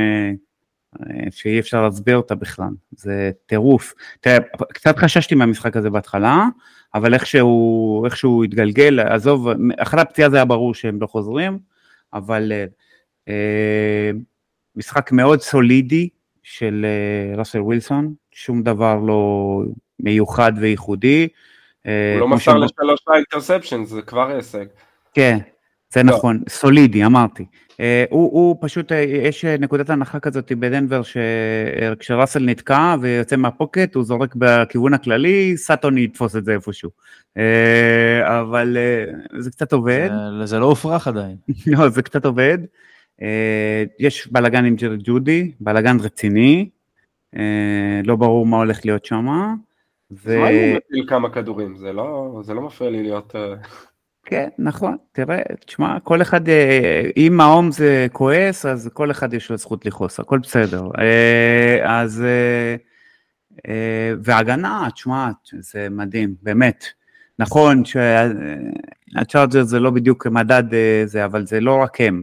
[1.31, 3.95] שאי אפשר להסביר אותה בכלל, זה טירוף.
[4.21, 4.39] תראה,
[4.73, 6.45] קצת חששתי מהמשחק הזה בהתחלה,
[6.95, 9.49] אבל איכשהו, איכשהו התגלגל, עזוב,
[9.79, 11.59] אחרי הפציעה זה היה ברור שהם לא חוזרים,
[12.15, 12.65] אבל אה,
[14.77, 16.09] משחק מאוד סולידי
[16.43, 19.63] של אה, ראסל ווילסון, שום דבר לא
[20.01, 21.29] מיוחד וייחודי.
[21.87, 24.65] אה, הוא לא מסר לשלוש אינטרספשן, זה כבר הישג.
[25.15, 25.39] כן,
[25.93, 26.13] זה לא.
[26.13, 27.47] נכון, סולידי, אמרתי.
[28.11, 28.93] הוא, הוא פשוט,
[29.25, 36.37] יש נקודת הנחה כזאת בדנבר, שכשראסל נתקע ויוצא מהפוקט, הוא זורק בכיוון הכללי, סאטון יתפוס
[36.37, 36.91] את זה איפשהו.
[38.23, 38.77] אבל
[39.39, 40.09] זה קצת עובד.
[40.39, 41.37] זה, זה לא הופרך עדיין.
[41.67, 42.59] לא, זה קצת עובד.
[43.23, 46.69] אה, יש בלאגן עם ג'רי ג'ודי, בלאגן רציני,
[47.37, 49.27] אה, לא ברור מה הולך להיות שם.
[50.11, 50.49] ו...
[50.49, 51.77] אם הוא מפיל כמה כדורים?
[51.77, 53.37] זה לא, זה לא מפריע לי להיות...
[53.37, 53.55] אה,
[54.25, 56.41] כן, נכון, תראה, תשמע, כל אחד,
[57.17, 60.83] אם ההום זה כועס, אז כל אחד יש לו זכות לכעוס, הכל בסדר.
[61.85, 62.25] אז,
[64.23, 66.85] והגנה, תשמע, זה מדהים, באמת.
[67.39, 70.65] נכון שהצ'ארג'ר זה לא בדיוק מדד
[71.05, 72.23] זה, אבל זה לא רק הם.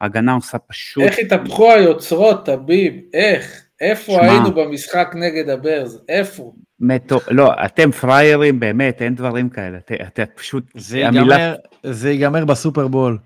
[0.00, 1.02] ההגנה עושה פשוט...
[1.02, 2.94] איך התהפכו היוצרות, טביב?
[3.14, 3.62] איך?
[3.80, 6.04] איפה שמה, היינו במשחק נגד הברז?
[6.08, 6.52] איפה?
[6.80, 7.18] מטו...
[7.30, 9.78] לא, אתם פריירים באמת, אין דברים כאלה.
[9.78, 10.64] אתה, אתה פשוט...
[10.74, 11.54] זה ייגמר, המילה...
[11.82, 13.18] זה ייגמר בסופרבול.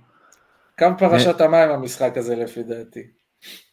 [0.77, 3.03] כמה פרשת המים המשחק הזה לפי דעתי?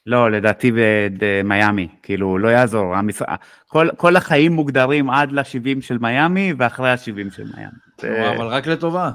[0.05, 0.71] לא, לדעתי
[1.17, 2.95] במיאמי, כאילו, לא יעזור.
[2.95, 3.21] המש...
[3.67, 8.35] כל, כל החיים מוגדרים עד ל-70 של מיאמי ואחרי ה-70 של מיאמי.
[8.35, 9.11] אבל רק לטובה.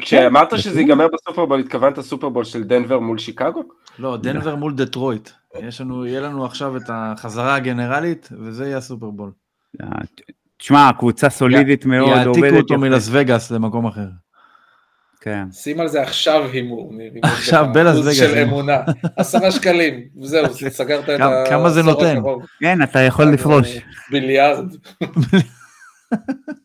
[0.00, 3.62] כשאמרת כן, שזה ייגמר בסופרבול, התכוונת סופרבול של דנבר מול שיקגו?
[3.98, 5.30] לא, דנבר מול דטרויט.
[5.58, 9.30] יש לנו, יהיה לנו עכשיו את החזרה הגנרלית, וזה יהיה הסופרבול.
[10.58, 12.44] תשמע, קבוצה סולידית מאוד, עובדת...
[12.44, 14.08] יעתיקו אותו מלס וגאס למקום אחר.
[15.20, 15.46] כן.
[15.52, 16.92] שים על זה עכשיו הימור.
[17.22, 18.16] עכשיו בלס וגאס.
[18.16, 18.80] של אמונה.
[19.16, 21.44] עשרה שקלים, זהו, סגרת את ה...
[21.48, 22.16] כמה זה נותן?
[22.60, 23.78] כן, אתה יכול לפרוש.
[24.10, 24.66] ביליארד.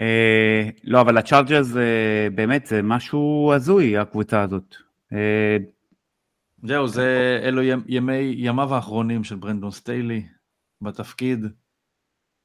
[0.00, 1.72] אה, לא, אבל הצ'ארג'רס
[2.34, 4.76] באמת זה משהו הזוי, הקבוצה הזאת.
[5.12, 5.56] אה,
[6.62, 10.26] זהו, זה, אלו ימי, ימיו האחרונים של ברנדון סטיילי
[10.82, 11.46] בתפקיד.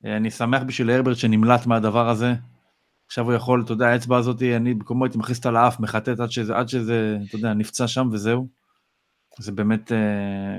[0.05, 2.33] אה, אני שמח בשביל הרברט שנמלט מהדבר הזה.
[3.07, 6.31] עכשיו הוא יכול, אתה יודע, האצבע הזאת, אני במקומו הייתי מכניס אותה לאף, מחטט עד
[6.31, 8.47] שזה, עד שזה, אתה יודע, נפצע שם וזהו.
[9.39, 9.97] זה באמת אה,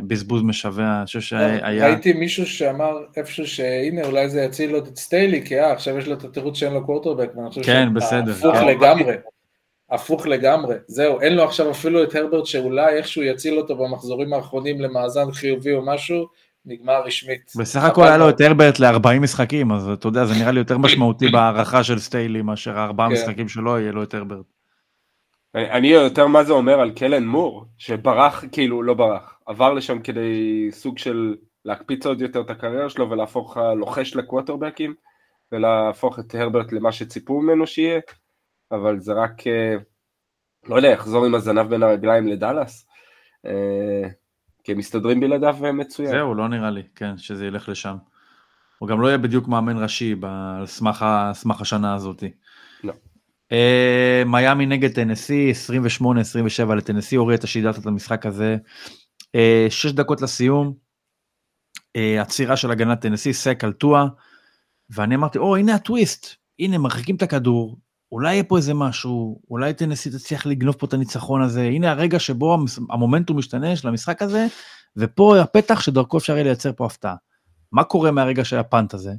[0.07, 1.89] בזבוז משווע, אני חושב שהיה...
[1.89, 6.09] ראיתי מישהו שאמר איפשהו שהנה אולי זה יציל לו את סטיילי, כי אה, עכשיו יש
[6.09, 8.33] לו את התירוץ שאין לו קוורטרבק, ואני חושב כן, בסדר.
[8.33, 8.67] הפוך כן.
[8.67, 9.15] לגמרי,
[9.91, 14.81] הפוך לגמרי, זהו, אין לו עכשיו אפילו את הרברט שאולי איכשהו יציל אותו במחזורים האחרונים
[14.81, 16.27] למאזן חיובי או משהו,
[16.67, 17.53] נגמר רשמית.
[17.57, 20.79] בסך הכל היה לו את הרברט ל-40 משחקים, אז אתה יודע, זה נראה לי יותר
[20.85, 23.15] משמעותי בהערכה של סטיילי מאשר הארבעה כן.
[23.15, 24.56] משחקים שלו יהיה לו את הרברט.
[25.57, 30.69] אני יותר מה זה אומר על קלן מור, שברח, כאילו לא ברח, עבר לשם כדי
[30.71, 31.35] סוג של
[31.65, 34.95] להקפיץ עוד יותר את הקריירה שלו ולהפוך לוחש לקווטרבקים
[35.53, 38.01] ולהפוך את הרברט למה שציפו ממנו שיהיה,
[38.73, 39.77] אבל זה רק, אה,
[40.69, 42.87] לא יודע, יחזור עם הזנב בין הרגליים לדאלאס,
[43.47, 44.09] אה,
[44.65, 46.11] כי הם מסתדרים בלעדיו מצוין.
[46.11, 47.97] זהו, לא נראה לי, כן, שזה ילך לשם.
[48.79, 52.31] הוא גם לא יהיה בדיוק מאמן ראשי על סמך השנה הזאתי.
[53.53, 55.53] אה, מיאמי נגד טנסי,
[56.01, 58.57] 28-27 לטנסי, אורי, אתה שידרת את המשחק הזה.
[59.69, 60.75] שש דקות לסיום,
[62.21, 64.07] עצירה של הגנת טנסי, סק על טועה,
[64.91, 66.27] ואני אמרתי, או, הנה הטוויסט,
[66.59, 67.79] הנה, מרחיקים את הכדור,
[68.13, 72.19] אולי יהיה פה איזה משהו, אולי טנסי תצליח לגנוב פה את הניצחון הזה, הנה הרגע
[72.19, 72.57] שבו
[72.91, 74.47] המומנטום משתנה של המשחק הזה,
[74.97, 77.17] ופה הפתח שדרכו אפשר יהיה לייצר פה הפתעה.
[77.73, 79.13] מה קורה מהרגע של ה punt הזה?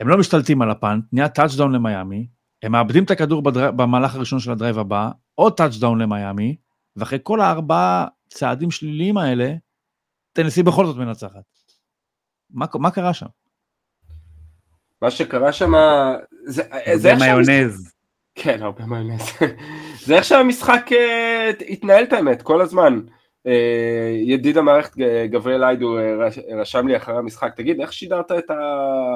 [0.00, 2.26] הם לא משתלטים על ה punt, נהיה טאצ'דאון למיאמי,
[2.62, 3.70] הם מאבדים את הכדור בדר...
[3.70, 6.56] במהלך הראשון של ה drive הבא, עוד טאצ'דאון למיאמי,
[6.96, 9.54] ואחרי כל הארבעה צעדים שליליים האלה,
[10.32, 11.42] טנסי בכל זאת מנצחת.
[12.50, 13.26] מה, מה קרה שם?
[15.02, 15.72] מה שקרה שם,
[16.44, 16.62] זה,
[16.94, 17.92] זה מיונז.
[18.34, 19.22] כן, הרבה מיונז.
[20.06, 23.00] זה איך שהמשחק uh, התנהל את האמת, כל הזמן.
[23.46, 23.50] Uh,
[24.24, 24.96] ידיד המערכת
[25.30, 26.02] גבריאל איידו uh,
[26.54, 28.50] רשם לי אחרי המשחק, תגיד, איך שידרת את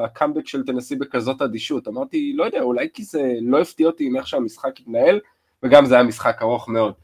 [0.04, 1.88] הקאמבק של טנסי בכזאת אדישות?
[1.88, 5.20] אמרתי, לא יודע, אולי כי זה לא הפתיע אותי עם איך שהמשחק התנהל,
[5.62, 6.94] וגם זה היה משחק ארוך מאוד.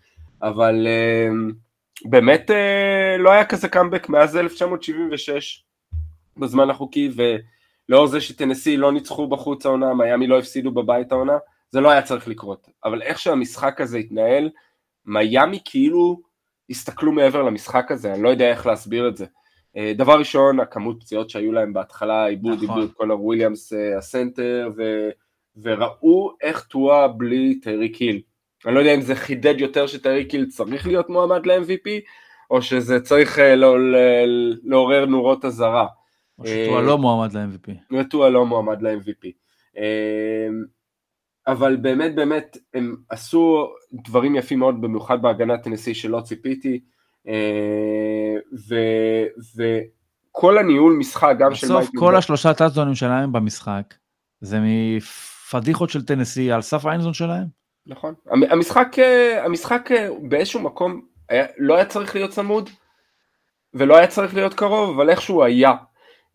[0.42, 1.54] אבל uh,
[2.04, 2.50] באמת
[3.18, 5.64] לא היה כזה קאמבק מאז 1976
[6.36, 7.22] בזמן החוקי, ו...
[7.90, 11.38] לאור זה שטנסי לא ניצחו בחוץ העונה, מיאמי לא הפסידו בבית העונה,
[11.70, 12.68] זה לא היה צריך לקרות.
[12.84, 14.50] אבל איך שהמשחק הזה התנהל,
[15.06, 16.20] מיאמי כאילו
[16.70, 19.26] הסתכלו מעבר למשחק הזה, אני לא יודע איך להסביר את זה.
[19.76, 22.68] אה, דבר ראשון, הכמות פציעות שהיו להם בהתחלה, איבוד, נכון.
[22.78, 25.08] איבדו את קונור וויליאמס אה, הסנטר, ו...
[25.62, 28.20] וראו איך טואה בלי טיריק היל.
[28.66, 31.90] אני לא יודע אם זה חידד יותר שטיריק היל צריך להיות מועמד ל-MVP,
[32.50, 33.54] או שזה צריך אה,
[34.62, 35.86] לעורר נורות אזהרה.
[36.38, 37.94] או שטועה לא מועמד ל-MVP.
[37.98, 39.28] וטועה לא מועמד ל-MVP.
[41.46, 46.80] אבל באמת באמת הם עשו דברים יפים מאוד, במיוחד בהגנת טנסי שלא ציפיתי,
[47.28, 48.34] אה,
[49.56, 51.80] וכל הניהול משחק גם של מייק...
[51.82, 53.94] בסוף כל השלושה טאצדונים שלהם במשחק,
[54.40, 57.60] זה מפדיחות של טנסי על סף האיינזון שלהם.
[57.86, 58.14] נכון.
[58.26, 62.70] המשחק, אה, המשחק אה, באיזשהו מקום היה, לא היה צריך להיות צמוד,
[63.74, 65.72] ולא היה צריך להיות קרוב, אבל איכשהו היה.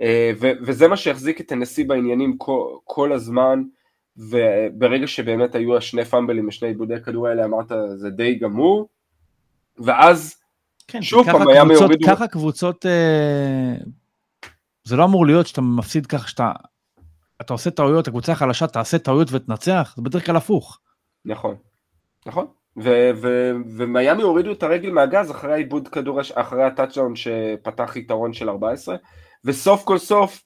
[0.01, 3.63] אה, וזה מה שהחזיק את הנשיא בעניינים כל, כל הזמן,
[4.17, 8.89] וברגע שבאמת היו השני פאמבלים ושני עיבודי כדור האלה אמרת זה די גמור,
[9.77, 10.35] ואז
[10.87, 12.07] כן, שוב פעם היה מיורידו...
[12.07, 13.75] ככה קבוצות, אה,
[14.83, 16.51] זה לא אמור להיות שאתה מפסיד ככה שאתה
[17.41, 20.79] אתה עושה טעויות, הקבוצה החלשה תעשה טעויות ותנצח, זה בדרך כלל הפוך.
[21.25, 21.55] נכון,
[22.25, 22.45] נכון.
[22.77, 28.95] ומיאמי הורידו את הרגל מהגז אחרי האיבוד כדור, אחרי הטאצ'דאון שפתח יתרון של 14,
[29.45, 30.43] וסוף כל סוף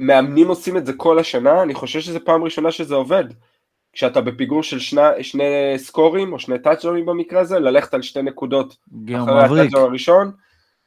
[0.00, 3.24] מאמנים עושים את זה כל השנה, אני חושב שזו פעם ראשונה שזה עובד.
[3.92, 5.44] כשאתה בפיגור של שני, שני
[5.76, 8.76] סקורים או שני טאצ'דאונים במקרה הזה, ללכת על שתי נקודות
[9.14, 10.32] אחרי הטאצ'דאון הראשון.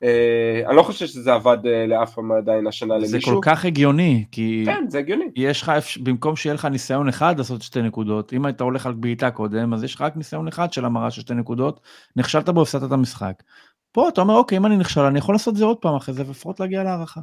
[0.04, 3.32] אה, אני לא חושב שזה עבד אה, לאף פעם עדיין השנה זה למישהו.
[3.32, 4.64] זה כל כך הגיוני, כי...
[4.66, 5.26] כן, זה הגיוני.
[5.36, 5.72] יש לך,
[6.04, 9.84] במקום שיהיה לך ניסיון אחד לעשות שתי נקודות, אם היית הולך על בעיטה קודם, אז
[9.84, 11.80] יש לך רק ניסיון אחד של המרה של שתי נקודות,
[12.16, 13.44] נכשלת בו, הפסדת את המשחק.
[13.92, 16.16] פה אתה אומר, אוקיי, אם אני נכשל, אני יכול לעשות את זה עוד פעם אחרי
[16.16, 17.22] זה, ולפחות להגיע להערכה.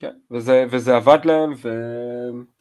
[0.00, 1.52] כן, וזה, וזה עבד להם,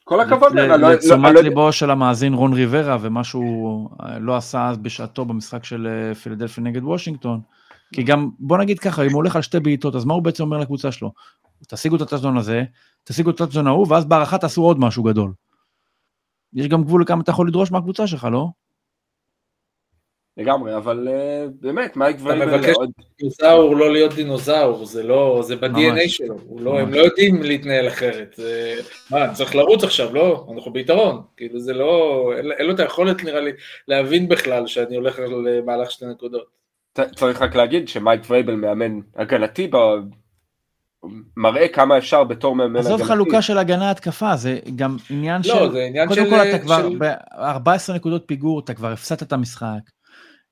[0.03, 0.81] וכל הכבוד להם.
[0.81, 5.63] לתשומת לא, ליבו של המאזין רון ריברה, ומה שהוא אה, לא עשה אז בשעתו במשחק
[5.63, 7.41] של אה, פילדלפי נגד וושינגטון.
[7.93, 10.43] כי גם, בוא נגיד ככה, אם הוא הולך על שתי בעיטות, אז מה הוא בעצם
[10.43, 11.13] אומר לקבוצה שלו?
[11.67, 12.63] תשיגו את הטאצ'דון הזה,
[13.03, 15.33] תשיגו את הטאצ'דון ההוא, ואז בהערכה תעשו עוד משהו גדול.
[16.53, 18.47] יש גם גבול לכמה אתה יכול לדרוש מהקבוצה שלך, לא?
[20.37, 22.49] לגמרי, אבל uh, באמת, מייק וייבל...
[22.49, 22.75] אתה מבקש
[23.19, 28.33] דינוזאור לא להיות דינוזאור, זה לא, זה ב-DNA שלו, לא, הם לא יודעים להתנהל אחרת.
[28.37, 28.73] זה,
[29.11, 30.47] מה, אני צריך לרוץ עכשיו, לא?
[30.55, 31.21] אנחנו ביתרון.
[31.37, 33.51] כאילו זה לא, אין, אין לו את היכולת נראה לי
[33.87, 36.57] להבין בכלל שאני הולך על מהלך שתי נקודות.
[37.15, 39.69] צריך רק להגיד שמייק וייבל מאמן הגנתי
[41.37, 42.93] מראה כמה אפשר בתור מאמן הגנתי.
[42.93, 45.59] עזוב חלוקה של הגנה התקפה, זה גם עניין לא, של...
[45.59, 46.29] לא, זה עניין קודם של...
[46.29, 46.97] קודם כל אתה כבר של...
[46.97, 49.96] ב-14 נקודות פיגור, אתה כבר הפסדת את המשחק.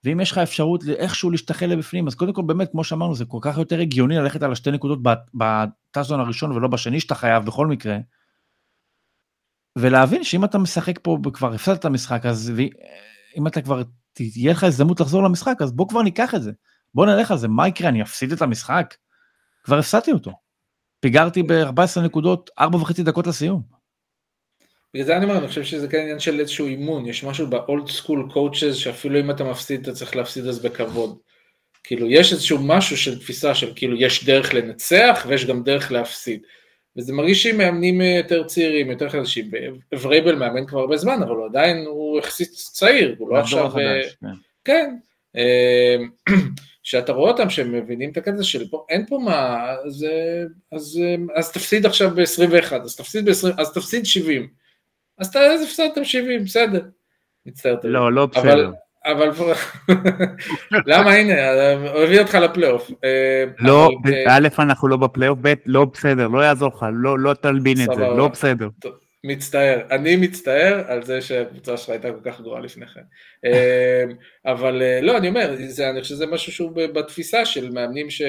[0.06, 3.38] ואם יש לך אפשרות איכשהו להשתחל לבפנים, אז קודם כל באמת, כמו שאמרנו, זה כל
[3.41, 4.99] כך יותר הגיוני ללכת על השתי נקודות
[5.34, 7.98] בטאזון הראשון ולא בשני שאתה חייב בכל מקרה.
[9.76, 12.53] ולהבין שאם אתה משחק פה וכבר הפסדת את המשחק, אז
[13.38, 13.82] אם אתה כבר,
[14.14, 16.52] תהיה לך הזדמנות לחזור למשחק, אז בוא כבר ניקח את זה.
[16.94, 18.95] בוא נלך על זה, מה יקרה, אני אפסיד את המשחק?
[19.64, 20.32] כבר הפסדתי אותו.
[20.99, 23.74] פיגרתי ב-14 נקודות, 4 וחצי דקות לסיום.
[24.96, 27.90] בגלל זה אני אומר, אני חושב שזה כן עניין של איזשהו אימון, יש משהו באולד
[27.90, 31.18] סקול קואוצ'ז שאפילו אם אתה מפסיד אתה צריך להפסיד אז בכבוד.
[31.84, 36.42] כאילו יש איזשהו משהו של תפיסה של כאילו יש דרך לנצח ויש גם דרך להפסיד.
[36.98, 39.52] וזה מרגיש שעם מאמנים יותר צעירים, יותר חדשים,
[39.94, 43.70] ורייבל מאמן כבר הרבה זמן, אבל הוא עדיין, הוא יחסית צעיר, הוא לא עכשיו...
[43.70, 44.28] חדש, כן.
[44.66, 44.96] כן.
[45.38, 46.50] אמ,
[46.84, 50.06] שאתה רואה אותם שהם מבינים את הקטע של פה, אין פה מה, אז,
[50.72, 51.00] אז,
[51.36, 54.65] אז תפסיד עכשיו ב-21, אז תפסיד ב-20, אז תפסיד 70.
[55.18, 56.82] אז אתה, אז הפסדתם 70, בסדר.
[57.46, 57.76] מצטער.
[57.84, 58.72] לא, לא בסדר.
[59.06, 59.30] אבל
[60.92, 61.34] למה הנה,
[61.74, 62.92] הוא הביא אותך לפלייאוף.
[63.04, 67.34] אה, לא, אה, א', אנחנו לא בפלייאוף, ב', לא בסדר, לא יעזור לך, לא, לא
[67.34, 68.70] תלבין את זה, לא בסדר.
[69.24, 73.02] מצטער, אני מצטער על זה שהקבוצה שלך הייתה כל כך גרועה לפני כן.
[73.46, 74.04] אה,
[74.46, 78.22] אבל לא, אני אומר, זה, אני חושב שזה משהו שהוא בתפיסה של מאמנים ש...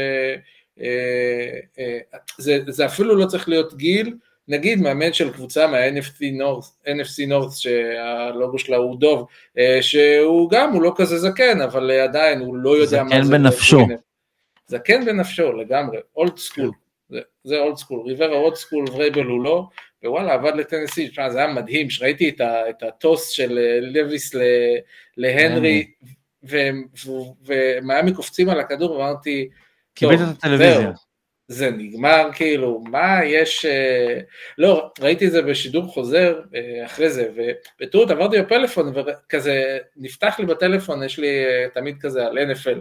[2.39, 4.15] זה, זה אפילו לא צריך להיות גיל,
[4.49, 9.27] נגיד מאמן של קבוצה מה-NFC North, NFC North שהלוגו שלה הוא דוב,
[9.59, 13.23] אה, שהוא גם, הוא לא כזה זקן, אבל עדיין הוא לא יודע מה זה.
[13.23, 13.87] זקן בנפשו.
[14.67, 16.71] זקן בנפשו לגמרי, אולד סקול,
[17.45, 19.69] זה old school, ריברה old school, ורייבל הוא לא,
[20.05, 24.35] ווואלה עבד לטנסי, תשמע זה היה מדהים, שראיתי את, את ה toss של אה, לוויס
[25.17, 25.87] להנרי,
[26.43, 29.49] ומיאמי קופצים על הכדור, ואמרתי,
[29.95, 30.93] כיביתי את הטלוויזיה.
[31.49, 34.21] זה נגמר כאילו, מה יש, אה,
[34.59, 40.47] לא, ראיתי את זה בשידור חוזר אה, אחרי זה, ובטעות עברתי בפלאפון וכזה נפתח לי
[40.47, 42.81] בטלפון, יש לי אה, תמיד כזה על NFL,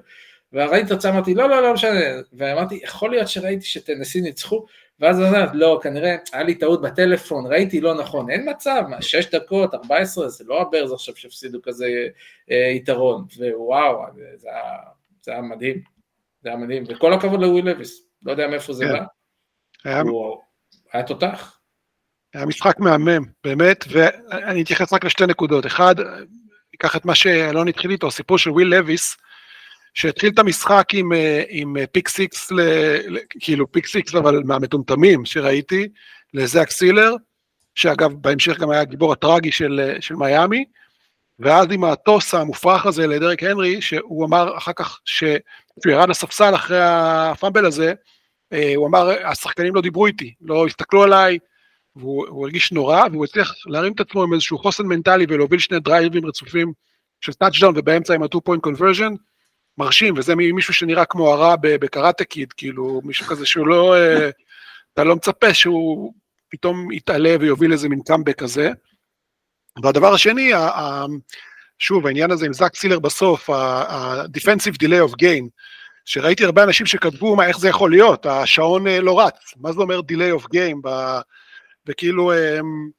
[0.54, 2.00] וראיתי תוצאה, אמרתי לא, לא, לא משנה,
[2.34, 4.66] ואמרתי, יכול להיות שראיתי שטנסי ניצחו,
[5.00, 9.30] ואז אומר, לא, כנראה היה לי טעות בטלפון, ראיתי לא נכון, אין מצב, מה, 6
[9.36, 12.08] דקות, 14, זה לא הברז עכשיו שהפסידו כזה
[12.52, 14.06] אה, יתרון, ווואו,
[14.36, 14.78] זה היה,
[15.22, 15.82] זה היה מדהים,
[16.44, 18.05] זה היה מדהים, וכל הכבוד לוויל לויס.
[18.26, 18.94] לא יודע מאיפה זה כן.
[18.94, 19.06] בא.
[19.84, 20.02] היה...
[20.02, 20.42] הוא
[20.94, 21.60] היה תותח.
[22.34, 25.66] היה משחק מהמם, באמת, ואני אתייחס רק לשתי נקודות.
[25.66, 25.96] אחד,
[26.74, 29.18] ניקח את מה שאלון התחיל איתו, הסיפור של וויל לוויס,
[29.94, 32.60] שהתחיל את המשחק עם, אה, עם pick six, ל,
[33.40, 35.88] כאילו pick six אבל מהמטומטמים שראיתי,
[36.34, 37.16] לזאק סילר,
[37.76, 40.66] שאגב בהמשך גם היה הגיבור הטרגי של, של מיאמי,
[41.40, 46.56] ואז עם ה toss המופרך הזה לדרק הנרי, שהוא אמר אחר כך, שהוא ירד לספסל
[46.56, 47.94] אחרי ה fumble הזה, אה,
[48.76, 51.38] הוא אמר, השחקנים לא דיברו איתי, לא הסתכלו עליי,
[51.96, 56.26] והוא הרגיש נורא, והוא הצליח להרים את עצמו עם איזשהו חוסן מנטלי ולהוביל שני דרייבים
[56.26, 56.74] רצופים
[57.22, 59.14] של טאצ'דאון ובאמצע עם ה-2 point conversion,
[59.78, 64.30] מרשים, וזה מישהו שנראה כמו הרע בקראטה קיד, כאילו, מישהו כזה שהוא לא, אה,
[64.94, 66.14] אתה לא מצפה שהוא
[66.50, 68.72] פתאום יתעלה ויוביל איזה מין קאמבק כזה.
[69.84, 70.52] והדבר השני,
[71.80, 75.48] שוב, העניין הזה עם זאק סילר בסוף, ה-defensive delay of game,
[76.06, 79.80] שראיתי הרבה אנשים שכתבו מה, איך זה יכול להיות, השעון אה, לא רץ, מה זה
[79.80, 80.90] אומר delay of game,
[81.88, 82.90] וכאילו, אמ,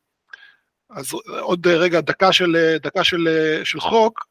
[0.90, 3.28] אז עוד רגע, דקה של, דקה של,
[3.64, 4.26] של חוק,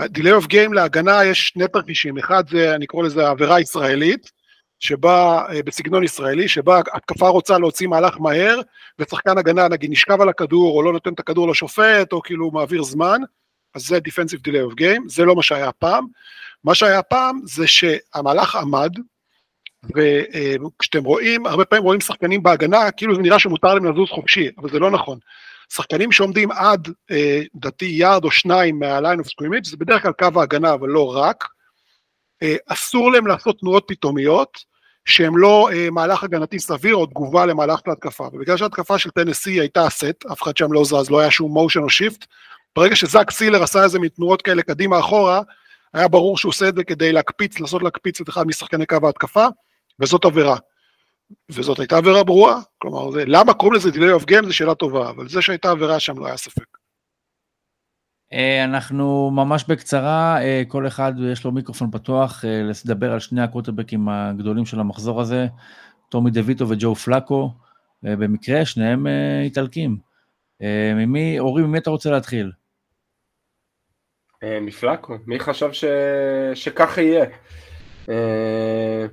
[0.00, 4.30] delay of game להגנה יש שני תרחישים, אחד זה, אני קורא לזה עבירה ישראלית,
[4.78, 8.60] שבה, אה, בסגנון ישראלי, שבה התקפה רוצה להוציא מהלך מהר,
[8.98, 12.82] ושחקן הגנה נגיד נשכב על הכדור, או לא נותן את הכדור לשופט, או כאילו מעביר
[12.82, 13.20] זמן,
[13.74, 16.06] אז זה defensive delay of game, זה לא מה שהיה פעם.
[16.64, 18.92] מה שהיה פעם זה שהמהלך עמד,
[19.84, 24.70] וכשאתם רואים, הרבה פעמים רואים שחקנים בהגנה, כאילו זה נראה שמותר להם לזוז חופשי, אבל
[24.70, 25.18] זה לא נכון.
[25.72, 26.88] שחקנים שעומדים עד,
[27.54, 30.88] לדעתי, אה, יארד או שניים מה line of scrimmage, זה בדרך כלל קו ההגנה, אבל
[30.88, 31.44] לא רק.
[32.42, 34.58] אה, אסור להם לעשות תנועות פתאומיות,
[35.04, 38.28] שהם לא אה, מהלך הגנתי סביר או תגובה למהלך ההתקפה.
[38.32, 41.80] ובגלל שההתקפה של טנסי הייתה סט, אף אחד שם לא זז, לא היה שום motion
[41.80, 42.26] או shift,
[42.76, 45.42] ברגע שזאק סילר עשה איזה מתנועות כאלה קדימה אחורה,
[45.96, 49.46] היה ברור שהוא עושה את זה כדי להקפיץ, לנסות להקפיץ את אחד משחקני קו ההתקפה,
[50.00, 50.56] וזאת עבירה.
[51.50, 55.10] וזאת הייתה עבירה ברורה, כלומר, זה, למה קוראים לזה delay of game זו שאלה טובה,
[55.10, 56.78] אבל זה שהייתה עבירה שם לא היה ספק.
[58.32, 63.42] אה, אנחנו ממש בקצרה, אה, כל אחד יש לו מיקרופון פתוח, אה, לדבר על שני
[63.42, 65.46] הקווטרבקים הגדולים של המחזור הזה,
[66.08, 67.52] טומי דויטו וג'ו פלאקו,
[68.02, 69.06] במקרה שניהם
[69.44, 69.98] איטלקים.
[70.96, 72.52] ממי, אורי, ממי אתה רוצה להתחיל?
[74.42, 75.84] אה, מפלקו, מי חשב ש...
[76.54, 77.24] שככה יהיה?
[78.08, 79.06] אה,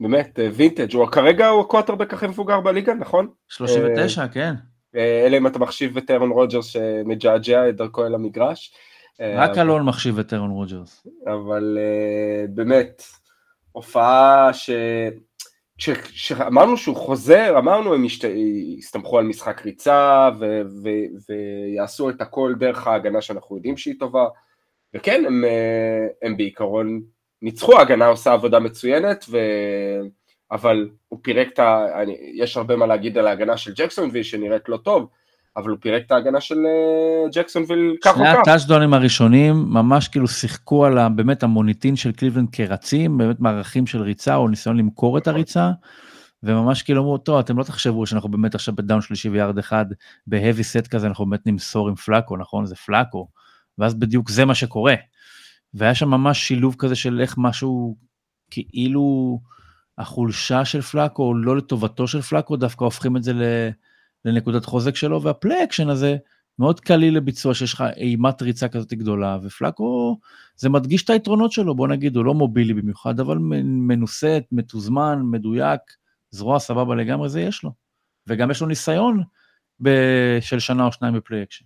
[0.00, 3.28] באמת, אה, וינטג' הוא כרגע הוא הקווטרבק הכי מבוגר בליגה, נכון?
[3.48, 4.54] 39, כן.
[4.94, 8.74] אלא אם אתה מחשיב את אהרון רוג'רס שמג'עג'ע את דרכו אל המגרש.
[9.20, 11.06] רק אלון מחשיב את אהרון רוג'רס.
[11.26, 11.78] אבל
[12.48, 13.02] באמת,
[13.72, 14.70] הופעה ש...
[15.78, 18.04] כשאמרנו שהוא חוזר, אמרנו הם
[18.78, 20.60] יסתמכו על משחק ריצה ו...
[20.82, 20.88] ו...
[21.28, 24.26] ויעשו את הכל דרך ההגנה שאנחנו יודעים שהיא טובה.
[24.94, 27.00] וכן, הם, אה, הם בעיקרון
[27.42, 29.38] ניצחו, ההגנה עושה עבודה מצוינת, ו,
[30.52, 31.86] אבל הוא פירק את ה...
[32.02, 35.08] אני, יש הרבה מה להגיד על ההגנה של ג'קסונוויל שנראית לא טוב,
[35.56, 38.30] אבל הוא פירק את ההגנה של uh, ג'קסונוויל כך או כך.
[38.30, 44.02] שני הטאצ'דונים הראשונים ממש כאילו שיחקו על באמת המוניטין של קליבלנד כרצים, באמת מערכים של
[44.02, 45.70] ריצה או ניסיון למכור את הריצה,
[46.42, 49.86] וממש כאילו אמרו, טוב, אתם לא תחשבו שאנחנו באמת עכשיו ב down שלישי ויארד אחד,
[50.26, 52.66] ב heavy set כזה, אנחנו באמת נמסור עם פלאקו, נכון?
[52.66, 53.28] זה פלאקו.
[53.78, 54.94] ואז בדיוק זה מה שקורה.
[55.74, 57.96] והיה שם ממש שילוב כזה של איך משהו
[58.50, 59.40] כאילו
[59.98, 63.32] החולשה של פלאקו, לא לטובתו של פלאקו, דווקא הופכים את זה
[64.24, 66.16] לנקודת חוזק שלו, וה play action הזה
[66.58, 70.18] מאוד קליל לביצוע, שיש לך אימת ריצה כזאת גדולה, ופלאקו,
[70.56, 75.80] זה מדגיש את היתרונות שלו, בוא נגיד, הוא לא mobile במיוחד, אבל מנוסה, מתוזמן, מדויק,
[76.30, 77.72] זרוע סבבה לגמרי, זה יש לו.
[78.26, 79.22] וגם יש לו ניסיון
[80.40, 81.64] של שנה או שניים ב play action.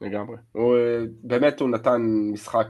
[0.00, 0.36] לגמרי.
[0.52, 0.76] הוא,
[1.22, 2.02] באמת הוא נתן
[2.32, 2.68] משחק,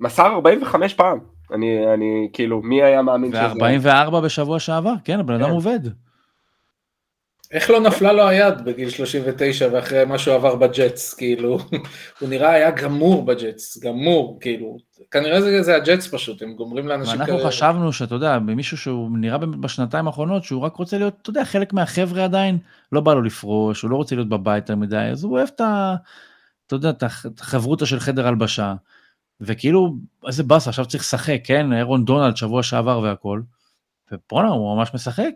[0.00, 1.18] מסר 45 פעם.
[1.52, 3.86] אני, אני, כאילו, מי היה מאמין שזה...
[3.88, 5.50] ו-44 בשבוע שעבר, כן, הבן אדם כן.
[5.50, 5.80] עובד.
[7.54, 11.58] איך לא נפלה לו היד בגיל 39 ואחרי מה שהוא עבר בג'טס, כאילו,
[12.20, 14.76] הוא נראה היה גמור בג'טס, גמור, כאילו,
[15.10, 17.32] כנראה זה, זה הג'טס פשוט, הם גומרים לאנשים כאלה.
[17.32, 21.44] ואנחנו חשבנו שאתה יודע, במישהו שהוא נראה בשנתיים האחרונות, שהוא רק רוצה להיות, אתה יודע,
[21.44, 22.58] חלק מהחבר'ה עדיין,
[22.92, 25.60] לא בא לו לפרוש, הוא לא רוצה להיות בבית יותר מדי, אז הוא אוהב את
[25.60, 25.94] ה...
[26.66, 27.02] אתה יודע, את
[27.40, 28.74] החברותא של חדר הלבשה,
[29.40, 29.94] וכאילו,
[30.26, 31.72] איזה באסה, עכשיו צריך לשחק, כן?
[31.72, 33.40] ארון דונלד שבוע שעבר והכל,
[34.12, 35.32] ובואנה, הוא ממש משחק.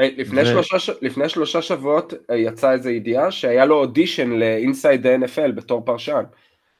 [0.00, 0.46] לפני, ו...
[0.46, 5.84] שלושה, לפני שלושה שבועות אה, יצאה איזו ידיעה שהיה לו אודישן ל Inside NFL בתור
[5.84, 6.22] פרשן.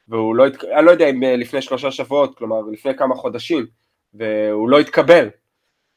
[0.08, 0.44] והוא לא,
[0.78, 3.66] אני לא יודע אם אה, לפני שלושה שבועות, כלומר לפני כמה חודשים,
[4.14, 5.28] והוא לא התקבל.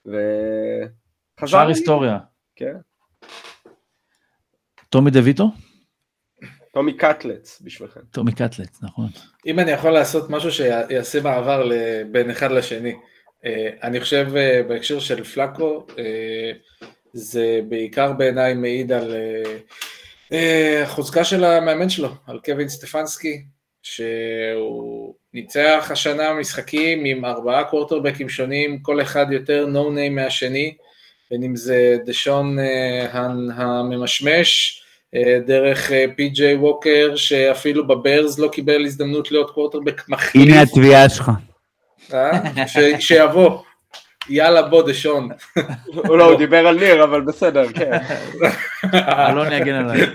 [0.05, 1.47] וחזר...
[1.47, 2.17] שער היסטוריה.
[2.55, 2.75] כן.
[4.89, 5.51] טומי דויטו?
[6.73, 7.99] טומי קטלץ בשבילכם.
[8.11, 9.07] טומי קטלץ, נכון.
[9.45, 11.69] אם אני יכול לעשות משהו שיעשה מעבר
[12.11, 12.93] בין אחד לשני,
[13.45, 14.27] אה, אני חושב
[14.67, 15.85] בהקשר של פלאקו,
[17.13, 19.15] זה בעיקר בעיניי מעיד על
[20.83, 23.41] החוזקה אה, של המאמן שלו, על קווין סטפנסקי,
[23.83, 30.73] שהוא ניצח השנה משחקים עם ארבעה קוורטרבקים שונים, כל אחד יותר נו ניים מהשני,
[31.31, 33.07] בין אם זה דשון אה,
[33.55, 34.79] הממשמש,
[35.15, 40.43] אה, דרך פי ג'יי ווקר, שאפילו בברז לא קיבל הזדמנות להיות קוורטרבק מחליף.
[40.47, 41.31] הנה התביעה שלך.
[42.99, 43.59] שיבוא.
[44.29, 45.29] יאללה בוא דשון.
[45.95, 47.91] הוא לא, הוא דיבר על ניר, אבל בסדר, כן.
[49.29, 50.07] אלון יגן עליי.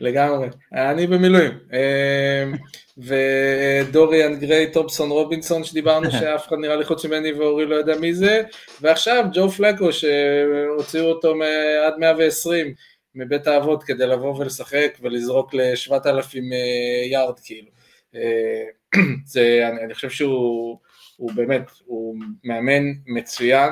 [0.00, 1.58] לגמרי, אני במילואים.
[1.72, 2.54] אמ,
[2.98, 8.14] ודוריאן גריי, טופסון רובינסון שדיברנו שאף אחד נראה לי חוץ ממני ואורי לא יודע מי
[8.14, 8.42] זה,
[8.80, 11.34] ועכשיו ג'ו פלקו שהוציאו אותו
[11.86, 12.74] עד 120
[13.14, 17.68] מבית האבות כדי לבוא ולשחק ולזרוק ל-7,000 אה, יארד כאילו.
[18.14, 18.64] אה,
[19.26, 20.78] זה, אני, אני חושב שהוא
[21.16, 23.70] הוא באמת, הוא מאמן מצוין,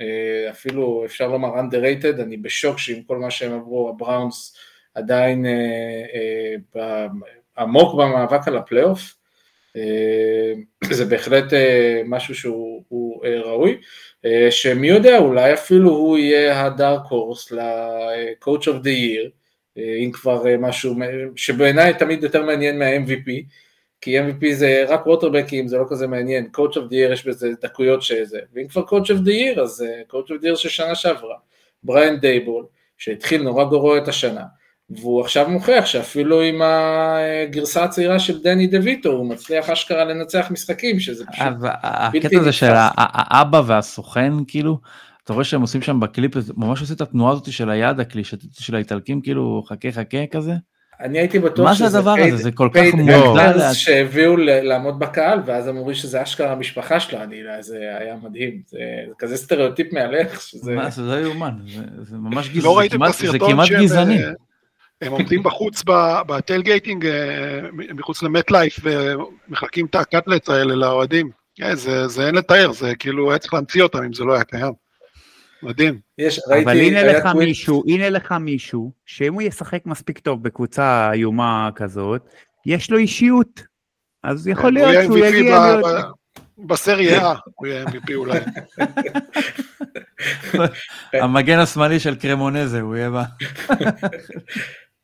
[0.00, 4.56] אה, אפילו אפשר לומר underrated, אני בשוק שעם כל מה שהם עברו, הבראונס
[4.94, 7.06] עדיין אה, אה,
[7.58, 9.14] עמוק במאבק על הפלייאוף,
[10.90, 11.44] זה בהחלט
[12.04, 13.80] משהו שהוא ראוי,
[14.50, 19.30] שמי יודע, אולי אפילו הוא יהיה הדארק הורס ל-coach of the year,
[19.76, 20.94] אם כבר משהו
[21.36, 23.30] שבעיניי תמיד יותר מעניין מה-MVP,
[24.02, 27.50] כי MVP זה רק קוורטרבקים, זה לא כזה מעניין, coach of the year יש בזה
[27.62, 30.68] דקויות שזה, ואם כבר coach of the year, אז uh, coach of the year של
[30.68, 31.36] שנה שעברה,
[31.84, 32.64] בריאן דייבול,
[32.98, 34.44] שהתחיל נורא גרוע את השנה,
[34.90, 40.46] והוא עכשיו מוכיח שאפילו עם הגרסה הצעירה של דני דה ויטו, הוא מצליח אשכרה לנצח
[40.50, 42.24] משחקים, שזה פשוט בלתי נתפס.
[42.24, 44.78] הקטע הזה של האבא והסוכן, כאילו,
[45.24, 48.74] אתה רואה שהם עושים שם בקליפ, ממש עושים את התנועה הזאת של היד הקלישאתית של
[48.74, 50.52] האיטלקים, כאילו חכה חכה כזה.
[51.02, 52.36] אני הייתי בטוח מה זה הדבר הזה?
[52.36, 53.74] זה כל כך מודע.
[53.74, 58.78] שהביאו לעמוד בקהל, ואז אמרו שזה אשכרה המשפחה שלו, אני, זה היה מדהים, זה
[59.18, 60.74] כזה סטריאוטיפ מהלך, שזה...
[60.74, 61.54] מה, זה לא יאומן,
[62.02, 63.82] זה ממש גזעני, לא ראיתם את הסרטון שהם...
[63.82, 64.18] גזעני.
[65.02, 65.82] הם עומדים בחוץ
[66.26, 67.60] ב tailgating, אה,
[67.94, 71.30] מחוץ למט לייף, ומחלקים את ה cutlets האלה לאוהדים.
[71.62, 71.76] אה,
[72.06, 74.81] זה אין לתאר, זה כאילו היה צריך להמציא אותם אם זה לא היה קיים.
[75.62, 76.00] מדהים.
[76.18, 77.48] יש, ראיתי, אבל הנה לך טוויט...
[77.48, 82.22] מישהו, הנה לך מישהו, שאם הוא ישחק מספיק טוב בקבוצה איומה כזאת,
[82.66, 83.62] יש לו אישיות.
[84.22, 85.76] אז יכול להיות שהוא יגיע...
[86.58, 88.38] בסריה הוא יהיה MVP אולי.
[91.22, 93.24] המגן השמאלי של קרמונזה, הוא יהיה בה.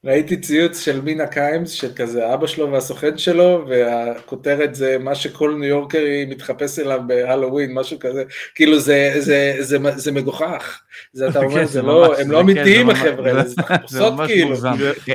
[0.04, 5.54] ראיתי ציוץ של מינה קיימס, של כזה אבא שלו והסוכן שלו, והכותרת זה מה שכל
[5.54, 10.80] ניו יורקרי מתחפש אליו בהלואוין, משהו כזה, כאילו זה, זה, זה, זה, זה מגוחך,
[11.12, 14.56] זה אתה אומר, כן, זה לא, הם לא כן, אמיתיים החבר'ה האלה, זה תחפושות כאילו,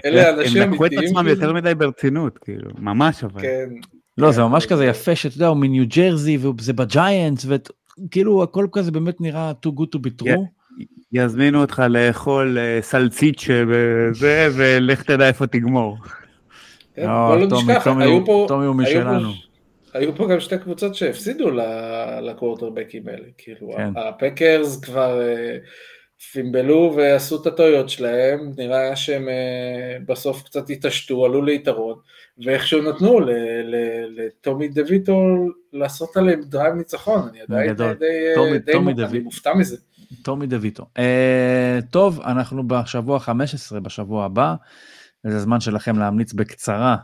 [0.05, 0.61] אלה אנשים אמיתיים.
[0.61, 1.53] הם לקחו את עצמם יותר.
[1.53, 3.41] מדי ברצינות, כאילו, ממש אבל.
[3.41, 3.69] כן.
[4.17, 7.45] לא, זה ממש כזה יפה שאתה יודע, הוא מניו ג'רזי וזה בג'יינטס,
[8.11, 10.39] כאילו הכל כזה באמת נראה too good to be true.
[11.11, 15.97] יזמינו אותך לאכול אה, סלציצ'ה וזה, ולך תדע איפה תגמור.
[16.95, 17.45] כן, לא,
[18.47, 19.29] טומי הוא משלנו.
[19.93, 21.51] היו פה גם שתי קבוצות שהפסידו
[22.21, 23.89] לקוורטרבקים האלה, כאילו כן.
[23.97, 25.57] הפקרס כבר אה,
[26.31, 31.95] פימבלו ועשו את הטעויות שלהם, נראה שהם אה, בסוף קצת התעשתו, עלו ליתרון,
[32.45, 33.19] ואיכשהו נתנו
[34.09, 37.75] לטומי דויטו לעשות עליהם drive ניצחון, אני עדיין
[38.93, 39.77] די מופתע מזה.
[40.21, 40.83] טומי דויטו.
[40.83, 44.55] Uh, טוב, אנחנו בשבוע 15, בשבוע הבא,
[45.25, 46.97] וזה הזמן שלכם להמליץ בקצרה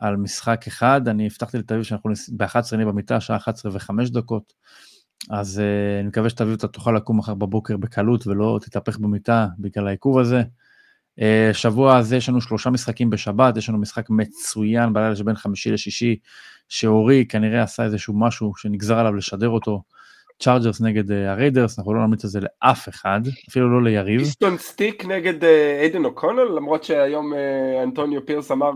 [0.00, 1.08] על משחק אחד.
[1.08, 4.52] אני הבטחתי לתל שאנחנו ב-11 נהיה במיטה, שעה 11 ו-5 דקות.
[5.30, 9.86] אז uh, אני מקווה אביב אתה תוכל לקום מחר בבוקר בקלות ולא תתהפך במיטה בגלל
[9.86, 10.42] העיכוב הזה.
[11.20, 11.22] Uh,
[11.52, 16.16] שבוע הזה יש לנו שלושה משחקים בשבת, יש לנו משחק מצוין בלילה שבין חמישי לשישי,
[16.68, 19.82] שאורי כנראה עשה איזשהו משהו שנגזר עליו לשדר אותו.
[20.40, 24.20] צ'ארג'רס נגד אה, הריידרס, אנחנו לא נמליץ על זה לאף אחד, אפילו לא ליריב.
[24.20, 25.44] איסטון סטיק נגד
[25.80, 28.70] איידן אוקונל, למרות שהיום אה, אנטוניו פירס אמר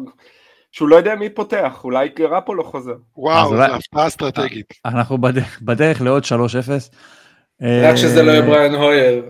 [0.72, 2.94] שהוא לא יודע מי פותח, אולי גארופולו חוזר.
[3.16, 4.66] וואו, זו הפתעה אסטרטגית.
[4.84, 5.18] אנחנו
[5.62, 6.26] בדרך לעוד 3-0.
[7.62, 9.24] רק שזה לא יהיה בריאן הויר.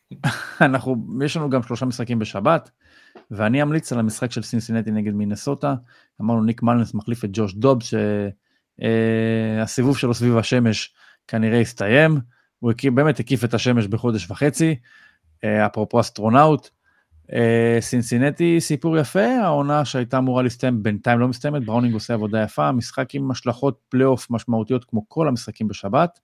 [0.60, 2.70] אנחנו, יש לנו גם שלושה משחקים בשבת,
[3.30, 5.74] ואני אמליץ על המשחק של סינסינטי נגד מינסוטה.
[6.20, 7.78] אמרנו ניק מאלנס מחליף את ג'וש דובס,
[8.78, 10.94] שהסיבוב שלו סביב השמש
[11.28, 12.18] כנראה הסתיים,
[12.58, 14.76] הוא הקיף, באמת הקיף את השמש בחודש וחצי,
[15.44, 16.68] אה, אפרופו אסטרונאוט.
[17.32, 22.72] אה, סינסינטי סיפור יפה, העונה שהייתה אמורה להסתיים בינתיים לא מסתיימת, בראונינג עושה עבודה יפה,
[22.72, 26.20] משחק עם השלכות פלייאוף משמעותיות כמו כל המשחקים בשבת.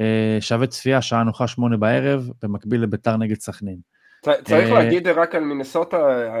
[0.00, 3.76] אה, שווה צפייה, שעה נוחה שמונה בערב, במקביל לביתר נגד סכנין.
[4.44, 5.96] צריך להגיד רק על מינסוטה,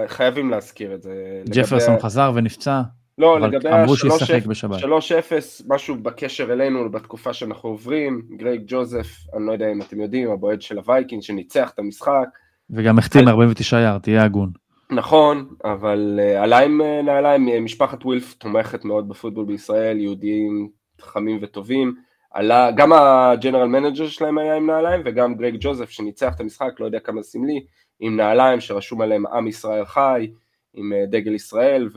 [0.06, 1.42] חייבים להזכיר את זה.
[1.48, 2.82] ג'פרסון חזר ונפצע.
[3.20, 5.32] לא, לגבי ה-3-0,
[5.68, 9.06] משהו בקשר אלינו בתקופה שאנחנו עוברים, גרג ג'וזף,
[9.36, 12.28] אני לא יודע אם אתם יודעים, הבועד של הווייקינג שניצח את המשחק.
[12.70, 14.50] וגם החתים 49 יארד, תהיה הגון.
[14.90, 20.68] נכון, אבל עלה עם uh, נעליים, uh, משפחת ווילף תומכת מאוד בפוטבול בישראל, יהודים
[21.00, 21.94] חמים וטובים.
[22.30, 26.80] עלה, גם ה general manager שלהם היה עם נעליים, וגם גרג ג'וזף שניצח את המשחק,
[26.80, 27.64] לא יודע כמה סמלי,
[28.00, 30.30] עם נעליים שרשום עליהם עם ישראל חי,
[30.74, 31.88] עם דגל ישראל,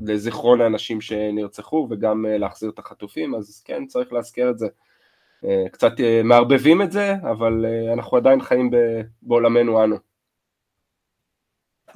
[0.00, 4.66] לזיכרון האנשים שנרצחו וגם אה, להחזיר את החטופים, אז כן, צריך להזכיר את זה.
[5.44, 8.70] אה, קצת אה, מערבבים את זה, אבל אנחנו עדיין חיים
[9.22, 9.96] בעולמנו אנו.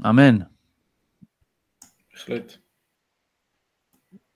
[0.06, 0.38] אמן.
[2.12, 2.52] בהחלט.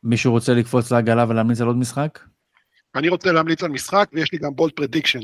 [0.03, 2.19] מישהו רוצה לקפוץ לעגלה ולהמליץ על עוד משחק?
[2.95, 5.21] אני רוצה להמליץ על משחק ויש לי גם bold prediction.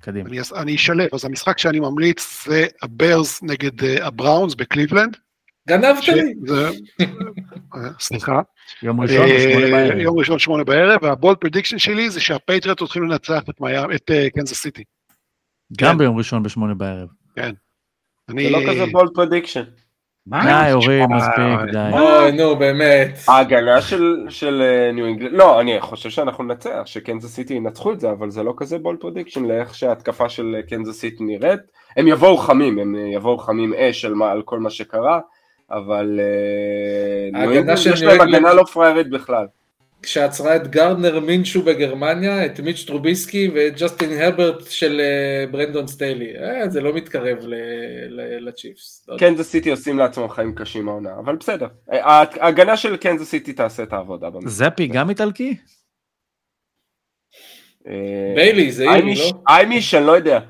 [0.00, 0.28] קדימה.
[0.28, 5.16] אני, אני אשלב, אז המשחק שאני ממליץ זה הברס נגד הבראונס בקליבלנד.
[5.68, 6.34] גנבת לי.
[8.00, 8.40] סליחה.
[8.82, 9.98] יום ראשון, שמונה אה, בערב.
[9.98, 13.42] יום ראשון, שמונה בערב, וה bold prediction שלי זה שהפטריוטס הולכים לנצח
[13.94, 14.82] את קנזס סיטי.
[14.82, 15.14] אה,
[15.80, 15.98] גם כן.
[15.98, 17.08] ביום ראשון בשמונה בערב.
[17.36, 17.50] כן.
[18.30, 19.64] זה לא כזה bold prediction.
[20.26, 20.44] מה?
[20.44, 21.90] די, אורי, מספיק, די.
[21.92, 23.18] אוי, נו, באמת.
[23.28, 23.80] ההגנה
[24.28, 24.62] של
[24.94, 28.54] ניו אינגלנד, לא, אני חושב שאנחנו ננצח, שקנזס סיטי ינצחו את זה, אבל זה לא
[28.56, 31.60] כזה bold prediction לאיך שההתקפה של קנזס סיטי נראית.
[31.96, 35.20] הם יבואו חמים, הם יבואו חמים אש על כל מה שקרה.
[35.70, 36.20] אבל
[37.34, 39.46] אה, יש להם הגנה לא פריירית בכלל.
[40.02, 46.38] כשעצרה את גרדנר מינשו בגרמניה, את מיץ' טרוביסקי ואת ג'סטין הרברט של אה, ברנדון סטיילי.
[46.38, 47.38] אה, זה לא מתקרב
[48.40, 49.06] לצ'יפס.
[49.08, 51.68] לא קנזס סיטי עושים לעצמם חיים קשים העונה, אבל בסדר.
[51.88, 54.28] ההגנה של קנזס סיטי תעשה את העבודה.
[54.46, 55.56] זפי גם איטלקי?
[58.34, 59.30] ביילי, זה אירי, לא?
[59.48, 60.40] איימיש, אני לא יודע.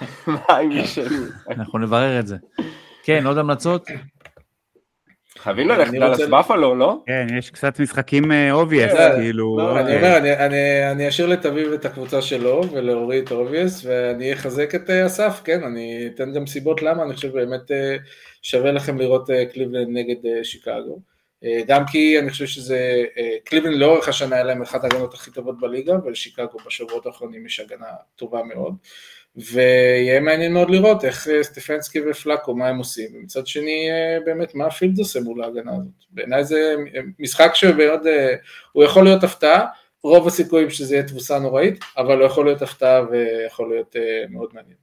[1.50, 2.36] אנחנו נברר את זה.
[3.02, 3.88] כן, עוד המלצות?
[5.38, 6.98] חייבים ללכת דאלאס בפלו, לא?
[7.06, 9.20] כן, יש קצת משחקים obvious, אה, כן.
[9.20, 9.58] כאילו...
[9.58, 10.18] לא, אני אומר,
[10.92, 15.64] אני אשאיר לתביב את הקבוצה שלו ולאורי את obvious, ואני אחזק את אה, אסף, כן,
[15.64, 17.96] אני אתן גם סיבות למה, אני חושב באמת אה,
[18.42, 21.00] שווה לכם לראות קליבלנד נגד שיקגו.
[21.66, 23.04] גם כי אני חושב שזה,
[23.44, 27.86] קליבלנד לאורך השנה היה להם אחת ההגנות הכי טובות בליגה, ולשיקגו בשבועות האחרונים יש הגנה
[28.16, 28.74] טובה מאוד.
[29.36, 34.54] ויהיה מעניין מאוד לראות איך אה, סטפנסקי ופלאקו, מה הם עושים, ומצד שני אה, באמת
[34.54, 36.04] מה הפילד עושה מול ההגנה הזאת.
[36.10, 36.74] בעיניי זה
[37.18, 38.34] משחק שמאוד, אה,
[38.72, 39.66] הוא יכול להיות הפתעה,
[40.02, 43.96] רוב הסיכויים שזה יהיה תבוסה נוראית, אבל הוא יכול להיות הפתעה ויכול להיות
[44.30, 44.76] מאוד מעניין.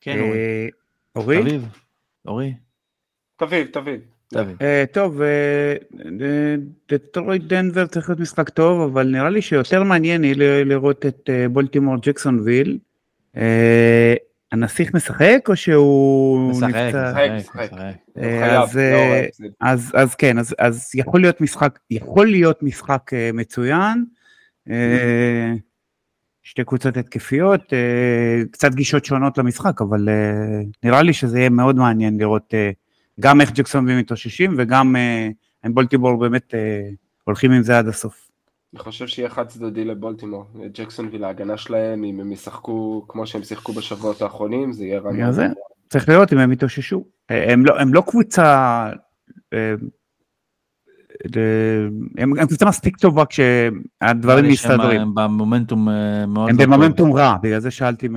[0.00, 0.70] כן, אורי.
[1.16, 1.58] אורי?
[2.26, 2.54] אורי.
[3.36, 4.15] תביב, תביב.
[4.34, 5.20] אה, טוב,
[6.88, 11.30] דטרויט אה, דנבר צריך להיות משחק טוב, אבל נראה לי שיותר מעניין יהיה לראות את
[11.32, 12.78] אה, בולטימור ג'קסונוויל.
[14.52, 17.36] הנסיך משחק או שהוא משחק, נפצע?
[17.36, 17.70] משחק, משחק.
[19.60, 24.04] אז, אז כן, אז, אז יכול להיות משחק, יכול להיות משחק מצוין.
[26.42, 27.72] שתי קבוצות התקפיות,
[28.50, 30.08] קצת גישות שונות למשחק, אבל
[30.82, 32.54] נראה לי שזה יהיה מאוד מעניין לראות
[33.20, 34.96] גם איך ג'קסון מתאוששים וגם
[35.66, 36.54] אם בולטיבור באמת
[37.24, 38.30] הולכים עם זה עד הסוף.
[38.74, 43.72] אני חושב שיהיה חד צדדי לבולטימור, ג'קסון ולהגנה שלהם, אם הם ישחקו כמו שהם שיחקו
[43.72, 45.32] בשבועות האחרונים, זה יהיה רע.
[45.32, 45.46] זה,
[45.88, 47.04] צריך לראות אם הם יתאוששו.
[47.28, 48.90] הם לא, הם לא קבוצה,
[49.52, 49.74] אה,
[52.18, 55.00] הם, הם קבוצה מספיק טובה כשהדברים מסתדרים.
[55.00, 58.08] הם במומנטום אה, מאוד הם לא במומנטום רע, בגלל זה שאלתי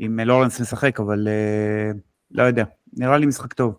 [0.00, 1.90] אם לורנס משחק, אבל אה,
[2.30, 3.76] לא יודע, נראה לי משחק טוב.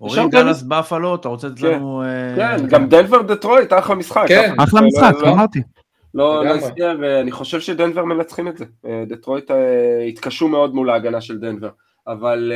[0.00, 2.02] אורי דאלאס בפלו, אתה רוצה לתת לנו...
[2.36, 4.24] כן, אה, גם דנבר דטרויט, אחלה משחק.
[4.28, 5.62] כן, אחלה משחק, לא, אמרתי.
[6.14, 8.64] לא, לא הסתכל, ואני חושב שדנבר מנצחים את זה.
[8.86, 11.70] אה, דטרויט אה, התקשו מאוד מול ההגנה של דנבר,
[12.06, 12.52] אבל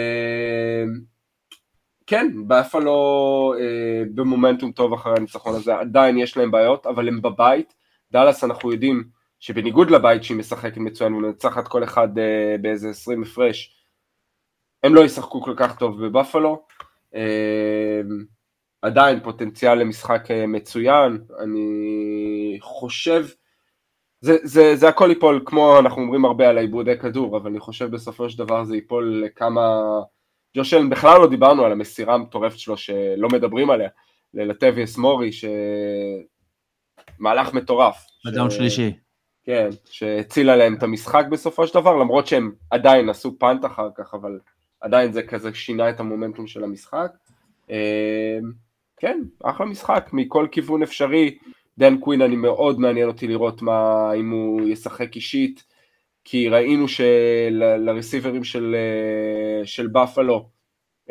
[2.07, 3.55] כן, בפלו
[4.15, 7.74] במומנטום טוב אחרי הניצחון הזה, עדיין יש להם בעיות, אבל הם בבית.
[8.12, 9.05] דאלאס אנחנו יודעים
[9.41, 12.09] שבניגוד לבית שהיא משחקת מצוין ומנצחת כל אחד
[12.61, 13.80] באיזה 20 הפרש,
[14.82, 16.62] הם לא ישחקו כל כך טוב בבפלו.
[17.15, 17.20] אמ,
[18.82, 23.27] עדיין פוטנציאל למשחק אה, מצוין, אני חושב,
[24.20, 27.90] זה, זה, זה הכל ייפול, כמו אנחנו אומרים הרבה על העיבודי כדור, אבל אני חושב
[27.90, 29.81] בסופו של דבר זה ייפול לכמה...
[30.57, 33.89] ג'ושל, בכלל לא דיברנו על המסירה המטורפת שלו שלא מדברים עליה,
[34.35, 35.31] ללטביאס מורי,
[37.19, 38.07] שמהלך מטורף.
[38.27, 38.55] בדאון ש...
[38.57, 38.93] שלישי.
[39.44, 44.15] כן, שהצילה להם את המשחק בסופו של דבר, למרות שהם עדיין עשו פאנט אחר כך,
[44.15, 44.39] אבל
[44.81, 47.11] עדיין זה כזה שינה את המומנטום של המשחק.
[47.70, 48.52] אמ,
[48.97, 51.39] כן, אחלה משחק, מכל כיוון אפשרי.
[51.78, 55.65] דן קווין אני מאוד מעניין אותי לראות מה, אם הוא ישחק אישית,
[56.24, 60.48] כי ראינו שלרסיברים של, אה, של בפלו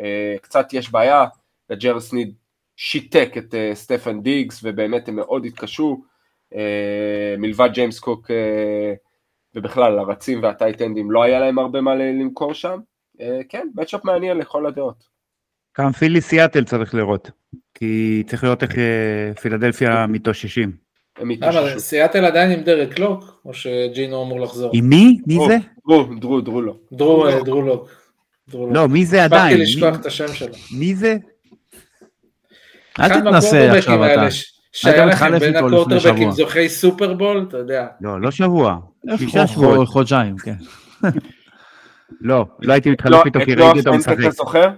[0.00, 1.26] אה, קצת יש בעיה,
[1.70, 2.34] לג'ריוס סניד
[2.76, 6.02] שיתק את אה, סטפן דיגס ובאמת הם מאוד התקשו,
[7.38, 8.30] מלבד ג'יימס קוק
[9.54, 12.89] ובכלל הרצים והטייטנדים לא היה להם הרבה מה למכור שם, אה,
[13.48, 15.04] כן, matchup מעניין לכל הדעות.
[15.80, 17.30] גם פילי סיאטל צריך לראות,
[17.74, 20.72] כי צריך לראות איך אה, פילדלפיה מתאוששים.
[21.42, 24.70] אבל סיאטל עדיין עם דרק לוק, או שג'ינו אמור לחזור?
[24.74, 25.18] עם מי?
[25.26, 25.56] מי זה?
[25.88, 26.76] דרו, דרו, דרו לוק.
[26.92, 27.88] דרו, אה, דרו לוק.
[28.54, 29.58] לא, מי זה עדיין?
[29.58, 30.54] באתי לשכוח את השם שלו.
[30.78, 31.16] מי זה?
[33.00, 34.26] אל תתנסה עכשיו אתה.
[34.72, 37.86] שהיה לכם בין הקורטרבקים זוכי סופרבול, אתה יודע.
[38.00, 38.76] לא, לא שבוע.
[39.16, 39.88] שישה שבועות.
[39.88, 40.54] חודשיים, כן.
[42.20, 44.12] לא, לא הייתי מתחלף לא, איתו כי ראיתי אותו משחק.
[44.12, 44.70] את נועה פנט אתה זוכר?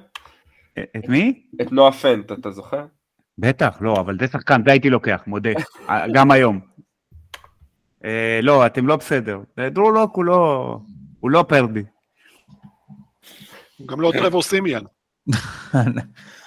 [0.97, 1.43] את מי?
[1.63, 2.85] את נועה פנט, אתה זוכר?
[3.39, 5.51] בטח, לא, אבל זה שחקן, זה הייתי לוקח, מודה,
[6.13, 6.61] גם היום.
[8.05, 9.41] אה, לא, אתם לא בסדר.
[9.71, 10.79] דרו לוק הוא לא,
[11.21, 11.83] הוא לא פרדי.
[13.87, 14.83] גם לא טרבור סימיאן.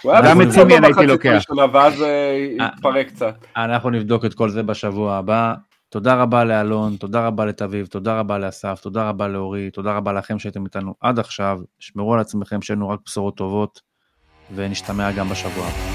[0.08, 1.44] גם את סימיאן הייתי לוקח.
[1.74, 3.36] ואז אה, התפרק קצת.
[3.58, 5.54] אנחנו נבדוק את כל זה בשבוע הבא.
[5.96, 10.40] תודה רבה לאלון, תודה רבה לתביב, תודה רבה לאסף, תודה רבה לאורי, תודה רבה לכם
[10.40, 13.82] שהייתם איתנו עד עכשיו, שמרו על עצמכם, שיהיו רק בשורות טובות,
[14.56, 15.95] ונשתמע גם בשבוע הבא.